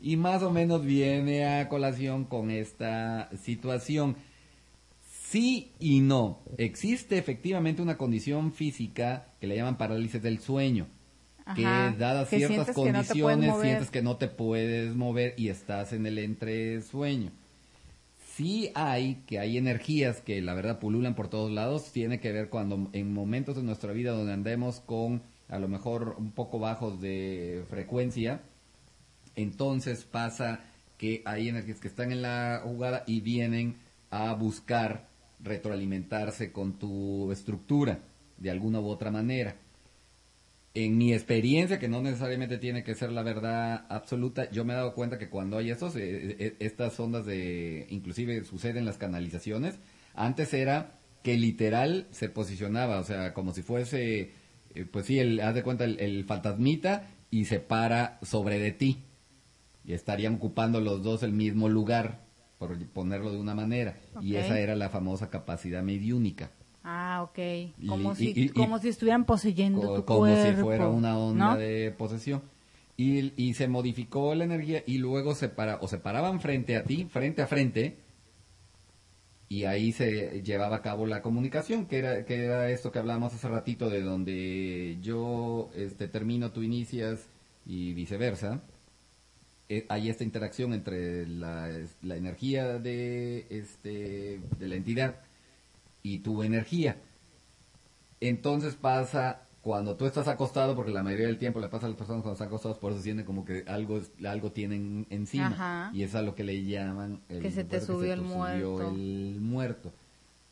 Y 0.00 0.16
más 0.16 0.42
o 0.42 0.50
menos 0.50 0.84
viene 0.84 1.46
a 1.46 1.68
colación 1.68 2.24
con 2.24 2.50
esta 2.50 3.30
situación. 3.42 4.16
Sí 5.28 5.72
y 5.78 6.00
no. 6.00 6.40
Existe 6.56 7.18
efectivamente 7.18 7.82
una 7.82 7.98
condición 7.98 8.52
física 8.52 9.26
que 9.40 9.46
le 9.46 9.56
llaman 9.56 9.76
parálisis 9.76 10.22
del 10.22 10.38
sueño. 10.38 10.86
que 11.54 11.62
dadas 11.62 12.28
que 12.28 12.38
ciertas 12.38 12.74
sientes 12.74 12.76
que 12.76 12.92
no 12.92 13.02
te 13.02 13.14
puedes 13.14 13.36
condiciones 13.36 13.62
sientes 13.62 13.90
que 13.90 14.02
no 14.02 14.16
te 14.16 14.28
puedes 14.28 14.94
mover 14.94 15.34
y 15.36 15.48
estás 15.48 15.92
en 15.92 16.06
el 16.06 16.18
entresueño. 16.18 17.30
Sí 18.36 18.70
hay 18.74 19.22
que 19.26 19.38
hay 19.38 19.58
energías 19.58 20.20
que 20.20 20.40
la 20.40 20.54
verdad 20.54 20.78
pululan 20.78 21.14
por 21.14 21.28
todos 21.28 21.50
lados, 21.50 21.90
tiene 21.92 22.20
que 22.20 22.32
ver 22.32 22.50
cuando 22.50 22.88
en 22.92 23.12
momentos 23.12 23.56
de 23.56 23.62
nuestra 23.62 23.92
vida 23.92 24.12
donde 24.12 24.32
andemos 24.32 24.80
con 24.80 25.22
a 25.48 25.58
lo 25.58 25.68
mejor 25.68 26.16
un 26.18 26.30
poco 26.30 26.58
bajos 26.58 27.00
de 27.00 27.64
frecuencia, 27.68 28.42
entonces 29.38 30.04
pasa 30.04 30.60
que 30.98 31.22
hay 31.24 31.48
energías 31.48 31.78
que 31.78 31.86
están 31.86 32.10
en 32.10 32.22
la 32.22 32.60
jugada 32.64 33.04
y 33.06 33.20
vienen 33.20 33.76
a 34.10 34.34
buscar 34.34 35.06
retroalimentarse 35.40 36.50
con 36.50 36.78
tu 36.78 37.30
estructura 37.30 38.00
de 38.36 38.50
alguna 38.50 38.80
u 38.80 38.88
otra 38.88 39.12
manera. 39.12 39.54
En 40.74 40.98
mi 40.98 41.12
experiencia, 41.12 41.78
que 41.78 41.88
no 41.88 42.02
necesariamente 42.02 42.58
tiene 42.58 42.82
que 42.82 42.96
ser 42.96 43.12
la 43.12 43.22
verdad 43.22 43.86
absoluta, 43.88 44.50
yo 44.50 44.64
me 44.64 44.72
he 44.72 44.76
dado 44.76 44.94
cuenta 44.94 45.18
que 45.18 45.28
cuando 45.28 45.56
hay 45.56 45.70
estos, 45.70 45.94
eh, 45.94 46.36
eh, 46.38 46.56
estas 46.58 46.98
ondas 46.98 47.24
de, 47.24 47.86
inclusive 47.90 48.44
suceden 48.44 48.84
las 48.84 48.98
canalizaciones, 48.98 49.78
antes 50.14 50.52
era 50.52 50.98
que 51.22 51.36
literal 51.36 52.08
se 52.10 52.28
posicionaba, 52.28 52.98
o 52.98 53.04
sea, 53.04 53.34
como 53.34 53.54
si 53.54 53.62
fuese, 53.62 54.32
eh, 54.74 54.84
pues 54.90 55.06
sí, 55.06 55.20
el, 55.20 55.40
haz 55.40 55.54
de 55.54 55.62
cuenta 55.62 55.84
el, 55.84 55.98
el 56.00 56.24
fantasmita 56.24 57.08
y 57.30 57.44
se 57.44 57.60
para 57.60 58.18
sobre 58.22 58.58
de 58.58 58.72
ti 58.72 59.04
y 59.88 59.94
estarían 59.94 60.34
ocupando 60.34 60.80
los 60.80 61.02
dos 61.02 61.22
el 61.24 61.32
mismo 61.32 61.68
lugar, 61.68 62.20
por 62.58 62.76
ponerlo 62.88 63.32
de 63.32 63.38
una 63.38 63.54
manera. 63.54 63.96
Y 64.20 64.34
esa 64.36 64.60
era 64.60 64.76
la 64.76 64.90
famosa 64.90 65.30
capacidad 65.30 65.82
mediúnica. 65.82 66.50
Ah, 66.84 67.22
ok. 67.22 67.38
Como, 67.88 68.12
Y- 68.12 68.16
si, 68.16 68.26
y- 68.36 68.42
y- 68.44 68.48
como 68.50 68.78
si 68.78 68.88
estuvieran 68.90 69.24
poseyendo 69.24 69.80
Co- 69.80 69.94
tu 69.94 70.04
como 70.04 70.20
cuerpo. 70.20 70.42
si 70.58 70.62
fuera 70.62 70.88
una 70.88 71.18
onda 71.18 71.52
¿no? 71.54 71.56
de 71.56 71.92
posesión. 71.96 72.42
Y, 72.98 73.32
y 73.42 73.54
se 73.54 73.66
modificó 73.68 74.34
la 74.34 74.44
energía 74.44 74.82
y 74.86 74.98
luego 74.98 75.34
se 75.34 75.48
para, 75.48 75.76
o 75.80 75.88
se 75.88 75.98
paraban 75.98 76.40
frente 76.40 76.76
a 76.76 76.84
ti, 76.84 77.06
frente 77.10 77.40
a 77.42 77.46
frente, 77.46 77.96
y 79.48 79.64
ahí 79.64 79.92
se 79.92 80.42
llevaba 80.42 80.76
a 80.76 80.82
cabo 80.82 81.06
la 81.06 81.22
comunicación, 81.22 81.86
que 81.86 81.98
era, 81.98 82.24
que 82.26 82.44
era 82.44 82.68
esto 82.70 82.92
que 82.92 82.98
hablábamos 82.98 83.32
hace 83.32 83.48
ratito, 83.48 83.88
de 83.88 84.02
donde 84.02 84.98
yo 85.00 85.70
este, 85.74 86.08
termino, 86.08 86.50
tú 86.50 86.62
inicias 86.62 87.28
y 87.64 87.94
viceversa. 87.94 88.60
Eh, 89.68 89.84
hay 89.88 90.08
esta 90.08 90.24
interacción 90.24 90.72
entre 90.72 91.26
la, 91.26 91.70
la 92.02 92.16
energía 92.16 92.78
de, 92.78 93.46
este, 93.50 94.40
de 94.58 94.68
la 94.68 94.76
entidad 94.76 95.16
y 96.02 96.20
tu 96.20 96.42
energía. 96.42 96.96
Entonces 98.20 98.74
pasa 98.74 99.42
cuando 99.60 99.96
tú 99.96 100.06
estás 100.06 100.28
acostado, 100.28 100.74
porque 100.74 100.92
la 100.92 101.02
mayoría 101.02 101.26
del 101.26 101.36
tiempo 101.36 101.60
le 101.60 101.68
pasa 101.68 101.86
a 101.86 101.88
las 101.90 101.98
personas 101.98 102.22
cuando 102.22 102.32
están 102.32 102.48
acostados, 102.48 102.78
por 102.78 102.92
eso 102.92 103.02
sienten 103.02 103.26
como 103.26 103.44
que 103.44 103.64
algo, 103.66 104.00
algo 104.26 104.52
tienen 104.52 105.06
encima. 105.10 105.48
Ajá. 105.48 105.90
Y 105.92 106.02
es 106.02 106.14
a 106.14 106.22
lo 106.22 106.34
que 106.34 106.44
le 106.44 106.64
llaman 106.64 107.20
el, 107.28 107.42
Que 107.42 107.50
se 107.50 107.64
te 107.64 107.78
bueno, 107.78 107.86
subió 107.86 108.12
el 108.14 108.20
subió 108.20 108.90
el 108.90 109.40
muerto. 109.40 109.92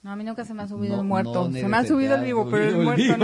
No, 0.07 0.13
a 0.13 0.17
mí 0.17 0.23
nunca 0.23 0.45
se 0.45 0.55
me 0.55 0.63
ha 0.63 0.69
subido 0.69 0.95
No- 0.95 1.03
el 1.03 1.09
muerto. 1.09 1.49
no 1.49 1.53
se 1.53 1.67
me 1.67 1.77
ha 1.79 1.85
subido 1.85 2.15
el 2.15 2.23
vivo, 2.23 2.49
pero 2.49 2.63
el 2.63 2.77
muerto 2.77 3.17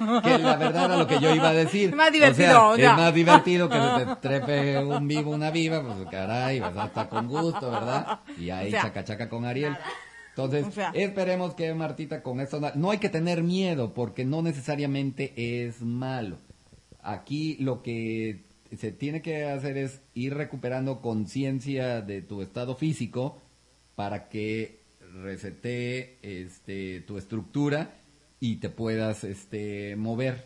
no. 0.00 0.20
que 0.22 0.36
la 0.36 0.56
verdad 0.56 0.86
era 0.86 0.96
lo 0.96 1.06
que 1.06 1.20
yo 1.20 1.32
iba 1.32 1.50
a 1.50 1.52
decir. 1.52 1.90
Es 1.90 1.94
más 1.94 2.08
O 2.08 2.10
sea, 2.12 2.20
divertido, 2.32 2.76
ya. 2.76 2.90
Es 2.90 2.96
más 2.98 3.14
divertido 3.14 3.68
que 3.68 3.76
se 3.98 4.06
te 4.06 4.16
trepe 4.16 4.78
un 4.84 5.06
vivo, 5.06 5.30
una 5.30 5.52
viva, 5.52 5.80
pues 5.80 6.08
caray, 6.10 6.58
¿verdad? 6.58 6.86
Está 6.86 7.08
con 7.08 7.28
gusto, 7.28 7.70
¿verdad? 7.70 8.18
Y 8.36 8.50
ahí 8.50 8.66
O 8.66 8.70
sea, 8.72 8.82
chaca 8.82 9.04
chaca 9.04 9.28
con 9.28 9.44
Ariel. 9.44 9.76
Entonces, 10.30 10.66
O 10.66 10.72
sea. 10.72 10.90
esperemos 10.94 11.54
que 11.54 11.72
Martita 11.72 12.20
con 12.20 12.40
esto... 12.40 12.58
na- 12.58 12.72
No 12.74 12.90
hay 12.90 12.98
que 12.98 13.08
tener 13.08 13.44
miedo, 13.44 13.94
porque 13.94 14.24
no 14.24 14.42
necesariamente 14.42 15.32
es 15.66 15.82
malo. 15.82 16.38
Aquí 17.00 17.56
lo 17.60 17.80
que 17.82 18.42
se 18.76 18.90
tiene 18.90 19.22
que 19.22 19.44
hacer 19.44 19.76
es 19.76 20.00
ir 20.14 20.34
recuperando 20.34 21.00
conciencia 21.00 22.00
de 22.00 22.22
tu 22.22 22.42
estado 22.42 22.74
físico 22.74 23.38
para 23.94 24.28
que 24.28 24.82
resete 25.22 26.18
este, 26.22 27.00
tu 27.02 27.18
estructura 27.18 27.94
y 28.40 28.56
te 28.56 28.68
puedas 28.68 29.24
este, 29.24 29.96
mover. 29.96 30.44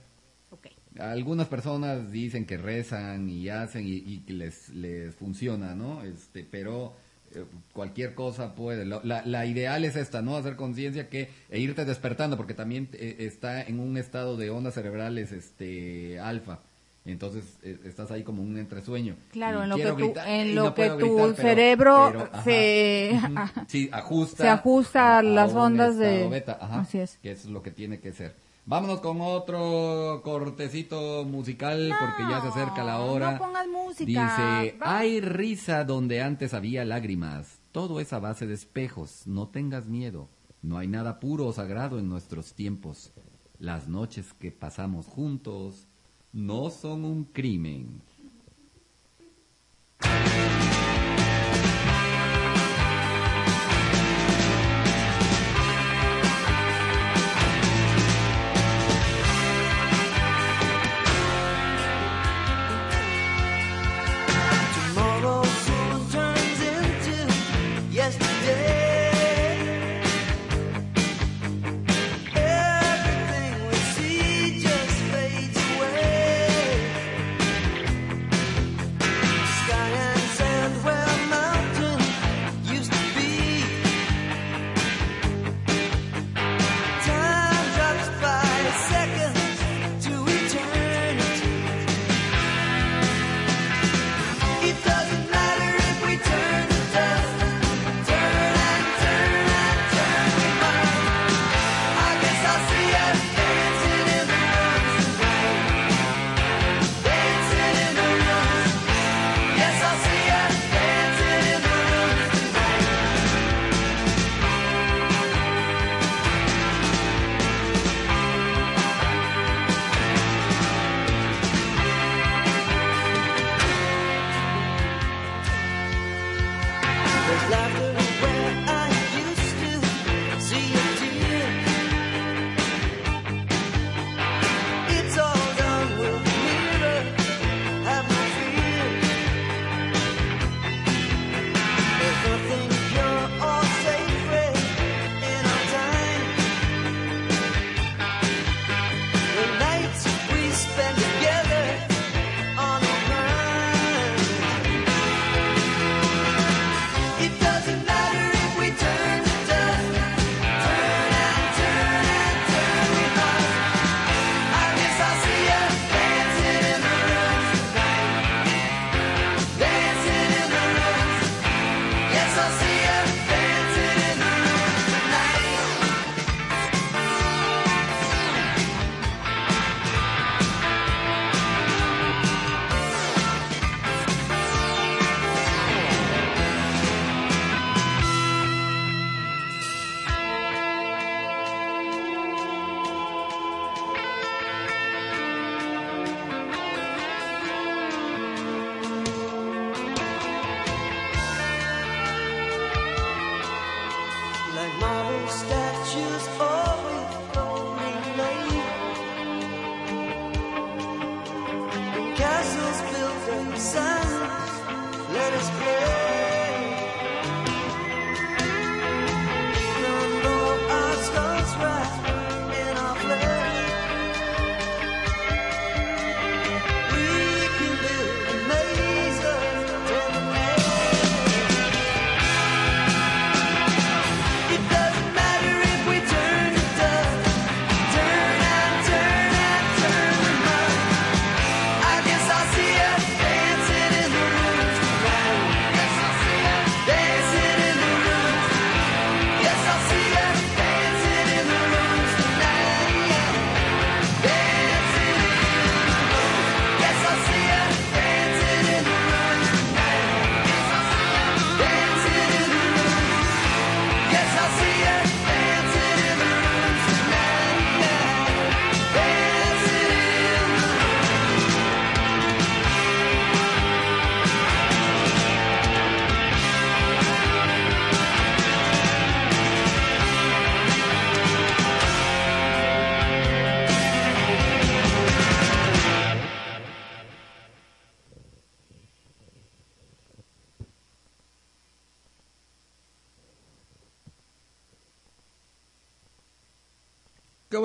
Ok. 0.50 0.68
Algunas 0.98 1.48
personas 1.48 2.10
dicen 2.10 2.44
que 2.44 2.56
rezan 2.56 3.30
y 3.30 3.48
hacen 3.48 3.84
y, 3.86 4.20
que 4.20 4.32
les, 4.32 4.70
les 4.70 5.14
funciona, 5.14 5.74
¿no? 5.74 6.02
Este, 6.02 6.44
pero 6.44 6.94
eh, 7.34 7.44
cualquier 7.72 8.14
cosa 8.14 8.54
puede. 8.54 8.84
La, 8.84 9.22
la 9.24 9.46
ideal 9.46 9.84
es 9.84 9.96
esta, 9.96 10.22
¿no? 10.22 10.36
Hacer 10.36 10.56
conciencia 10.56 11.08
que 11.08 11.30
e 11.50 11.60
irte 11.60 11.84
despertando 11.84 12.36
porque 12.36 12.54
también 12.54 12.88
eh, 12.92 13.16
está 13.20 13.62
en 13.62 13.80
un 13.80 13.96
estado 13.96 14.36
de 14.36 14.50
ondas 14.50 14.74
cerebrales 14.74 15.32
este 15.32 16.18
alfa. 16.18 16.60
Entonces 17.04 17.58
eh, 17.62 17.78
estás 17.84 18.10
ahí 18.10 18.22
como 18.22 18.42
un 18.42 18.58
entresueño. 18.58 19.16
Claro, 19.32 19.60
Y 19.60 19.62
en 19.62 19.68
lo 19.70 19.76
que 19.96 20.08
tu, 20.12 20.20
en 20.26 20.54
lo 20.54 20.64
no 20.64 20.74
que 20.74 20.88
tu 20.90 20.96
gritar, 20.96 21.16
pero- 21.16 21.34
cerebro 21.36 22.08
pero, 22.12 22.28
ajá. 22.32 22.44
se... 22.44 23.20
Sí, 23.68 23.88
ajusta. 23.92 24.42
Se 24.42 24.48
ajusta 24.48 25.18
a 25.18 25.22
las 25.22 25.54
ondas 25.54 25.96
de- 25.96 26.28
beta, 26.28 26.58
ajá, 26.60 26.80
Así 26.80 26.98
es. 26.98 27.18
Que 27.22 27.30
es 27.32 27.46
lo 27.46 27.62
que 27.62 27.70
tiene 27.70 27.98
que 28.00 28.12
ser. 28.12 28.34
Vámonos 28.66 29.00
con 29.00 29.18
otro 29.22 30.20
cortecito 30.22 31.24
musical 31.24 31.90
porque 31.98 32.24
ya 32.30 32.42
se 32.42 32.48
acerca 32.48 32.84
la 32.84 33.00
hora. 33.00 33.32
No 33.32 33.38
pongas 33.38 33.66
música. 33.68 34.04
Dice, 34.04 34.78
Va- 34.78 34.98
hay 34.98 35.20
risa 35.22 35.84
donde 35.84 36.20
antes 36.20 36.52
había 36.52 36.84
lágrimas. 36.84 37.58
Todo 37.72 38.00
es 38.00 38.12
a 38.12 38.18
base 38.18 38.46
de 38.46 38.52
espejos. 38.52 39.22
No 39.26 39.48
tengas 39.48 39.86
miedo. 39.86 40.28
No 40.60 40.76
hay 40.76 40.86
nada 40.88 41.18
puro 41.20 41.46
o 41.46 41.52
sagrado 41.54 41.98
en 41.98 42.10
nuestros 42.10 42.52
tiempos. 42.52 43.12
Las 43.58 43.88
noches 43.88 44.34
que 44.34 44.52
pasamos 44.52 45.06
juntos 45.06 45.87
no 46.32 46.70
son 46.70 47.04
un 47.04 47.24
crimen. 47.24 48.02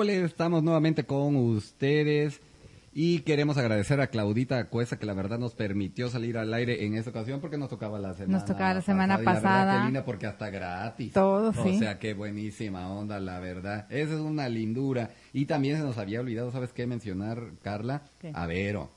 ¿Qué 0.06 0.18
ole? 0.18 0.24
Estamos 0.26 0.62
nuevamente 0.62 1.04
con 1.04 1.34
ustedes 1.36 2.40
y 2.92 3.20
queremos 3.20 3.56
agradecer 3.56 4.00
a 4.02 4.08
Claudita 4.08 4.68
Cuesa 4.68 4.98
que 4.98 5.06
la 5.06 5.14
verdad 5.14 5.38
nos 5.38 5.54
permitió 5.54 6.10
salir 6.10 6.36
al 6.36 6.52
aire 6.52 6.84
en 6.84 6.94
esta 6.94 7.10
ocasión 7.10 7.40
porque 7.40 7.56
nos 7.56 7.70
tocaba 7.70 7.98
la 7.98 8.12
semana 8.14 8.32
Nos 8.38 8.44
tocaba 8.44 8.74
la 8.74 8.82
semana 8.82 9.14
Y 9.14 9.24
la 9.24 9.32
verdad, 9.32 9.42
pasada. 9.42 9.78
qué 9.78 9.84
linda 9.86 10.04
porque 10.04 10.26
hasta 10.26 10.50
gratis. 10.50 11.12
Todo, 11.14 11.50
O 11.58 11.64
sí. 11.64 11.78
sea, 11.78 11.98
qué 11.98 12.12
buenísima 12.14 12.88
onda, 12.92 13.18
la 13.18 13.40
verdad. 13.40 13.86
Esa 13.90 14.14
es 14.14 14.20
una 14.20 14.48
lindura. 14.48 15.10
Y 15.32 15.46
también 15.46 15.78
se 15.78 15.82
nos 15.82 15.96
había 15.98 16.20
olvidado, 16.20 16.52
¿sabes 16.52 16.72
qué 16.72 16.86
mencionar, 16.86 17.52
Carla? 17.62 18.02
¿Qué? 18.20 18.30
A 18.34 18.46
Vero. 18.46 18.90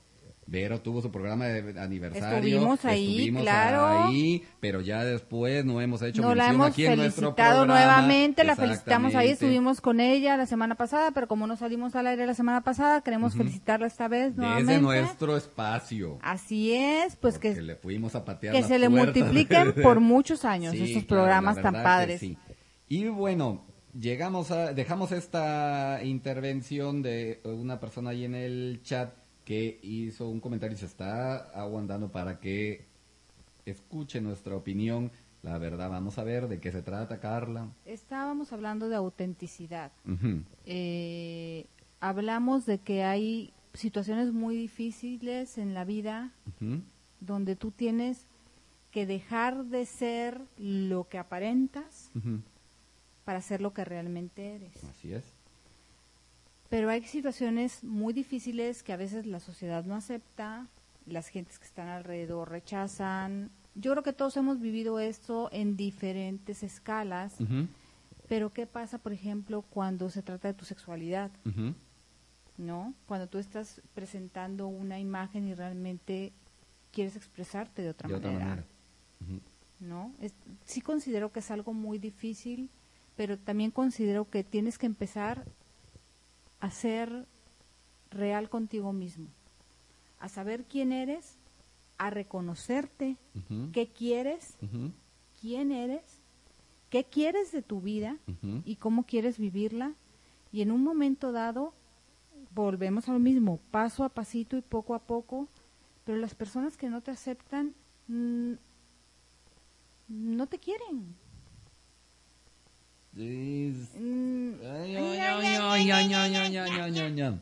Vero 0.50 0.80
tuvo 0.80 1.02
su 1.02 1.10
programa 1.10 1.44
de 1.44 1.78
aniversario. 1.78 2.38
Estuvimos 2.38 2.84
ahí, 2.86 3.10
Estuvimos 3.10 3.42
claro. 3.42 3.86
ahí, 3.86 4.42
pero 4.60 4.80
ya 4.80 5.04
después 5.04 5.62
no 5.66 5.78
hemos 5.82 6.00
hecho 6.00 6.22
Nos 6.22 6.34
la 6.34 6.48
hemos 6.48 6.68
aquí 6.68 6.86
en 6.86 6.96
felicitado 6.98 7.34
programa. 7.34 7.66
nuevamente, 7.66 8.44
la 8.44 8.56
felicitamos 8.56 9.14
ahí, 9.14 9.28
estuvimos 9.28 9.82
con 9.82 10.00
ella 10.00 10.38
la 10.38 10.46
semana 10.46 10.74
pasada, 10.74 11.10
pero 11.10 11.28
como 11.28 11.46
no 11.46 11.56
salimos 11.56 11.94
al 11.96 12.06
aire 12.06 12.24
la 12.26 12.32
semana 12.32 12.62
pasada, 12.62 13.02
queremos 13.02 13.34
felicitarla 13.34 13.86
esta 13.86 14.08
vez 14.08 14.36
nuevamente. 14.36 14.72
Desde 14.72 14.82
nuestro 14.82 15.36
espacio. 15.36 16.18
Así 16.22 16.72
es, 16.72 17.16
pues 17.16 17.34
porque 17.34 17.52
que, 17.52 17.60
le 17.60 17.76
fuimos 17.76 18.14
a 18.14 18.24
patear 18.24 18.54
que 18.54 18.60
las 18.60 18.68
se 18.68 18.78
le 18.78 18.88
multipliquen 18.88 19.74
por 19.82 20.00
muchos 20.00 20.46
años 20.46 20.72
Sí, 20.72 20.82
estos 20.82 21.04
claro, 21.04 21.24
programas 21.24 21.60
tan 21.60 21.74
padres. 21.74 22.20
sí. 22.20 22.38
Y 22.88 23.08
bueno, 23.08 23.66
llegamos 23.92 24.50
a, 24.50 24.72
dejamos 24.72 25.12
esta 25.12 26.00
intervención 26.02 27.02
de 27.02 27.42
una 27.44 27.78
persona 27.80 28.10
ahí 28.10 28.24
en 28.24 28.34
el 28.34 28.80
chat 28.82 29.12
que 29.48 29.80
hizo 29.82 30.28
un 30.28 30.40
comentario 30.40 30.76
y 30.76 30.78
se 30.78 30.84
está 30.84 31.38
aguantando 31.58 32.12
para 32.12 32.38
que 32.38 32.84
escuche 33.64 34.20
nuestra 34.20 34.54
opinión. 34.54 35.10
La 35.42 35.56
verdad, 35.56 35.88
vamos 35.88 36.18
a 36.18 36.22
ver 36.22 36.48
de 36.48 36.60
qué 36.60 36.70
se 36.70 36.82
trata, 36.82 37.18
Carla. 37.18 37.70
Estábamos 37.86 38.52
hablando 38.52 38.90
de 38.90 38.96
autenticidad. 38.96 39.90
Eh, 40.66 41.64
hablamos 41.98 42.66
de 42.66 42.80
que 42.80 43.04
hay 43.04 43.54
situaciones 43.72 44.34
muy 44.34 44.54
difíciles 44.54 45.56
en 45.56 45.72
la 45.72 45.86
vida 45.86 46.30
donde 47.20 47.56
tú 47.56 47.70
tienes 47.70 48.26
que 48.90 49.06
dejar 49.06 49.64
de 49.64 49.86
ser 49.86 50.42
lo 50.58 51.08
que 51.08 51.16
aparentas 51.16 52.12
para 53.24 53.40
ser 53.40 53.62
lo 53.62 53.72
que 53.72 53.86
realmente 53.86 54.56
eres. 54.56 54.84
Así 54.84 55.14
es. 55.14 55.37
Pero 56.68 56.90
hay 56.90 57.02
situaciones 57.04 57.82
muy 57.82 58.12
difíciles 58.12 58.82
que 58.82 58.92
a 58.92 58.96
veces 58.96 59.26
la 59.26 59.40
sociedad 59.40 59.84
no 59.84 59.94
acepta, 59.94 60.66
las 61.06 61.28
gentes 61.28 61.58
que 61.58 61.64
están 61.64 61.88
alrededor 61.88 62.50
rechazan. 62.50 63.50
Yo 63.74 63.92
creo 63.92 64.02
que 64.02 64.12
todos 64.12 64.36
hemos 64.36 64.60
vivido 64.60 64.98
esto 65.00 65.48
en 65.52 65.76
diferentes 65.76 66.62
escalas, 66.62 67.36
pero 68.28 68.52
¿qué 68.52 68.66
pasa, 68.66 68.98
por 68.98 69.12
ejemplo, 69.14 69.62
cuando 69.62 70.10
se 70.10 70.22
trata 70.22 70.48
de 70.48 70.54
tu 70.54 70.64
sexualidad? 70.66 71.30
¿No? 72.58 72.92
Cuando 73.06 73.28
tú 73.28 73.38
estás 73.38 73.80
presentando 73.94 74.66
una 74.66 74.98
imagen 74.98 75.46
y 75.46 75.54
realmente 75.54 76.32
quieres 76.92 77.14
expresarte 77.16 77.82
de 77.82 77.90
otra 77.90 78.08
De 78.08 78.14
otra 78.16 78.30
manera. 78.32 78.46
manera. 78.50 78.66
Ujú. 79.22 79.40
¿no? 79.80 80.12
Es- 80.20 80.34
sí 80.64 80.80
considero 80.80 81.30
que 81.32 81.38
es 81.38 81.50
algo 81.52 81.72
muy 81.72 81.98
difícil, 81.98 82.68
pero 83.16 83.38
también 83.38 83.70
considero 83.70 84.28
que 84.28 84.42
tienes 84.42 84.76
que 84.76 84.86
empezar 84.86 85.44
a 86.60 86.70
ser 86.70 87.26
real 88.10 88.48
contigo 88.48 88.92
mismo, 88.92 89.26
a 90.18 90.28
saber 90.28 90.64
quién 90.64 90.92
eres, 90.92 91.38
a 91.98 92.10
reconocerte, 92.10 93.16
qué 93.72 93.88
quieres, 93.88 94.56
quién 95.40 95.72
eres, 95.72 96.02
qué 96.90 97.04
quieres 97.04 97.52
de 97.52 97.62
tu 97.62 97.80
vida 97.80 98.16
y 98.64 98.76
cómo 98.76 99.04
quieres 99.04 99.38
vivirla. 99.38 99.94
Y 100.52 100.62
en 100.62 100.70
un 100.70 100.82
momento 100.82 101.32
dado, 101.32 101.74
volvemos 102.54 103.08
a 103.08 103.12
lo 103.12 103.18
mismo, 103.18 103.58
paso 103.70 104.04
a 104.04 104.08
pasito 104.08 104.56
y 104.56 104.62
poco 104.62 104.94
a 104.94 105.00
poco, 105.00 105.48
pero 106.04 106.18
las 106.18 106.34
personas 106.34 106.76
que 106.76 106.88
no 106.88 107.02
te 107.02 107.10
aceptan 107.10 107.74
mm, 108.06 108.52
no 110.08 110.46
te 110.46 110.58
quieren. 110.58 111.14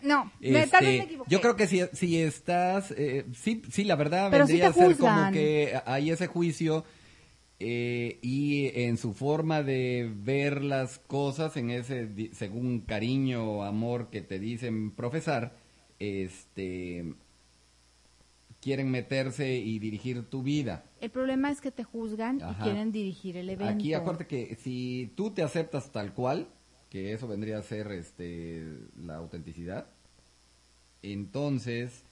No, 0.03 0.33
me- 0.41 0.67
tal 0.67 0.85
vez 0.85 0.91
me 0.91 0.95
Este, 0.97 1.03
equivoqué. 1.05 1.31
yo 1.31 1.41
creo 1.41 1.57
que 1.57 1.67
si, 1.67 1.81
si 1.93 2.19
estás, 2.21 2.93
eh, 2.97 3.25
sí, 3.35 3.63
sí, 3.71 3.85
la 3.85 3.97
verdad 3.97 4.31
Pero 4.31 4.47
vendría 4.47 4.69
a 4.69 4.73
ser 4.73 4.97
como 4.97 5.31
que 5.33 5.79
hay 5.85 6.11
ese 6.11 6.27
juicio 6.27 6.85
eh, 7.59 8.19
y 8.23 8.71
en 8.81 8.97
su 8.99 9.15
forma 9.15 9.63
de 9.63 10.11
ver 10.15 10.63
las 10.63 10.99
cosas, 10.99 11.57
en 11.57 11.71
ese, 11.71 12.09
según 12.33 12.81
cariño 12.81 13.45
o 13.45 13.63
amor 13.63 14.11
que 14.11 14.21
te 14.21 14.39
dicen 14.39 14.91
profesar, 14.91 15.57
este, 15.99 17.15
quieren 18.67 18.91
meterse 18.91 19.59
y 19.59 19.79
dirigir 19.79 20.29
tu 20.29 20.43
vida. 20.43 20.83
El 21.01 21.11
problema 21.11 21.53
es 21.53 21.61
que 21.61 21.71
te 21.71 21.85
juzgan 21.85 22.43
Ajá. 22.43 22.59
y 22.59 22.65
quieren 22.65 22.91
dirigir 22.91 23.37
el 23.37 23.49
evento. 23.49 23.73
Aquí 23.73 23.95
acuérdate 23.95 24.27
que 24.27 24.57
si 24.57 25.13
tú 25.15 25.31
te 25.31 25.45
aceptas 25.45 25.93
tal 25.93 26.13
cual, 26.13 26.49
que 26.91 27.13
eso 27.13 27.29
vendría 27.29 27.59
a 27.59 27.63
ser 27.63 27.93
este 27.93 28.67
la 28.97 29.19
autenticidad, 29.19 29.87
entonces 31.01 32.03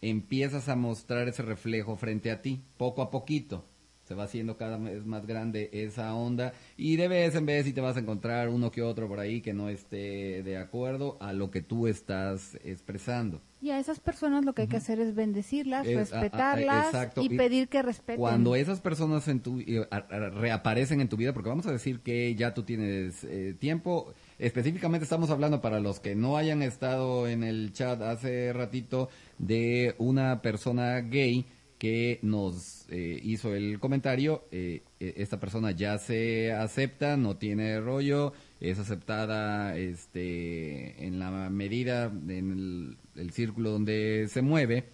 empiezas 0.00 0.70
a 0.70 0.74
mostrar 0.74 1.28
ese 1.28 1.42
reflejo 1.42 1.96
frente 1.96 2.30
a 2.30 2.40
ti, 2.40 2.62
poco 2.78 3.02
a 3.02 3.10
poquito. 3.10 3.66
Se 4.04 4.14
va 4.14 4.24
haciendo 4.24 4.56
cada 4.56 4.78
vez 4.78 5.04
más 5.04 5.26
grande 5.26 5.68
esa 5.74 6.14
onda 6.14 6.54
y 6.78 6.96
de 6.96 7.08
vez 7.08 7.34
en 7.34 7.44
vez 7.44 7.66
si 7.66 7.74
te 7.74 7.82
vas 7.82 7.98
a 7.98 8.00
encontrar 8.00 8.48
uno 8.48 8.70
que 8.70 8.80
otro 8.80 9.06
por 9.06 9.20
ahí 9.20 9.42
que 9.42 9.52
no 9.52 9.68
esté 9.68 10.42
de 10.42 10.56
acuerdo 10.56 11.18
a 11.20 11.34
lo 11.34 11.50
que 11.50 11.60
tú 11.60 11.88
estás 11.88 12.54
expresando. 12.64 13.42
Y 13.64 13.70
a 13.70 13.78
esas 13.78 13.98
personas 13.98 14.44
lo 14.44 14.52
que 14.52 14.62
hay 14.62 14.68
que 14.68 14.76
hacer 14.76 15.00
es 15.00 15.14
bendecirlas, 15.14 15.86
Es- 15.86 16.12
a- 16.12 16.18
a- 16.18 16.20
respetarlas 16.20 17.08
y 17.16 17.26
Y 17.34 17.36
pedir 17.38 17.68
que 17.68 17.80
respeten. 17.80 18.20
Cuando 18.20 18.54
esas 18.56 18.80
personas 18.80 19.26
en 19.28 19.40
tu, 19.40 19.58
a- 19.90 20.00
reaparecen 20.28 21.00
en 21.00 21.08
tu 21.08 21.16
vida, 21.16 21.32
porque 21.32 21.48
vamos 21.48 21.66
a 21.66 21.72
decir 21.72 22.00
que 22.00 22.34
ya 22.34 22.52
tú 22.52 22.64
tienes 22.64 23.24
eh, 23.24 23.54
tiempo, 23.58 24.12
específicamente 24.38 25.04
estamos 25.04 25.30
hablando 25.30 25.62
para 25.62 25.80
los 25.80 25.98
que 25.98 26.14
no 26.14 26.36
hayan 26.36 26.60
estado 26.60 27.26
en 27.26 27.42
el 27.42 27.72
chat 27.72 28.02
hace 28.02 28.52
ratito 28.52 29.08
de 29.38 29.94
una 29.96 30.42
persona 30.42 31.00
gay 31.00 31.46
que 31.78 32.18
nos 32.22 32.84
eh, 32.90 33.18
hizo 33.22 33.54
el 33.54 33.80
comentario. 33.80 34.44
eh, 34.52 34.82
eh, 35.00 35.14
esta 35.16 35.40
persona 35.40 35.70
ya 35.70 35.96
se 35.98 36.52
acepta, 36.52 37.16
no 37.16 37.36
tiene 37.38 37.80
rollo, 37.80 38.32
es 38.60 38.78
aceptada 38.78 39.76
este, 39.76 41.06
en 41.06 41.18
la 41.18 41.30
medida, 41.50 42.04
en 42.28 42.52
el, 42.52 42.96
el 43.16 43.30
círculo 43.30 43.70
donde 43.70 44.26
se 44.28 44.42
mueve 44.42 44.88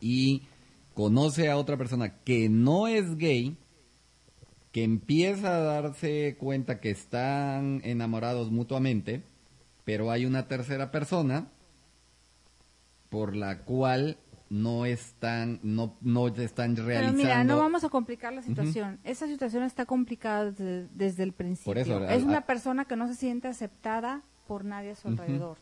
y 0.00 0.42
conoce 0.94 1.48
a 1.50 1.56
otra 1.56 1.76
persona 1.76 2.18
que 2.24 2.48
no 2.48 2.88
es 2.88 3.16
gay, 3.16 3.56
que 4.72 4.84
empieza 4.84 5.56
a 5.56 5.60
darse 5.60 6.36
cuenta 6.38 6.80
que 6.80 6.90
están 6.90 7.80
enamorados 7.84 8.50
mutuamente, 8.50 9.22
pero 9.84 10.10
hay 10.10 10.26
una 10.26 10.46
tercera 10.48 10.90
persona 10.90 11.48
por 13.08 13.34
la 13.34 13.60
cual 13.64 14.18
no 14.50 14.86
están, 14.86 15.60
no, 15.62 15.96
no 16.00 16.28
están 16.28 16.76
realizando. 16.76 17.12
Pero 17.16 17.16
mira, 17.16 17.44
no 17.44 17.58
vamos 17.58 17.84
a 17.84 17.88
complicar 17.88 18.32
la 18.32 18.42
situación. 18.42 18.98
Esa 19.04 19.26
situación 19.26 19.62
está 19.62 19.84
complicada 19.86 20.50
desde, 20.52 20.88
desde 20.94 21.22
el 21.22 21.32
principio. 21.32 21.74
Eso, 21.80 22.04
es 22.04 22.10
al- 22.10 22.24
una 22.24 22.46
persona 22.46 22.84
que 22.86 22.96
no 22.96 23.08
se 23.08 23.14
siente 23.14 23.48
aceptada 23.48 24.22
por 24.46 24.64
nadie 24.64 24.90
a 24.92 24.94
su 24.94 25.08
alrededor. 25.08 25.58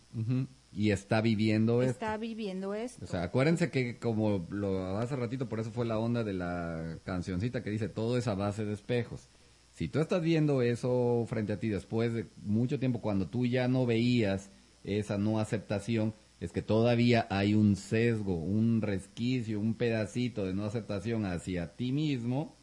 Y 0.77 0.91
está 0.91 1.23
viviendo 1.23 1.81
esto. 1.81 1.93
Está 1.93 2.19
viviendo 2.19 2.75
esto. 2.75 3.03
O 3.03 3.09
sea, 3.09 3.23
acuérdense 3.23 3.71
que 3.71 3.99
como 3.99 4.47
lo 4.51 4.99
hace 4.99 5.17
ratito, 5.17 5.49
por 5.49 5.59
eso 5.59 5.71
fue 5.71 5.87
la 5.87 5.99
onda 5.99 6.23
de 6.23 6.35
la 6.35 6.99
cancioncita 7.03 7.63
que 7.63 7.71
dice 7.71 7.89
todo 7.89 8.19
es 8.19 8.29
a 8.29 8.35
base 8.35 8.67
de 8.67 8.75
espejos. 8.75 9.31
Si 9.73 9.89
tú 9.89 10.01
estás 10.01 10.21
viendo 10.21 10.61
eso 10.61 11.25
frente 11.29 11.55
a 11.55 11.59
ti 11.59 11.71
después 11.71 12.13
de 12.13 12.27
mucho 12.45 12.79
tiempo, 12.79 13.01
cuando 13.01 13.27
tú 13.27 13.47
ya 13.47 13.69
no 13.69 13.87
veías 13.87 14.51
esa 14.85 15.17
no 15.17 15.41
aceptación, 15.41 16.13
es 16.41 16.53
que 16.53 16.61
todavía 16.61 17.27
hay 17.31 17.55
un 17.55 17.75
sesgo, 17.77 18.35
un 18.37 18.83
resquicio, 18.83 19.59
un 19.59 19.73
pedacito 19.73 20.45
de 20.45 20.53
no 20.53 20.67
aceptación 20.67 21.25
hacia 21.25 21.75
ti 21.75 21.91
mismo 21.91 22.55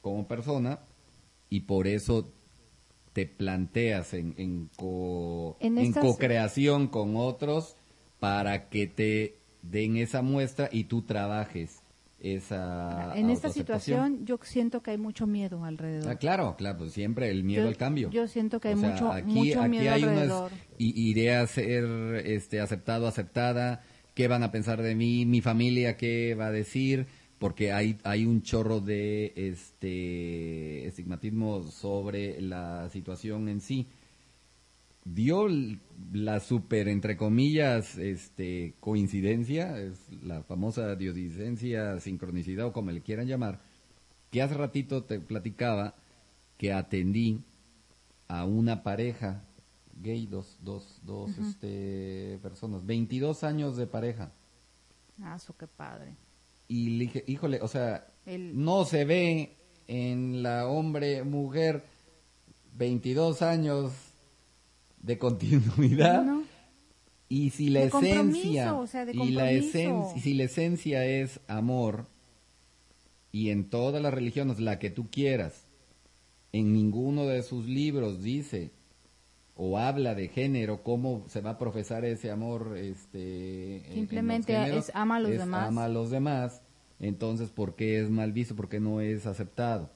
como 0.00 0.26
persona 0.26 0.80
y 1.48 1.60
por 1.60 1.86
eso 1.86 2.32
te 3.12 3.26
planteas 3.26 4.14
en, 4.14 4.34
en, 4.38 4.68
co- 4.76 5.56
En 5.60 5.92
co-creación 5.92 6.88
con 6.88 7.16
otros 7.16 7.76
para 8.20 8.68
que 8.68 8.86
te 8.86 9.36
den 9.62 9.96
esa 9.96 10.22
muestra 10.22 10.68
y 10.72 10.84
tú 10.84 11.02
trabajes 11.02 11.82
esa 12.20 13.12
en 13.16 13.30
esta 13.30 13.48
situación 13.50 14.24
yo 14.24 14.38
siento 14.42 14.80
que 14.82 14.92
hay 14.92 14.98
mucho 14.98 15.26
miedo 15.26 15.64
alrededor. 15.64 16.08
Ah, 16.10 16.16
claro, 16.16 16.54
claro, 16.56 16.78
pues 16.78 16.92
siempre 16.92 17.28
el 17.30 17.42
miedo 17.44 17.64
Yo- 17.64 17.68
al 17.68 17.76
cambio. 17.76 18.10
yo 18.10 18.28
siento 18.28 18.60
que 18.60 18.68
hay 18.68 18.74
O 18.74 18.78
sea, 18.78 18.90
mucho- 18.92 19.12
aquí, 19.12 19.32
mucho 19.32 19.60
aquí 19.60 19.70
miedo 19.70 19.92
hay 19.92 20.02
unas 20.04 20.16
alrededor. 20.18 20.52
i- 20.78 21.10
iré 21.10 21.34
a 21.34 21.46
ser 21.48 21.84
este 22.24 22.60
aceptado, 22.60 23.08
aceptada, 23.08 23.82
qué 24.14 24.28
van 24.28 24.42
a 24.44 24.52
pensar 24.52 24.82
de 24.82 24.94
mí, 24.94 25.26
mi 25.26 25.40
familia 25.40 25.96
qué 25.96 26.34
va 26.36 26.46
a 26.46 26.52
decir, 26.52 27.06
porque 27.42 27.72
hay 27.72 27.98
hay 28.04 28.24
un 28.24 28.42
chorro 28.42 28.78
de 28.78 29.32
este 29.34 30.86
estigmatismo 30.86 31.64
sobre 31.64 32.40
la 32.40 32.88
situación 32.90 33.48
en 33.48 33.60
sí. 33.60 33.88
Dio 35.04 35.48
la 36.12 36.38
super 36.38 36.86
entre 36.86 37.16
comillas 37.16 37.98
este 37.98 38.76
coincidencia, 38.78 39.76
es 39.76 39.98
la 40.22 40.44
famosa 40.44 40.94
diosidencia, 40.94 41.98
sincronicidad 41.98 42.66
o 42.66 42.72
como 42.72 42.92
le 42.92 43.00
quieran 43.00 43.26
llamar, 43.26 43.60
que 44.30 44.40
hace 44.40 44.54
ratito 44.54 45.02
te 45.02 45.18
platicaba 45.18 45.96
que 46.58 46.72
atendí 46.72 47.40
a 48.28 48.44
una 48.44 48.84
pareja 48.84 49.42
gay, 50.00 50.26
dos, 50.26 50.60
dos, 50.62 51.00
dos 51.02 51.36
este, 51.38 52.38
personas, 52.40 52.86
22 52.86 53.42
años 53.42 53.76
de 53.76 53.88
pareja. 53.88 54.30
Ah, 55.20 55.36
qué 55.58 55.66
padre. 55.66 56.14
Y 56.72 56.88
le 56.90 57.04
dije, 57.04 57.24
híjole, 57.26 57.60
o 57.60 57.68
sea, 57.68 58.06
El- 58.24 58.58
no 58.64 58.86
se 58.86 59.04
ve 59.04 59.56
en 59.88 60.42
la 60.42 60.66
hombre-mujer 60.68 61.84
22 62.78 63.42
años 63.42 63.92
de 65.02 65.18
continuidad. 65.18 66.24
No. 66.24 66.44
Y 67.28 67.50
si 67.50 67.68
la 67.68 67.80
De 67.80 67.86
esencia 67.86 68.14
compromiso, 68.14 68.78
o 68.78 68.86
sea, 68.86 69.04
de 69.04 69.12
y 69.12 69.30
la 69.32 69.50
esencia, 69.50 70.22
si 70.22 70.34
la 70.34 70.44
esencia 70.44 71.04
es 71.04 71.40
amor 71.46 72.06
y 73.32 73.50
en 73.50 73.68
todas 73.68 74.02
las 74.02 74.14
religiones 74.14 74.58
la 74.60 74.78
que 74.78 74.90
tú 74.90 75.08
quieras, 75.10 75.64
en 76.52 76.72
ninguno 76.72 77.26
de 77.26 77.42
sus 77.42 77.66
libros 77.66 78.22
dice 78.22 78.70
o 79.64 79.78
habla 79.78 80.16
de 80.16 80.26
género, 80.26 80.82
cómo 80.82 81.24
se 81.28 81.40
va 81.40 81.50
a 81.50 81.58
profesar 81.58 82.04
ese 82.04 82.32
amor, 82.32 82.76
este, 82.76 83.82
Simplemente 83.94 84.52
géneros, 84.54 84.88
es 84.88 84.94
ama 84.96 85.16
a 85.16 85.20
los 85.20 85.30
es 85.30 85.38
demás. 85.38 85.68
ama 85.68 85.84
a 85.84 85.88
los 85.88 86.10
demás, 86.10 86.62
entonces 86.98 87.50
¿por 87.50 87.76
qué 87.76 88.00
es 88.00 88.10
mal 88.10 88.32
visto? 88.32 88.56
¿Por 88.56 88.68
qué 88.68 88.80
no 88.80 89.00
es 89.00 89.24
aceptado? 89.26 89.90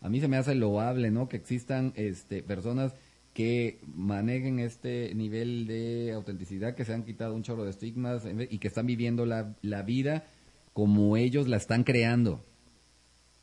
A 0.00 0.08
mí 0.08 0.20
se 0.20 0.28
me 0.28 0.36
hace 0.36 0.54
loable, 0.54 1.10
¿no? 1.10 1.28
Que 1.28 1.36
existan, 1.36 1.92
este, 1.96 2.44
personas 2.44 2.94
que 3.34 3.80
manejen 3.92 4.60
este 4.60 5.12
nivel 5.16 5.66
de 5.66 6.12
autenticidad, 6.14 6.76
que 6.76 6.84
se 6.84 6.94
han 6.94 7.02
quitado 7.02 7.34
un 7.34 7.42
chorro 7.42 7.64
de 7.64 7.70
estigmas 7.70 8.22
y 8.50 8.58
que 8.58 8.68
están 8.68 8.86
viviendo 8.86 9.26
la, 9.26 9.56
la 9.62 9.82
vida 9.82 10.24
como 10.72 11.16
ellos 11.16 11.48
la 11.48 11.56
están 11.56 11.82
creando. 11.82 12.44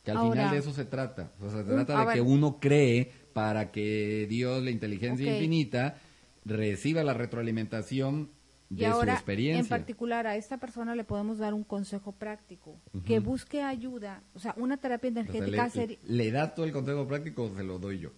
Que 0.05 0.11
al 0.11 0.17
Ahora, 0.17 0.32
final 0.43 0.51
de 0.53 0.57
eso 0.59 0.71
se 0.71 0.86
trata. 0.86 1.32
O 1.41 1.49
sea, 1.49 1.63
se 1.63 1.69
un- 1.69 1.86
trata 1.86 2.05
de 2.05 2.13
que 2.13 2.21
uno 2.21 2.59
cree 2.61 3.11
para 3.36 3.70
que 3.70 4.28
Dios, 4.30 4.64
la 4.64 4.72
inteligencia 4.72 5.30
infinita, 5.36 5.98
reciba 6.46 7.04
la 7.04 7.14
retroalimentación 7.14 8.30
Y 8.70 8.76
de 8.76 8.86
su 8.86 8.94
ahora, 8.94 9.12
en 9.12 9.18
experiencia. 9.18 9.78
particular, 9.78 10.26
a 10.26 10.38
esta 10.38 10.58
persona 10.58 10.96
le 10.96 11.04
podemos 11.04 11.38
dar 11.38 11.54
un 11.54 11.66
consejo 11.66 12.14
práctico. 12.14 12.80
Que 13.06 13.20
busque 13.20 13.62
ayuda. 13.62 14.24
O 14.36 14.40
sea, 14.40 14.54
una 14.56 14.78
terapia 14.78 15.10
O 15.10 15.14
sea, 15.16 15.22
energética 15.24 15.66
le, 15.66 15.70
sería... 15.70 15.98
¿Le 16.08 16.32
das 16.32 16.56
todo 16.56 16.66
el 16.66 16.72
consejo 16.72 17.06
práctico 17.10 17.44
o 17.44 17.54
se 17.54 17.64
lo 17.66 17.78
doy 17.78 18.00
yo? 18.00 18.12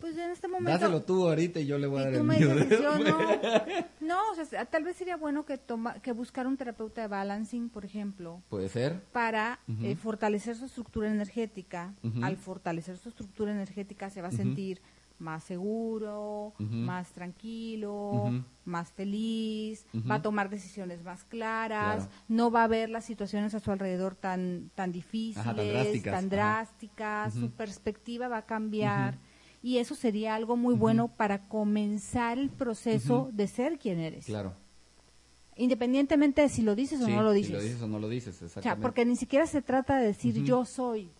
Pues 0.00 0.16
en 0.16 0.30
este 0.30 0.48
momento... 0.48 0.70
Dáselo 0.70 1.02
tú 1.02 1.28
ahorita 1.28 1.60
y 1.60 1.66
yo 1.66 1.78
le 1.78 1.86
voy 1.86 2.00
a 2.00 2.04
dar 2.04 2.14
el 2.14 2.24
mío. 2.24 2.54
yo 2.68 2.98
no. 2.98 3.18
No, 4.00 4.18
o 4.30 4.44
sea, 4.44 4.64
tal 4.64 4.84
vez 4.84 4.96
sería 4.96 5.16
bueno 5.16 5.44
que 5.44 5.58
toma, 5.58 5.94
que 6.00 6.12
buscar 6.12 6.46
un 6.46 6.56
terapeuta 6.56 7.02
de 7.02 7.08
balancing, 7.08 7.68
por 7.68 7.84
ejemplo, 7.84 8.42
Puede 8.48 8.68
ser. 8.68 9.02
para 9.12 9.58
eh, 9.82 9.96
fortalecer 9.96 10.56
su 10.56 10.64
estructura 10.66 11.10
energética. 11.10 11.94
Al 12.22 12.36
fortalecer 12.36 12.96
su 12.96 13.10
estructura 13.10 13.52
energética 13.52 14.08
se 14.10 14.22
va 14.22 14.28
a 14.28 14.32
sentir 14.32 14.80
más 15.18 15.42
seguro, 15.42 16.54
más 16.58 17.10
tranquilo, 17.10 18.30
más 18.64 18.92
feliz, 18.92 19.84
va 20.08 20.16
a 20.16 20.22
tomar 20.22 20.48
decisiones 20.48 21.02
más 21.02 21.24
claras, 21.24 22.06
Claro. 22.06 22.10
no 22.28 22.50
va 22.50 22.64
a 22.64 22.68
ver 22.68 22.88
las 22.88 23.04
situaciones 23.04 23.52
a 23.54 23.60
su 23.60 23.70
alrededor 23.72 24.14
tan 24.14 24.70
tan 24.74 24.92
difíciles, 24.92 25.38
Ajá, 25.38 25.54
tan 25.56 25.68
drásticas, 25.68 26.14
tan 26.14 26.28
drásticas, 26.28 27.34
su 27.34 27.50
perspectiva 27.50 28.28
va 28.28 28.38
a 28.38 28.46
cambiar. 28.46 29.18
Y 29.62 29.78
eso 29.78 29.94
sería 29.94 30.34
algo 30.34 30.56
muy 30.56 30.74
bueno 30.74 31.08
para 31.08 31.48
comenzar 31.48 32.38
el 32.38 32.48
proceso 32.50 33.28
de 33.32 33.46
ser 33.48 33.78
quien 33.78 33.98
eres. 33.98 34.26
Claro. 34.26 34.54
Independientemente 35.56 36.42
de 36.42 36.48
si 36.48 36.62
lo 36.62 36.76
dices 36.76 37.00
o 37.02 37.08
no 37.08 37.22
lo 37.22 37.32
si 37.32 37.38
dices. 37.38 37.52
lo 37.54 37.60
dices 37.62 37.82
o 37.82 37.88
no 37.88 37.98
lo 37.98 38.08
dices, 38.08 38.36
O 38.36 38.38
sea, 38.38 38.46
exactamente. 38.46 38.82
porque 38.82 39.04
ni 39.04 39.16
siquiera 39.16 39.44
se 39.46 39.60
trata 39.60 39.98
de 39.98 40.06
decir 40.06 40.44
yo 40.44 40.64
soy. 40.64 41.10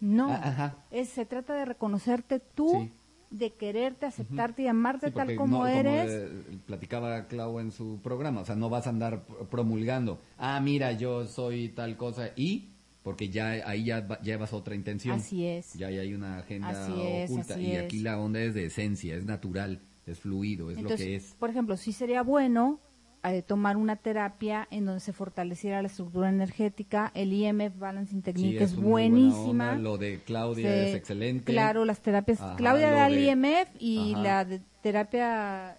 No. 0.00 0.28
Ah. 0.30 0.76
Es, 0.90 1.10
se 1.10 1.26
trata 1.26 1.52
de 1.54 1.66
reconocerte 1.66 2.40
tú, 2.40 2.70
Sí. 2.70 2.90
de 3.30 3.52
quererte, 3.52 4.06
aceptarte 4.06 4.62
y 4.62 4.66
amarte 4.66 5.08
Sí, 5.08 5.14
tal 5.14 5.36
como 5.36 5.58
no, 5.58 5.66
eres. 5.66 6.10
eh, 6.10 6.58
platicaba 6.66 7.26
Clau 7.26 7.60
en 7.60 7.70
su 7.70 8.00
programa, 8.02 8.40
o 8.40 8.44
sea, 8.46 8.54
no 8.56 8.70
vas 8.70 8.86
a 8.86 8.90
andar 8.90 9.26
pr- 9.26 9.46
promulgando, 9.48 10.20
ah, 10.38 10.58
mira, 10.60 10.92
yo 10.92 11.26
soy 11.26 11.68
tal 11.70 11.96
cosa, 11.98 12.30
y 12.36 12.70
porque 13.02 13.28
ya 13.28 13.50
ahí 13.66 13.84
ya 13.84 14.00
va- 14.00 14.20
llevas 14.20 14.52
otra 14.52 14.74
intención. 14.74 15.16
Así 15.18 15.46
es. 15.46 15.74
Ya 15.74 15.88
hay 15.88 16.14
una 16.14 16.38
agenda 16.38 16.68
Así 16.68 16.92
es, 17.02 17.30
oculta, 17.30 17.54
así 17.54 17.62
y 17.66 17.72
es. 17.72 17.84
aquí 17.84 17.98
la 18.00 18.18
onda 18.20 18.40
es 18.40 18.54
de 18.54 18.66
esencia, 18.66 19.14
es 19.16 19.24
natural, 19.24 19.80
es 20.06 20.18
fluido, 20.20 20.70
es 20.70 20.78
Entonces, 20.78 21.00
lo 21.00 21.06
que 21.06 21.16
es. 21.16 21.34
por 21.38 21.50
ejemplo, 21.50 21.76
sí 21.76 21.92
sería 21.92 22.22
bueno 22.22 22.80
eh, 23.24 23.40
tomar 23.42 23.76
una 23.76 23.94
terapia 23.94 24.66
en 24.72 24.84
donde 24.84 24.98
se 24.98 25.12
fortaleciera 25.12 25.80
la 25.80 25.86
estructura 25.86 26.28
energética. 26.28 27.12
El 27.14 27.32
IMF 27.32 27.78
Balancing 27.78 28.20
Technique 28.20 28.58
Sí, 28.58 28.64
es, 28.64 28.74
buena 28.74 28.88
buenísima. 29.16 29.70
onda, 29.70 29.74
Lo 29.78 29.96
de 29.96 30.18
Claudia 30.24 30.68
Se- 30.68 30.88
es 30.90 30.96
excelente. 30.96 31.52
Claro, 31.52 31.84
las 31.84 32.00
terapias. 32.00 32.40
Ajá, 32.40 32.56
Claudia 32.56 32.90
da 32.90 33.06
el 33.06 33.14
de- 33.14 33.24
IMF 33.26 33.68
y 33.78 34.12
Ajá. 34.14 34.22
la 34.22 34.44
de 34.44 34.60
terapia 34.82 35.78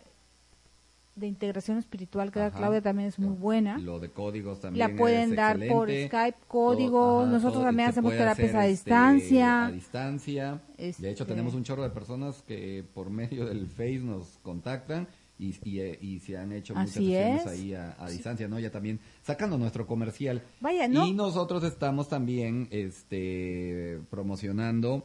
de 1.15 1.27
integración 1.27 1.77
espiritual 1.77 2.31
que 2.31 2.39
da. 2.39 2.49
Claudia 2.51 2.81
también 2.81 3.09
es 3.09 3.19
muy 3.19 3.35
buena. 3.35 3.77
Lo 3.77 3.99
de 3.99 4.09
códigos 4.09 4.59
también. 4.59 4.89
La 4.91 4.97
pueden 4.97 5.29
es 5.31 5.35
dar 5.35 5.59
por. 5.67 5.87
Skype, 5.89 6.37
Todo- 6.39 6.47
códigos. 6.47 7.21
ajá, 7.23 7.31
Nosotros 7.31 7.53
todo- 7.53 7.63
también 7.65 7.89
hacemos 7.89 8.13
terapias 8.13 8.55
a 8.55 8.65
este, 8.67 8.89
distancia. 8.89 9.65
a 9.67 9.71
distancia. 9.71 10.61
De 10.77 10.89
hecho, 10.89 11.03
Este- 11.03 11.25
tenemos 11.25 11.53
un 11.53 11.63
chorro 11.63 11.83
de 11.83 11.91
personas 11.91 12.41
que 12.47 12.83
por 12.93 13.09
medio 13.09 13.45
del 13.45 13.67
Face 13.67 13.99
nos 13.99 14.39
contactan 14.41 15.07
y, 15.37 15.53
y, 15.63 15.79
eh, 15.81 15.97
y 16.01 16.19
se 16.19 16.37
han 16.37 16.51
hecho 16.51 16.73
muchas 16.73 16.91
Así 16.91 17.05
sesiones 17.05 17.41
es. 17.45 17.47
ahí 17.47 17.73
a, 17.73 17.95
a 17.99 18.09
distancia, 18.09 18.47
¿no? 18.47 18.59
Ya 18.59 18.71
también 18.71 18.99
sacando 19.21 19.57
nuestro 19.57 19.85
comercial. 19.85 20.41
Vaya, 20.61 20.87
¿no? 20.87 21.05
Y 21.07 21.13
nosotros 21.13 21.63
estamos 21.63 22.07
también 22.09 22.67
este, 22.71 23.99
promocionando 24.09 25.03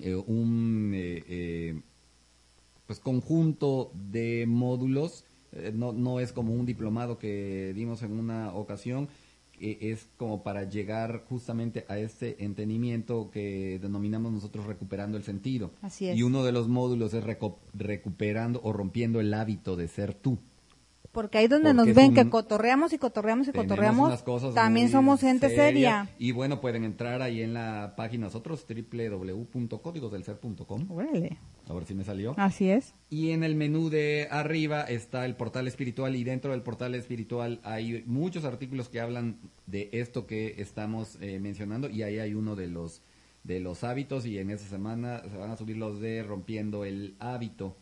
eh, 0.00 0.14
un 0.14 0.92
eh, 0.94 1.24
pues 2.88 3.00
conjunto 3.00 3.92
de 3.94 4.46
módulos, 4.48 5.26
eh, 5.52 5.72
no, 5.74 5.92
no 5.92 6.20
es 6.20 6.32
como 6.32 6.54
un 6.54 6.64
diplomado 6.64 7.18
que 7.18 7.72
dimos 7.74 8.02
en 8.02 8.18
una 8.18 8.54
ocasión, 8.54 9.08
es 9.60 10.08
como 10.16 10.42
para 10.42 10.64
llegar 10.64 11.24
justamente 11.28 11.84
a 11.88 11.98
este 11.98 12.42
entendimiento 12.44 13.30
que 13.30 13.78
denominamos 13.82 14.32
nosotros 14.32 14.64
recuperando 14.66 15.18
el 15.18 15.24
sentido. 15.24 15.72
Así 15.82 16.08
es. 16.08 16.16
Y 16.16 16.22
uno 16.22 16.44
de 16.44 16.52
los 16.52 16.68
módulos 16.68 17.12
es 17.12 17.24
recuperando 17.74 18.60
o 18.62 18.72
rompiendo 18.72 19.20
el 19.20 19.34
hábito 19.34 19.76
de 19.76 19.88
ser 19.88 20.14
tú. 20.14 20.38
Porque 21.18 21.38
ahí 21.38 21.48
donde 21.48 21.74
Porque 21.74 21.86
nos 21.88 21.96
ven 21.96 22.10
un- 22.10 22.14
que 22.14 22.30
cotorreamos 22.30 22.92
y 22.92 22.98
cotorreamos 22.98 23.48
y 23.48 23.52
cotorreamos, 23.52 24.22
cosas 24.22 24.54
también 24.54 24.88
somos 24.88 25.20
gente 25.20 25.50
seria. 25.50 26.08
Y 26.16 26.30
bueno, 26.30 26.60
pueden 26.60 26.84
entrar 26.84 27.22
ahí 27.22 27.42
en 27.42 27.54
la 27.54 27.94
página 27.96 28.26
nosotros, 28.26 28.64
www.códigosdelser.com. 28.68 30.92
Órale. 30.92 31.38
A 31.68 31.74
ver 31.74 31.86
si 31.86 31.96
me 31.96 32.04
salió. 32.04 32.34
Así 32.36 32.70
es. 32.70 32.94
Y 33.10 33.32
en 33.32 33.42
el 33.42 33.56
menú 33.56 33.90
de 33.90 34.28
arriba 34.30 34.82
está 34.82 35.24
el 35.24 35.34
portal 35.34 35.66
espiritual 35.66 36.14
y 36.14 36.22
dentro 36.22 36.52
del 36.52 36.62
portal 36.62 36.94
espiritual 36.94 37.58
hay 37.64 38.04
muchos 38.06 38.44
artículos 38.44 38.88
que 38.88 39.00
hablan 39.00 39.40
de 39.66 39.88
esto 39.90 40.24
que 40.24 40.62
estamos 40.62 41.18
eh, 41.20 41.40
mencionando 41.40 41.90
y 41.90 42.04
ahí 42.04 42.20
hay 42.20 42.34
uno 42.34 42.54
de 42.54 42.68
los 42.68 43.02
de 43.42 43.58
los 43.58 43.82
hábitos 43.82 44.24
y 44.24 44.38
en 44.38 44.50
esa 44.50 44.68
semana 44.68 45.20
se 45.28 45.36
van 45.36 45.50
a 45.50 45.56
subir 45.56 45.78
los 45.78 45.98
de 45.98 46.22
rompiendo 46.22 46.84
el 46.84 47.16
hábito. 47.18 47.74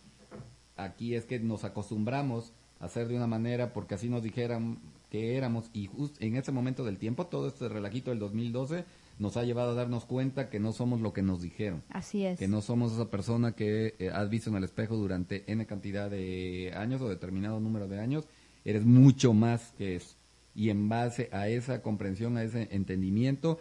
Aquí 0.76 1.14
es 1.14 1.26
que 1.26 1.38
nos 1.38 1.64
acostumbramos 1.64 2.54
hacer 2.80 3.08
de 3.08 3.16
una 3.16 3.26
manera 3.26 3.72
porque 3.72 3.94
así 3.94 4.08
nos 4.08 4.22
dijeran 4.22 4.78
que 5.10 5.36
éramos 5.36 5.70
y 5.72 5.86
justo 5.86 6.18
en 6.20 6.36
ese 6.36 6.52
momento 6.52 6.84
del 6.84 6.98
tiempo 6.98 7.26
todo 7.26 7.48
este 7.48 7.68
relajito 7.68 8.10
del 8.10 8.18
2012 8.18 8.84
nos 9.18 9.36
ha 9.38 9.44
llevado 9.44 9.70
a 9.70 9.74
darnos 9.74 10.04
cuenta 10.04 10.50
que 10.50 10.60
no 10.60 10.72
somos 10.72 11.00
lo 11.00 11.12
que 11.12 11.22
nos 11.22 11.40
dijeron 11.40 11.82
Así 11.88 12.24
es. 12.26 12.38
que 12.38 12.48
no 12.48 12.60
somos 12.60 12.92
esa 12.92 13.08
persona 13.10 13.52
que 13.52 13.94
eh, 13.98 14.10
has 14.12 14.28
visto 14.28 14.50
en 14.50 14.56
el 14.56 14.64
espejo 14.64 14.96
durante 14.96 15.44
n 15.50 15.64
cantidad 15.64 16.10
de 16.10 16.72
años 16.76 17.00
o 17.00 17.08
determinado 17.08 17.60
número 17.60 17.88
de 17.88 18.00
años, 18.00 18.26
eres 18.64 18.84
mucho 18.84 19.32
más 19.32 19.72
que 19.78 19.96
eso. 19.96 20.16
Y 20.54 20.70
en 20.70 20.88
base 20.88 21.28
a 21.32 21.48
esa 21.48 21.82
comprensión, 21.82 22.36
a 22.36 22.42
ese 22.42 22.68
entendimiento, 22.72 23.58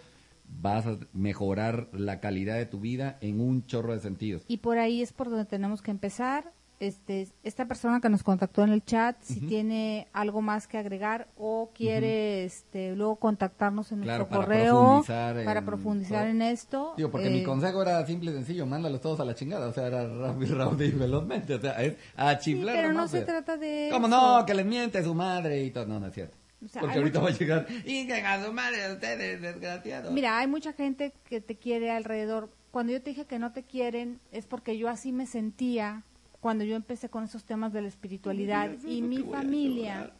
vas 0.61 0.85
a 0.87 0.97
mejorar 1.13 1.89
la 1.93 2.19
calidad 2.19 2.55
de 2.55 2.65
tu 2.65 2.79
vida 2.79 3.17
en 3.21 3.39
un 3.39 3.65
chorro 3.65 3.93
de 3.93 3.99
sentidos. 3.99 4.43
Y 4.47 4.57
por 4.57 4.77
ahí 4.77 5.01
es 5.01 5.13
por 5.13 5.29
donde 5.29 5.45
tenemos 5.45 5.81
que 5.81 5.91
empezar. 5.91 6.53
Este, 6.79 7.29
esta 7.43 7.65
persona 7.67 8.01
que 8.01 8.09
nos 8.09 8.21
contactó 8.21 8.61
en 8.63 8.71
el 8.71 8.83
chat, 8.83 9.15
si 9.21 9.39
tiene 9.39 10.07
algo 10.11 10.41
más 10.41 10.67
que 10.67 10.77
agregar 10.77 11.27
o 11.37 11.71
quiere 11.73 12.43
este, 12.43 12.95
luego 12.95 13.15
contactarnos 13.15 13.93
en 13.93 14.01
Claro, 14.01 14.25
nuestro 14.25 14.39
para 14.39 14.45
correo 14.45 14.73
profundizar 14.75 15.45
para 15.45 15.61
profundizar 15.65 16.27
en 16.27 16.41
esto. 16.41 16.93
Digo, 16.97 17.11
porque 17.11 17.27
eh, 17.27 17.31
mi 17.31 17.43
consejo 17.43 17.81
era 17.81 18.05
simple 18.05 18.31
y 18.31 18.33
sencillo, 18.33 18.65
mándalos 18.65 18.99
todos 18.99 19.21
a 19.21 19.25
la 19.25 19.33
chingada, 19.35 19.67
o 19.67 19.71
sea, 19.73 19.87
era 19.87 20.05
rápido, 20.05 20.57
rápido 20.65 20.83
y 20.83 20.91
velozmente, 20.91 21.53
o 21.55 21.61
sea, 21.61 21.81
es 21.81 21.95
a 22.17 22.37
sí, 22.39 22.53
chiflar. 22.55 22.75
pero 22.75 22.91
no 22.91 23.07
se 23.07 23.19
eh. 23.19 23.21
trata 23.23 23.55
de 23.55 23.87
¿Cómo 23.91 24.07
eso. 24.07 24.39
no? 24.39 24.45
Que 24.45 24.53
les 24.53 24.65
miente 24.65 25.01
su 25.01 25.15
madre 25.15 25.63
y 25.63 25.71
todo. 25.71 25.85
No, 25.85 25.99
no 26.01 26.07
es 26.07 26.13
cierto. 26.13 26.35
O 26.63 26.67
sea, 26.67 26.81
Porque 26.81 26.97
ahorita 26.97 27.19
mucha- 27.19 27.31
va 27.31 27.35
a 27.35 27.39
llegar, 27.39 27.67
y 27.85 28.07
que 28.07 28.13
a 28.15 28.43
su 28.43 28.51
madre 28.51 28.91
ustedes, 28.91 29.41
desgraciados. 29.41 30.11
Mira, 30.11 30.39
hay 30.39 30.47
mucha 30.47 30.73
gente 30.73 31.13
que 31.29 31.39
te 31.39 31.55
quiere 31.55 31.91
alrededor. 31.91 32.49
Cuando 32.71 32.91
yo 32.91 33.01
te 33.01 33.11
dije 33.11 33.25
que 33.25 33.39
no 33.39 33.53
te 33.53 33.63
quieren, 33.63 34.19
es 34.31 34.45
porque 34.45 34.77
yo 34.77 34.89
así 34.89 35.11
me 35.13 35.25
sentía 35.25 36.03
cuando 36.45 36.63
yo 36.63 36.75
empecé 36.75 37.09
con 37.09 37.23
esos 37.23 37.43
temas 37.43 37.73
de 37.73 37.81
la 37.81 37.87
espiritualidad 37.87 38.69
y 38.85 39.01
mi 39.01 39.23
familia, 39.23 40.13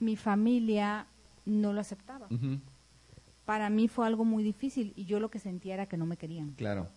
mi 0.00 0.16
familia 0.16 1.06
no 1.46 1.72
lo 1.72 1.80
aceptaba. 1.80 2.26
Para 3.44 3.70
mí 3.70 3.86
fue 3.86 4.04
algo 4.04 4.24
muy 4.24 4.42
difícil 4.42 4.92
y 4.96 5.04
yo 5.04 5.20
lo 5.20 5.30
que 5.30 5.38
sentía 5.38 5.74
era 5.74 5.86
que 5.86 5.96
no 5.96 6.04
me 6.04 6.16
querían. 6.16 6.54
Claro. 6.54 6.88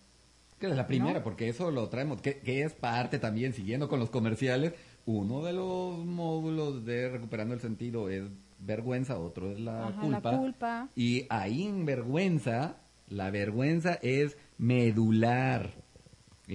Que 0.58 0.66
es 0.66 0.74
la 0.74 0.88
primera, 0.88 1.20
¿No? 1.20 1.22
porque 1.22 1.48
eso 1.48 1.70
lo 1.70 1.88
traemos, 1.90 2.20
que, 2.20 2.40
que 2.40 2.64
es 2.64 2.72
parte 2.72 3.20
también, 3.20 3.52
siguiendo 3.52 3.88
con 3.88 4.00
los 4.00 4.10
comerciales, 4.10 4.74
uno 5.06 5.44
de 5.44 5.52
los 5.52 6.04
módulos 6.04 6.84
de 6.84 7.08
recuperando 7.08 7.54
el 7.54 7.60
sentido 7.60 8.08
es 8.08 8.24
vergüenza, 8.58 9.16
otro 9.16 9.52
es 9.52 9.60
la, 9.60 9.86
Ajá, 9.86 10.00
culpa. 10.00 10.32
la 10.32 10.38
culpa. 10.38 10.88
Y 10.96 11.26
ahí 11.30 11.62
en 11.62 11.84
vergüenza, 11.86 12.78
la 13.06 13.30
vergüenza 13.30 14.00
es 14.02 14.36
medular. 14.58 15.70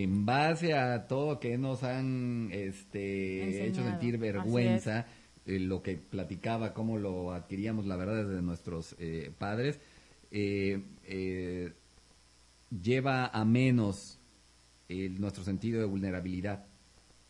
En 0.03 0.27
base 0.27 0.75
a 0.75 1.07
todo 1.07 1.39
que 1.39 1.57
nos 1.57 1.81
han 1.83 2.49
este, 2.51 3.67
hecho 3.67 3.81
sentir 3.83 4.19
vergüenza, 4.19 5.07
eh, 5.47 5.59
lo 5.59 5.81
que 5.81 5.97
platicaba, 5.97 6.73
cómo 6.75 6.99
lo 6.99 7.31
adquiríamos, 7.33 7.87
la 7.87 7.95
verdad, 7.95 8.23
desde 8.27 8.43
nuestros 8.43 8.95
eh, 8.99 9.31
padres, 9.39 9.79
eh, 10.29 10.83
eh, 11.05 11.73
lleva 12.81 13.25
a 13.27 13.43
menos 13.43 14.19
el- 14.87 15.19
nuestro 15.19 15.43
sentido 15.43 15.79
de 15.79 15.85
vulnerabilidad. 15.87 16.65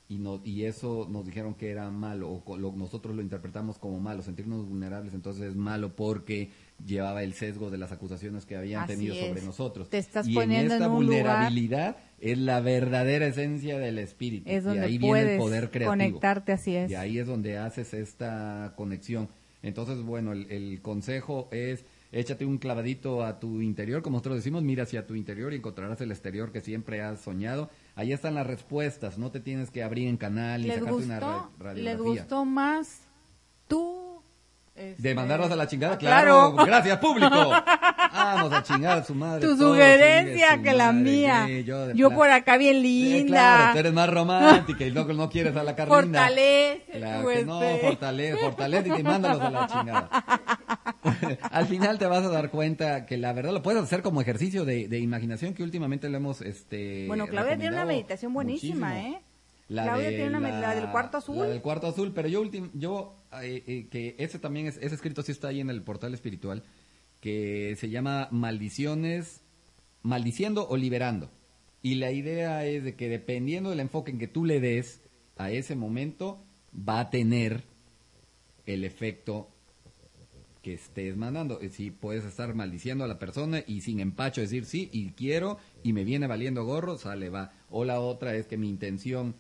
Y, 0.09 0.17
no, 0.19 0.41
y 0.43 0.63
eso 0.63 1.07
nos 1.09 1.25
dijeron 1.25 1.53
que 1.55 1.69
era 1.69 1.89
malo, 1.89 2.29
o 2.45 2.57
lo- 2.57 2.73
nosotros 2.73 3.15
lo 3.15 3.21
interpretamos 3.21 3.77
como 3.77 3.99
malo, 3.99 4.21
sentirnos 4.23 4.65
vulnerables 4.67 5.13
entonces 5.13 5.43
es 5.51 5.55
malo 5.55 5.95
porque 5.95 6.49
llevaba 6.85 7.23
el 7.23 7.33
sesgo 7.33 7.69
de 7.69 7.77
las 7.77 7.91
acusaciones 7.91 8.45
que 8.45 8.55
habían 8.55 8.83
Así 8.83 8.93
tenido 8.93 9.15
sobre 9.15 9.41
nosotros. 9.41 9.89
Te 9.89 9.97
estás 9.97 10.27
y 10.27 10.33
poniendo 10.33 10.73
en 10.75 10.81
esta 10.81 10.85
en 10.85 10.91
un 10.91 11.05
lugar- 11.05 11.23
vulnerabilidad 11.23 11.97
es 12.19 12.37
la 12.37 12.59
verdadera 12.61 13.27
esencia 13.27 13.77
del 13.79 13.99
espíritu. 13.99 14.49
Es 14.49 14.63
y 14.63 14.65
donde 14.67 14.81
ahí 14.85 14.97
viene 14.97 15.33
el 15.33 15.39
poder 15.39 15.69
creativo. 15.71 15.91
conectarte, 15.91 16.51
así 16.53 16.75
es. 16.75 16.89
Y 16.91 16.95
ahí 16.95 17.19
es 17.19 17.27
donde 17.27 17.57
haces 17.57 17.93
esta 17.93 18.73
conexión. 18.75 19.29
Entonces, 19.63 20.01
bueno, 20.01 20.31
el, 20.33 20.49
el 20.51 20.81
consejo 20.81 21.47
es 21.51 21.83
échate 22.11 22.45
un 22.45 22.57
clavadito 22.57 23.23
a 23.25 23.39
tu 23.39 23.61
interior, 23.61 24.01
como 24.01 24.15
nosotros 24.15 24.37
decimos, 24.37 24.63
mira 24.63 24.83
hacia 24.83 25.05
tu 25.05 25.15
interior 25.15 25.51
y 25.51 25.57
encontrarás 25.57 25.99
el 25.99 26.11
exterior 26.11 26.51
que 26.53 26.61
siempre 26.61 27.01
has 27.01 27.19
soñado. 27.21 27.69
Ahí 27.95 28.13
están 28.13 28.33
las 28.35 28.47
respuestas, 28.47 29.17
no 29.17 29.29
te 29.29 29.39
tienes 29.41 29.71
que 29.71 29.83
abrir 29.83 30.07
en 30.07 30.15
canal 30.17 30.61
y 30.61 30.67
¿Les 30.69 30.77
sacarte 30.79 31.03
una 31.03 31.15
gustó, 31.19 31.27
ra- 31.27 31.49
¿Les 31.49 31.59
radiografía. 31.83 32.21
gustó 32.21 32.45
más 32.45 33.01
tú? 33.67 33.96
De 34.77 34.91
este, 34.91 35.15
mandarlos 35.15 35.49
a 35.51 35.55
la 35.55 35.67
chingada, 35.67 35.95
ah, 35.95 35.97
claro. 35.97 36.51
Gracias, 36.65 36.99
público. 36.99 37.35
Vamos 38.13 38.53
a 38.53 38.61
chingar 38.63 38.99
a 38.99 39.03
su 39.03 39.15
madre. 39.15 39.45
Tu 39.45 39.57
sugerencia 39.57 40.55
su 40.55 40.61
que 40.61 40.73
la 40.73 40.91
mía. 40.91 41.45
sí, 41.47 41.63
yo 41.63 41.87
de 41.87 42.09
por 42.11 42.29
acá 42.29 42.57
bien 42.57 42.75
Sí, 42.75 42.81
linda. 42.81 43.27
claro, 43.27 43.73
tú 43.73 43.79
eres 43.79 43.93
más 43.93 44.09
romántica 44.09 44.85
y 44.85 44.91
no 45.17 45.29
quieres 45.29 45.55
a 45.55 45.63
la 45.63 45.75
Carlina. 45.75 45.97
Fortalece 46.01 46.83
Claro 46.91 47.27
que 47.27 47.45
no, 47.45 47.59
fortalece, 47.81 48.37
fortalece 48.37 48.99
y 48.99 49.03
mándalos 49.03 49.41
a 49.41 49.49
la 49.49 49.67
chingada. 49.67 50.09
Al 51.51 51.65
final 51.65 51.97
te 51.97 52.05
vas 52.05 52.23
a 52.23 52.29
dar 52.29 52.49
cuenta 52.49 53.05
que 53.05 53.17
la 53.17 53.33
verdad 53.33 53.53
lo 53.53 53.63
puedes 53.63 53.81
hacer 53.81 54.01
como 54.03 54.21
ejercicio 54.21 54.63
de, 54.63 54.87
de 54.87 54.99
imaginación 54.99 55.53
que 55.53 55.63
últimamente 55.63 56.07
lo 56.09 56.17
hemos 56.17 56.41
este 56.41 57.05
Bueno, 57.07 57.25
Claudia 57.27 57.57
tiene 57.57 57.73
una 57.75 57.85
meditación 57.85 58.33
buenísima, 58.33 58.89
muchísimo. 58.89 59.17
¿eh? 59.17 59.21
La 59.69 59.83
Claudia 59.83 60.09
de 60.09 60.15
tiene 60.15 60.37
una 60.37 60.39
la- 60.49 60.59
la 60.61 60.75
del 60.75 60.89
cuarto 60.91 61.17
azul. 61.17 61.37
La 61.37 61.45
del 61.45 61.61
cuarto 61.61 61.87
azul, 61.87 62.13
pero 62.13 62.27
yo 62.29 62.41
ultim- 62.43 62.69
yo 62.73 63.15
eh, 63.41 63.63
eh, 63.67 63.87
que 63.91 64.15
ese 64.17 64.39
también 64.39 64.67
es 64.67 64.77
ese 64.77 64.95
escrito 64.95 65.21
sí 65.23 65.31
está 65.33 65.49
ahí 65.49 65.59
en 65.59 65.69
el 65.69 65.81
portal 65.83 66.13
espiritual 66.13 66.63
que 67.19 67.75
se 67.79 67.89
llama 67.89 68.29
Maldiciones 68.31 69.41
maldiciendo 70.03 70.67
o 70.69 70.77
liberando. 70.77 71.29
Y 71.81 71.95
la 71.95 72.11
idea 72.11 72.65
es 72.65 72.83
de 72.83 72.95
que 72.95 73.09
dependiendo 73.09 73.69
del 73.71 73.79
enfoque 73.81 74.11
en 74.11 74.19
que 74.19 74.27
tú 74.27 74.45
le 74.45 74.59
des 74.61 75.01
a 75.35 75.51
ese 75.51 75.75
momento 75.75 76.43
va 76.73 76.99
a 77.01 77.09
tener 77.09 77.63
el 78.65 78.83
efecto 78.85 79.49
que 80.61 80.73
estés 80.73 81.15
mandando. 81.17 81.59
Si 81.71 81.91
puedes 81.91 82.25
estar 82.25 82.53
maldiciendo 82.53 83.03
a 83.03 83.07
la 83.07 83.19
persona 83.19 83.63
y 83.65 83.81
sin 83.81 83.99
empacho 83.99 84.41
decir 84.41 84.65
sí 84.65 84.89
y 84.91 85.11
quiero 85.11 85.57
y 85.83 85.93
me 85.93 86.03
viene 86.03 86.27
valiendo 86.27 86.65
gorro, 86.65 86.97
sale, 86.97 87.29
va. 87.29 87.51
O 87.69 87.85
la 87.85 87.99
otra 87.99 88.35
es 88.35 88.47
que 88.47 88.57
mi 88.57 88.69
intención 88.69 89.35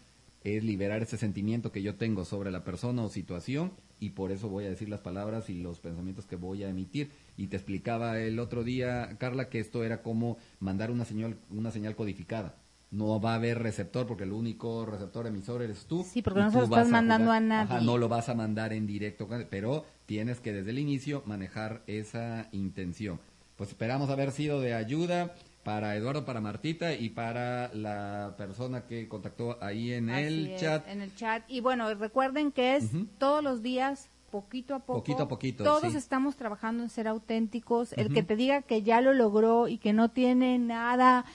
es 0.55 0.63
liberar 0.63 1.01
ese 1.01 1.17
sentimiento 1.17 1.71
que 1.71 1.81
yo 1.81 1.95
tengo 1.95 2.23
sobre 2.23 2.51
la 2.51 2.63
persona 2.63 3.03
o 3.03 3.09
situación 3.09 3.71
y 3.99 4.11
por 4.11 4.31
eso 4.31 4.47
voy 4.47 4.65
a 4.65 4.69
decir 4.69 4.87
las 4.87 5.01
palabras 5.01 5.49
y 5.49 5.55
los 5.61 5.79
pensamientos 5.79 6.25
que 6.25 6.35
voy 6.37 6.63
a 6.63 6.69
emitir. 6.69 7.09
Y 7.35 7.47
te 7.47 7.57
explicaba 7.57 8.19
el 8.19 8.39
otro 8.39 8.63
día, 8.63 9.09
Carla, 9.19 9.49
que 9.49 9.59
esto 9.59 9.83
era 9.83 10.01
como 10.03 10.37
mandar 10.59 10.91
una 10.91 11.03
señal, 11.05 11.37
una 11.49 11.71
señal 11.71 11.95
codificada. 11.95 12.55
No 12.89 13.19
va 13.19 13.33
a 13.33 13.35
haber 13.35 13.59
receptor 13.61 14.07
porque 14.07 14.23
el 14.23 14.31
único 14.31 14.85
receptor 14.85 15.27
emisor 15.27 15.61
eres 15.61 15.85
tú. 15.87 16.05
Sí, 16.09 16.21
porque 16.21 16.39
no 16.39 16.51
se 16.51 16.57
lo 16.57 16.63
estás 16.63 16.79
vas 16.85 16.89
mandando 16.89 17.25
jugar- 17.25 17.37
a 17.43 17.45
nadie. 17.45 17.75
Ajá, 17.75 17.81
no 17.83 17.97
lo 17.97 18.07
vas 18.07 18.29
a 18.29 18.33
mandar 18.35 18.71
en 18.71 18.87
directo, 18.87 19.27
pero 19.49 19.83
tienes 20.05 20.39
que 20.39 20.53
desde 20.53 20.69
el 20.69 20.79
inicio 20.79 21.21
manejar 21.25 21.81
esa 21.87 22.47
intención. 22.53 23.19
Pues 23.57 23.71
esperamos 23.71 24.09
haber 24.09 24.31
sido 24.31 24.61
de 24.61 24.73
ayuda 24.75 25.35
para 25.67 25.97
Eduardo, 25.97 26.23
para 26.23 26.39
Martita 26.39 26.93
y 26.93 27.09
para 27.09 27.69
la 27.73 28.35
persona 28.37 28.85
que 28.87 29.09
contactó 29.09 29.61
ahí 29.61 29.91
en 29.91 30.09
Así 30.09 30.23
el 30.23 30.47
es, 30.47 30.61
chat. 30.61 30.87
En 30.87 31.01
el 31.01 31.13
chat. 31.13 31.43
Y 31.49 31.59
bueno, 31.59 31.93
recuerden 31.93 32.53
que 32.53 32.77
es 32.77 32.91
todos 33.17 33.43
los 33.43 33.61
días, 33.61 34.09
poquito 34.31 34.75
a 34.75 34.79
poco. 34.79 34.99
Poquito 34.99 35.23
a 35.23 35.27
poquito, 35.27 35.65
Todos 35.65 35.91
sí. 35.91 35.97
estamos 35.97 36.37
trabajando 36.37 36.83
en 36.83 36.89
ser 36.89 37.09
auténticos. 37.09 37.91
El 37.97 38.13
que 38.13 38.23
te 38.23 38.37
diga 38.37 38.61
que 38.61 38.81
ya 38.81 39.01
lo 39.01 39.11
logró 39.11 39.67
y 39.67 39.77
que 39.77 39.91
no 39.91 40.07
tiene 40.09 40.57
nada 40.57 41.25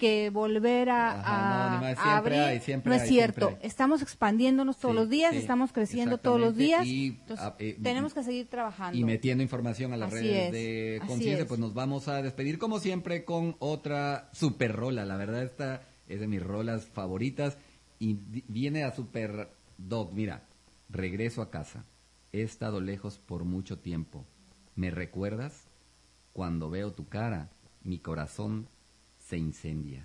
que 0.00 0.30
volver 0.30 0.90
a, 0.90 1.20
Ajá, 1.20 1.68
no, 1.70 1.76
ni 1.76 1.80
más, 1.84 1.98
a 1.98 2.02
siempre 2.02 2.34
abrir, 2.40 2.40
hay, 2.40 2.60
siempre 2.60 2.90
no 2.90 2.96
es 2.96 3.02
hay, 3.02 3.08
cierto. 3.08 3.46
siempre. 3.48 3.68
Estamos 3.68 4.02
expandiéndonos 4.02 4.78
todos 4.78 4.94
Sí, 4.94 4.98
los 4.98 5.08
días, 5.08 5.30
sí, 5.32 5.38
estamos 5.38 5.72
creciendo 5.72 6.18
todos 6.18 6.40
los 6.40 6.56
días. 6.56 6.84
Y, 6.84 7.06
Entonces, 7.20 7.46
ah, 7.46 7.54
eh, 7.60 7.78
tenemos 7.80 8.12
que 8.14 8.24
seguir 8.24 8.48
trabajando. 8.48 8.98
y 8.98 9.04
metiendo 9.04 9.42
información 9.44 9.92
a 9.92 9.96
las 9.96 10.12
Así 10.12 10.22
redes 10.22 10.46
es, 10.46 10.52
de 10.52 11.00
conciencia, 11.06 11.42
es. 11.42 11.44
pues 11.48 11.60
nos 11.60 11.74
vamos 11.74 12.08
a 12.08 12.20
despedir 12.22 12.58
como 12.58 12.80
siempre 12.80 13.24
con 13.24 13.54
otra 13.60 14.28
super 14.32 14.72
rola. 14.74 15.04
La 15.04 15.16
verdad 15.16 15.44
esta 15.44 15.82
es 16.08 16.18
de 16.18 16.26
mis 16.26 16.42
rolas 16.42 16.86
favoritas 16.86 17.56
y 18.00 18.14
viene 18.48 18.82
a 18.82 18.90
super 18.92 19.50
dog. 19.78 20.12
Mira, 20.14 20.42
regreso 20.88 21.42
a 21.42 21.50
casa. 21.50 21.84
He 22.32 22.42
estado 22.42 22.80
lejos 22.80 23.18
por 23.18 23.44
mucho 23.44 23.78
tiempo. 23.78 24.24
¿Me 24.74 24.90
recuerdas? 24.90 25.68
Cuando 26.32 26.70
veo 26.70 26.92
tu 26.92 27.08
cara, 27.08 27.50
mi 27.82 27.98
corazón 27.98 28.68
se 29.30 29.36
incendia. 29.36 30.04